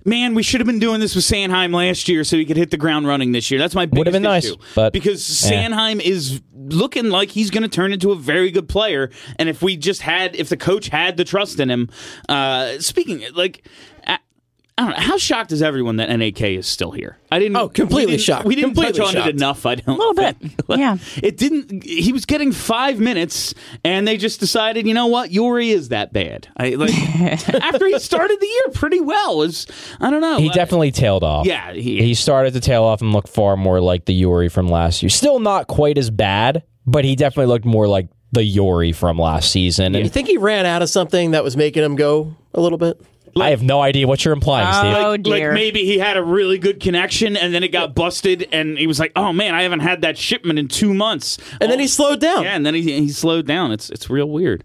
Man, 0.04 0.34
we 0.34 0.42
should 0.42 0.60
have 0.62 0.66
been 0.66 0.80
doing 0.80 1.00
this 1.00 1.14
with 1.14 1.24
Sanheim 1.26 1.76
last 1.76 2.10
year 2.10 2.24
so 2.24 2.36
he 2.36 2.44
could 2.44 2.58
hit 2.58 2.72
the 2.72 2.78
ground 2.78 3.06
running 3.06 3.34
this 3.34 3.52
year. 3.52 3.60
That's 3.60 3.76
my 3.76 3.86
biggest 3.86 3.98
Would've 4.00 4.14
been 4.14 4.24
nice, 4.24 4.52
but- 4.74 4.94
because 4.94 5.48
yeah. 5.48 5.70
Sanheim 5.70 6.02
is 6.02 6.42
looking 6.56 7.10
like 7.12 7.30
he's 7.30 7.52
going 7.52 7.62
to 7.62 7.70
turn 7.70 7.94
into 7.94 8.12
a 8.12 8.16
very 8.16 8.50
good 8.50 8.68
player, 8.68 9.12
and 9.38 9.48
if 9.48 9.62
we 9.62 9.78
just 9.78 10.02
had, 10.02 10.36
if 10.36 10.50
the 10.50 10.58
coach 10.58 10.88
had 10.88 11.18
the 11.18 11.24
trust 11.24 11.60
in 11.60 11.70
him, 11.70 11.90
uh, 12.28 12.80
speaking 12.80 13.24
like. 13.36 13.68
I 14.82 14.84
I 14.84 14.90
don't 14.92 15.00
know. 15.00 15.06
How 15.08 15.18
shocked 15.18 15.52
is 15.52 15.62
everyone 15.62 15.98
that 15.98 16.10
NAK 16.10 16.42
is 16.42 16.68
still 16.68 16.92
here? 16.92 17.18
I 17.32 17.40
didn't. 17.40 17.56
Oh, 17.58 17.70
completely 17.70 18.06
we 18.06 18.12
didn't- 18.14 18.22
shocked. 18.24 18.46
We 18.46 18.56
didn't 18.56 18.70
Completely 18.76 19.00
touch 19.00 19.08
on 19.08 19.14
shocked. 19.14 19.28
it 19.30 19.36
enough. 19.36 19.66
I 19.66 19.76
don't. 19.76 19.88
A 19.88 19.98
Little 19.98 20.14
bit. 20.14 20.38
Yeah. 20.80 20.98
It 21.22 21.38
didn't. 21.38 21.84
He 21.84 22.12
was 22.14 22.26
getting 22.26 22.52
five 22.52 23.00
minutes, 23.00 23.54
and 23.84 24.08
they 24.08 24.18
just 24.18 24.40
decided, 24.40 24.88
you 24.88 24.94
know 24.94 25.08
what, 25.08 25.30
Jori 25.32 25.70
is 25.70 25.90
that 25.90 26.14
bad. 26.14 26.48
I 26.58 26.70
like 26.72 26.94
after 27.50 27.86
he 27.88 28.00
started 28.00 28.40
the 28.40 28.48
year 28.48 28.74
pretty 28.74 29.00
well. 29.00 29.38
Was 29.38 29.68
I 30.00 30.10
don't 30.10 30.22
know. 30.22 30.38
He 30.38 30.50
I- 30.50 30.54
definitely 30.54 30.92
tailed 30.92 31.24
off. 31.24 31.46
Yeah, 31.46 31.74
he- 31.74 32.02
he 32.02 32.14
started 32.14 32.54
to 32.54 32.60
tail 32.60 32.84
off 32.84 33.02
and 33.02 33.14
look 33.14 33.28
far 33.28 33.56
more 33.58 33.80
like 33.82 34.06
the 34.06 34.20
Jori 34.22 34.52
from 34.52 34.68
last 34.68 35.04
year. 35.04 35.10
Still 35.10 35.40
not 35.40 35.68
quite 35.68 35.98
as 35.98 36.10
bad, 36.10 36.64
but 36.86 37.06
he 37.06 37.16
definitely 37.16 37.48
looked 37.48 37.66
more 37.66 37.88
like 37.88 38.08
the 38.32 38.42
Jori 38.42 38.96
from 38.96 39.18
last 39.20 39.52
season. 39.52 39.94
And 39.96 40.04
You 40.06 40.10
think 40.10 40.28
he 40.28 40.38
ran 40.38 40.66
out 40.66 40.82
of 40.82 40.90
something 40.90 41.32
that 41.32 41.44
was 41.44 41.58
making 41.58 41.84
him 41.84 41.96
go 41.98 42.36
a 42.54 42.62
little 42.62 42.78
bit? 42.78 43.00
I 43.40 43.50
have 43.52 43.62
no 43.64 43.82
idea 43.82 44.08
what 44.08 44.24
you're 44.26 44.34
implying, 44.34 44.68
uh, 44.68 44.74
Steve. 44.74 44.96
Oh, 45.06 45.10
like, 45.12 45.24
dear. 45.24 45.48
like 45.50 45.54
maybe 45.54 45.86
he 45.86 45.98
had 45.98 46.18
a 46.18 46.24
really 46.24 46.58
good 46.58 46.80
connection, 46.80 47.36
and 47.38 47.54
then 47.54 47.64
it 47.64 47.70
got 47.72 47.96
busted, 47.96 48.48
and 48.52 48.78
he 48.78 48.88
was 48.88 49.00
like, 49.00 49.12
"Oh 49.16 49.32
man, 49.34 49.54
I 49.56 49.64
haven't 49.64 49.80
had 49.82 50.02
that 50.02 50.18
shipment 50.18 50.60
in 50.60 50.68
two 50.68 50.94
months." 50.94 51.38
And 51.60 51.72
then 51.72 51.80
Oh, 51.80 51.82
he 51.82 51.88
slowed 51.88 52.20
down. 52.20 52.44
Yeah, 52.44 52.56
and 52.56 52.66
then 52.66 52.74
he 52.74 52.82
he 52.82 53.10
slowed 53.10 53.48
down. 53.48 53.72
It's 53.72 53.90
it's 53.90 54.10
real 54.10 54.30
weird, 54.30 54.64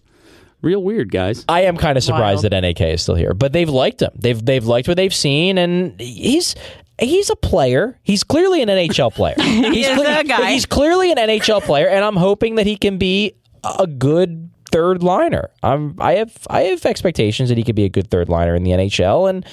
real 0.62 0.82
weird, 0.82 1.12
guys. 1.12 1.44
I 1.48 1.62
am 1.62 1.76
kind 1.76 1.96
of 1.96 2.04
surprised 2.04 2.42
Wild. 2.42 2.52
that 2.52 2.60
NAK 2.60 2.80
is 2.80 3.02
still 3.02 3.14
here, 3.14 3.34
but 3.34 3.52
they've 3.52 3.68
liked 3.68 4.02
him. 4.02 4.10
They've 4.14 4.42
they've 4.44 4.64
liked 4.64 4.88
what 4.88 4.96
they've 4.96 5.14
seen, 5.14 5.58
and 5.58 5.98
he's 6.00 6.54
he's 6.98 7.30
a 7.30 7.36
player. 7.36 7.98
He's 8.02 8.24
clearly 8.24 8.62
an 8.62 8.68
NHL 8.68 9.12
player. 9.14 9.34
he's, 9.40 9.86
is 9.86 9.98
a 9.98 10.24
guy. 10.24 10.52
he's 10.52 10.66
clearly 10.66 11.12
an 11.12 11.18
NHL 11.18 11.62
player, 11.62 11.88
and 11.88 12.04
I'm 12.04 12.16
hoping 12.16 12.56
that 12.56 12.66
he 12.66 12.76
can 12.76 12.98
be 12.98 13.34
a 13.78 13.86
good 13.86 14.50
third 14.70 15.02
liner. 15.02 15.50
I'm 15.62 15.94
I 15.98 16.14
have 16.14 16.36
I 16.48 16.62
have 16.62 16.84
expectations 16.84 17.48
that 17.48 17.58
he 17.58 17.64
could 17.64 17.76
be 17.76 17.84
a 17.84 17.88
good 17.88 18.10
third 18.10 18.28
liner 18.28 18.54
in 18.54 18.62
the 18.62 18.70
NHL, 18.72 19.28
and 19.28 19.44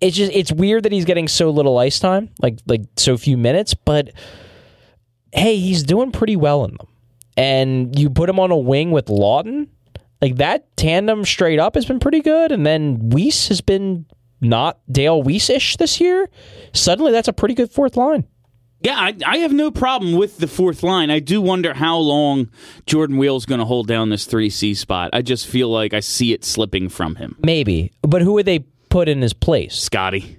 it's 0.00 0.16
just 0.16 0.32
it's 0.32 0.52
weird 0.52 0.82
that 0.84 0.92
he's 0.92 1.04
getting 1.04 1.28
so 1.28 1.50
little 1.50 1.78
ice 1.78 1.98
time, 1.98 2.30
like 2.40 2.58
like 2.66 2.82
so 2.96 3.16
few 3.16 3.36
minutes, 3.36 3.74
but 3.74 4.10
hey, 5.32 5.56
he's 5.56 5.82
doing 5.82 6.12
pretty 6.12 6.36
well 6.36 6.64
in 6.64 6.72
them. 6.72 6.88
And 7.36 7.98
you 7.98 8.10
put 8.10 8.28
him 8.28 8.38
on 8.38 8.50
a 8.50 8.56
wing 8.56 8.90
with 8.90 9.06
Laughton, 9.06 9.68
like 10.20 10.36
that 10.36 10.76
tandem 10.76 11.24
straight 11.24 11.58
up 11.58 11.74
has 11.74 11.86
been 11.86 11.98
pretty 12.00 12.20
good. 12.20 12.52
And 12.52 12.66
then 12.66 13.10
Weise 13.10 13.48
has 13.48 13.60
been 13.60 14.06
not 14.40 14.80
Dale 14.90 15.22
Weise-ish 15.22 15.76
this 15.78 16.00
year. 16.00 16.28
Suddenly, 16.72 17.12
that's 17.12 17.28
a 17.28 17.32
pretty 17.32 17.54
good 17.54 17.70
fourth 17.70 17.96
line. 17.96 18.26
Yeah, 18.82 18.96
I, 18.98 19.14
I 19.24 19.38
have 19.38 19.52
no 19.52 19.70
problem 19.70 20.14
with 20.14 20.38
the 20.38 20.48
fourth 20.48 20.82
line. 20.82 21.10
I 21.10 21.18
do 21.20 21.40
wonder 21.40 21.72
how 21.74 21.98
long 21.98 22.50
Jordan 22.86 23.16
Weal's 23.16 23.46
going 23.46 23.60
to 23.60 23.64
hold 23.64 23.86
down 23.86 24.08
this 24.10 24.24
three 24.26 24.50
C 24.50 24.74
spot. 24.74 25.10
I 25.12 25.22
just 25.22 25.46
feel 25.46 25.68
like 25.68 25.94
I 25.94 26.00
see 26.00 26.32
it 26.32 26.44
slipping 26.44 26.88
from 26.88 27.16
him. 27.16 27.36
Maybe, 27.42 27.92
but 28.02 28.22
who 28.22 28.32
would 28.34 28.46
they 28.46 28.60
put 28.88 29.08
in 29.08 29.22
his 29.22 29.32
place? 29.32 29.74
Scotty, 29.74 30.38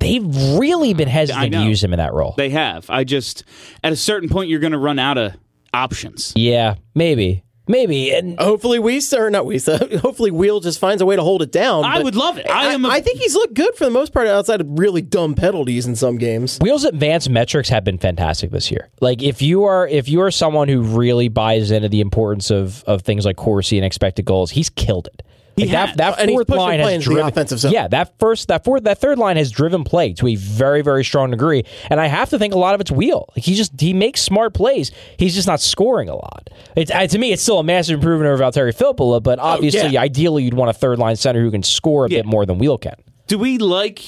They've 0.00 0.24
really 0.56 0.94
been 0.94 1.08
hesitant 1.08 1.52
to 1.54 1.62
use 1.64 1.82
him 1.82 1.92
in 1.92 1.98
that 1.98 2.12
role. 2.14 2.34
they 2.36 2.50
have. 2.50 2.88
I 2.88 3.02
just 3.04 3.42
at 3.82 3.92
a 3.92 3.96
certain 3.96 4.28
point 4.28 4.48
you're 4.48 4.60
going 4.60 4.72
to 4.72 4.78
run 4.78 4.98
out 4.98 5.18
of 5.18 5.34
options. 5.74 6.32
yeah, 6.36 6.74
maybe. 6.94 7.42
Maybe. 7.68 8.12
And 8.12 8.38
Hopefully, 8.40 8.78
Weise 8.78 9.16
or 9.16 9.30
not 9.30 9.44
Weise. 9.44 9.68
Uh, 9.68 9.98
hopefully, 9.98 10.30
Weal 10.30 10.60
just 10.60 10.78
finds 10.78 11.02
a 11.02 11.06
way 11.06 11.14
to 11.14 11.22
hold 11.22 11.42
it 11.42 11.52
down. 11.52 11.84
I 11.84 12.02
would 12.02 12.16
love 12.16 12.38
it. 12.38 12.48
I 12.50 12.72
am 12.72 12.84
a- 12.84 12.88
I 12.88 13.00
think 13.00 13.18
he's 13.20 13.34
looked 13.34 13.54
good 13.54 13.74
for 13.76 13.84
the 13.84 13.90
most 13.90 14.12
part, 14.14 14.26
outside 14.26 14.60
of 14.62 14.66
really 14.78 15.02
dumb 15.02 15.34
penalties 15.34 15.86
in 15.86 15.94
some 15.94 16.16
games. 16.16 16.58
Weal's 16.62 16.84
advanced 16.84 17.28
metrics 17.28 17.68
have 17.68 17.84
been 17.84 17.98
fantastic 17.98 18.50
this 18.50 18.70
year. 18.70 18.88
Like 19.00 19.22
if 19.22 19.42
you 19.42 19.64
are 19.64 19.86
if 19.86 20.08
you 20.08 20.22
are 20.22 20.30
someone 20.30 20.68
who 20.68 20.80
really 20.82 21.28
buys 21.28 21.70
into 21.70 21.88
the 21.88 22.00
importance 22.00 22.50
of 22.50 22.82
of 22.84 23.02
things 23.02 23.24
like 23.26 23.36
Corsi 23.36 23.76
and 23.76 23.84
expected 23.84 24.24
goals, 24.24 24.50
he's 24.52 24.70
killed 24.70 25.08
it. 25.12 25.22
Like 25.60 25.68
has. 25.70 25.96
that 25.96 26.16
that 26.18 26.28
fourth 26.28 26.48
line 26.48 26.80
has 26.80 26.92
into 26.92 27.08
the 27.08 27.14
driven 27.14 27.28
offensive 27.28 27.58
zone. 27.58 27.72
Yeah, 27.72 27.88
that 27.88 28.18
first 28.18 28.48
that 28.48 28.64
fourth 28.64 28.84
that 28.84 28.98
third 28.98 29.18
line 29.18 29.36
has 29.36 29.50
driven 29.50 29.84
play 29.84 30.12
to 30.14 30.26
a 30.28 30.34
very 30.36 30.82
very 30.82 31.04
strong 31.04 31.30
degree, 31.30 31.64
and 31.90 32.00
I 32.00 32.06
have 32.06 32.30
to 32.30 32.38
think 32.38 32.54
a 32.54 32.58
lot 32.58 32.74
of 32.74 32.80
it's 32.80 32.90
Weal. 32.90 33.26
Like 33.36 33.44
he 33.44 33.54
just 33.54 33.80
he 33.80 33.92
makes 33.92 34.20
smart 34.22 34.54
plays. 34.54 34.92
He's 35.18 35.34
just 35.34 35.46
not 35.48 35.60
scoring 35.60 36.08
a 36.08 36.14
lot. 36.14 36.50
It's 36.76 36.90
uh, 36.90 37.06
to 37.06 37.18
me 37.18 37.32
it's 37.32 37.42
still 37.42 37.58
a 37.58 37.64
massive 37.64 37.94
improvement 37.94 38.28
over 38.30 38.42
Valtteri 38.42 38.74
Filppula, 38.76 39.22
but 39.22 39.38
obviously 39.38 39.80
Oh, 39.80 39.86
yeah. 39.86 40.00
ideally 40.02 40.42
you'd 40.44 40.54
want 40.54 40.70
a 40.70 40.74
third 40.74 40.98
line 40.98 41.16
center 41.16 41.40
who 41.42 41.50
can 41.50 41.62
score 41.62 42.06
a 42.06 42.08
Yeah. 42.10 42.18
bit 42.18 42.26
more 42.26 42.44
than 42.46 42.58
Weal 42.58 42.78
can. 42.78 42.94
Do 43.26 43.38
we 43.38 43.58
like 43.58 44.00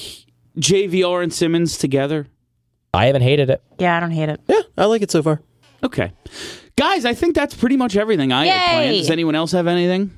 JVR 0.59 1.21
and 1.23 1.33
Simmonds 1.33 1.77
together? 1.77 2.27
I 2.93 3.05
haven't 3.05 3.21
hated 3.21 3.49
it. 3.49 3.61
Yeah, 3.79 3.95
I 3.95 3.99
don't 3.99 4.11
hate 4.11 4.29
it. 4.29 4.41
Yeah, 4.47 4.61
I 4.77 4.85
like 4.85 5.01
it 5.01 5.11
so 5.11 5.23
far. 5.23 5.41
Okay. 5.83 6.11
Guys, 6.75 7.05
I 7.05 7.13
think 7.13 7.35
that's 7.35 7.53
pretty 7.55 7.77
much 7.77 7.95
everything 7.95 8.31
I 8.31 8.45
had 8.47 8.71
planned. 8.71 8.97
Does 8.97 9.09
anyone 9.09 9.35
else 9.35 9.51
have 9.51 9.67
anything? 9.67 10.11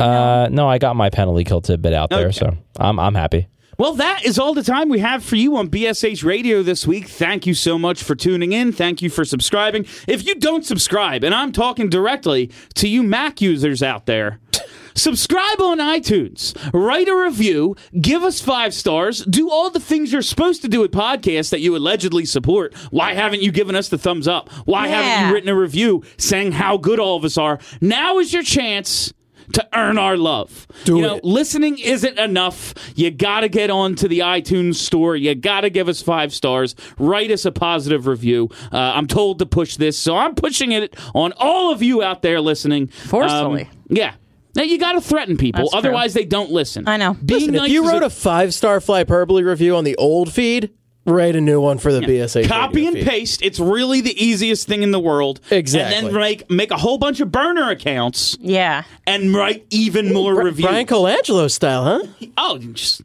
Uh, 0.00 0.48
no, 0.50 0.68
I 0.68 0.78
got 0.78 0.96
my 0.96 1.10
penalty 1.10 1.44
kill 1.44 1.60
tidbit 1.60 1.92
out 1.92 2.10
there, 2.10 2.28
Okay. 2.28 2.38
so 2.38 2.56
I'm 2.78 2.98
I'm 2.98 3.14
happy. 3.14 3.48
Well, 3.78 3.94
that 3.94 4.24
is 4.24 4.38
all 4.38 4.52
the 4.54 4.62
time 4.62 4.88
we 4.90 4.98
have 5.00 5.24
for 5.24 5.36
you 5.36 5.56
on 5.56 5.68
BSH 5.68 6.22
Radio 6.24 6.62
this 6.62 6.86
week. 6.86 7.08
Thank 7.08 7.46
you 7.46 7.54
so 7.54 7.78
much 7.78 8.02
for 8.02 8.14
tuning 8.14 8.52
in. 8.52 8.70
Thank 8.70 9.00
you 9.02 9.08
for 9.10 9.24
subscribing. 9.24 9.86
If 10.06 10.26
you 10.26 10.34
don't 10.36 10.64
subscribe, 10.64 11.24
and 11.24 11.34
I'm 11.34 11.52
talking 11.52 11.88
directly 11.88 12.50
to 12.74 12.86
you 12.86 13.02
Mac 13.02 13.40
users 13.40 13.82
out 13.82 14.04
there, 14.06 14.38
subscribe 14.94 15.60
on 15.60 15.78
iTunes, 15.78 16.54
write 16.72 17.08
a 17.08 17.16
review, 17.16 17.74
give 18.00 18.22
us 18.22 18.40
five 18.40 18.74
stars, 18.74 19.24
do 19.24 19.50
all 19.50 19.70
the 19.70 19.80
things 19.80 20.12
you're 20.12 20.22
supposed 20.22 20.62
to 20.62 20.68
do 20.68 20.80
with 20.80 20.92
podcasts 20.92 21.50
that 21.50 21.60
you 21.60 21.74
allegedly 21.74 22.26
support. 22.26 22.74
Why 22.90 23.14
haven't 23.14 23.42
you 23.42 23.50
given 23.50 23.74
us 23.74 23.88
the 23.88 23.98
thumbs 23.98 24.28
up? 24.28 24.50
Why 24.66 24.88
haven't 24.88 25.06
Yeah. 25.08 25.28
you 25.28 25.34
written 25.34 25.48
a 25.48 25.56
review 25.56 26.04
saying 26.18 26.52
how 26.52 26.76
good 26.76 27.00
all 27.00 27.16
of 27.16 27.24
us 27.24 27.38
are? 27.38 27.58
Now 27.80 28.18
is 28.18 28.32
your 28.34 28.42
chance 28.42 29.12
to 29.52 29.68
earn 29.72 29.98
our 29.98 30.16
love. 30.16 30.66
Do 30.84 30.96
you 30.96 31.02
know, 31.02 31.16
it. 31.16 31.24
listening 31.24 31.78
isn't 31.78 32.18
enough. 32.18 32.74
You 32.94 33.10
got 33.10 33.40
to 33.40 33.48
get 33.48 33.70
on 33.70 33.94
to 33.96 34.08
the 34.08 34.20
iTunes 34.20 34.76
store. 34.76 35.16
You 35.16 35.34
got 35.34 35.62
to 35.62 35.70
give 35.70 35.88
us 35.88 36.02
five 36.02 36.32
stars. 36.32 36.74
Write 36.98 37.30
us 37.30 37.44
a 37.44 37.52
positive 37.52 38.06
review. 38.06 38.48
Uh, 38.72 38.78
I'm 38.78 39.06
told 39.06 39.38
to 39.40 39.46
push 39.46 39.76
this, 39.76 39.98
so 39.98 40.16
I'm 40.16 40.34
pushing 40.34 40.72
it 40.72 40.96
on 41.14 41.32
all 41.36 41.72
of 41.72 41.82
you 41.82 42.02
out 42.02 42.22
there 42.22 42.40
listening. 42.40 42.88
Forcefully. 42.88 43.64
Um, 43.64 43.70
yeah. 43.88 44.14
Now 44.54 44.62
you 44.62 44.78
got 44.78 44.92
to 44.92 45.00
threaten 45.00 45.36
people, 45.36 45.62
That's 45.62 45.70
true. 45.70 45.78
otherwise 45.78 46.12
they 46.14 46.26
don't 46.26 46.50
listen. 46.50 46.86
I 46.86 46.98
know. 46.98 47.14
Being 47.14 47.40
Listen, 47.40 47.54
nice 47.54 47.66
if 47.66 47.72
you 47.72 47.84
is 47.84 47.90
wrote 47.90 48.02
a 48.02 48.10
five 48.10 48.52
star 48.52 48.80
Flyperbole 48.80 49.44
review 49.44 49.76
on 49.76 49.84
the 49.84 49.96
old 49.96 50.32
feed, 50.32 50.70
write 51.04 51.36
a 51.36 51.40
new 51.40 51.60
one 51.60 51.78
for 51.78 51.92
the 51.92 52.00
BSA. 52.00 52.48
Copy 52.48 52.86
and 52.86 52.96
feed. 52.96 53.06
paste. 53.06 53.42
It's 53.42 53.58
really 53.60 54.00
the 54.00 54.14
easiest 54.24 54.66
thing 54.68 54.82
in 54.82 54.90
the 54.90 55.00
world. 55.00 55.40
Exactly. 55.50 55.96
And 55.96 56.06
then 56.08 56.14
make 56.14 56.50
make 56.50 56.70
a 56.70 56.76
whole 56.78 56.98
bunch 56.98 57.20
of 57.20 57.30
burner 57.32 57.70
accounts 57.70 58.36
Yeah. 58.40 58.84
and 59.06 59.34
write 59.34 59.66
even 59.70 60.12
more 60.12 60.34
Bri- 60.34 60.44
reviews. 60.44 60.68
Bryan 60.68 60.86
Colangelo 60.86 61.50
style, 61.50 61.84
huh? 61.84 62.26
Oh, 62.36 62.58
just 62.58 63.02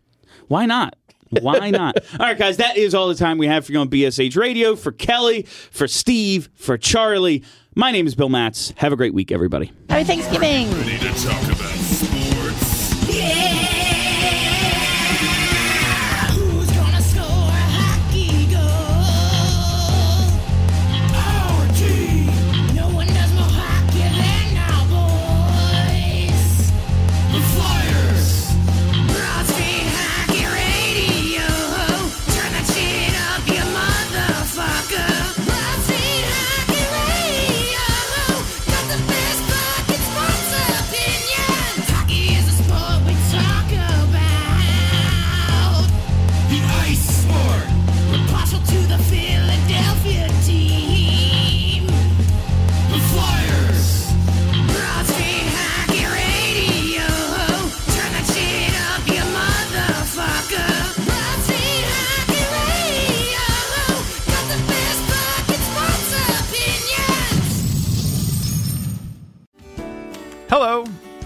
why 0.47 0.65
not? 0.65 0.95
Why 1.41 1.69
not? 1.71 1.97
all 2.19 2.25
right, 2.25 2.37
guys, 2.37 2.57
that 2.57 2.77
is 2.77 2.93
all 2.95 3.07
the 3.09 3.15
time 3.15 3.37
we 3.37 3.47
have 3.47 3.65
for 3.65 3.71
you 3.73 3.79
on 3.79 3.89
BSH 3.89 4.37
Radio. 4.37 4.75
For 4.75 4.91
Kelly, 4.91 5.41
for 5.43 5.87
Steve, 5.87 6.49
for 6.55 6.77
Charlie, 6.77 7.43
my 7.75 7.91
name 7.91 8.07
is 8.07 8.15
Bill 8.15 8.29
Matz. 8.29 8.73
Have 8.77 8.93
a 8.93 8.95
great 8.95 9.13
week, 9.13 9.31
everybody. 9.31 9.71
Happy 9.89 10.03
Thanksgiving. 10.05 10.67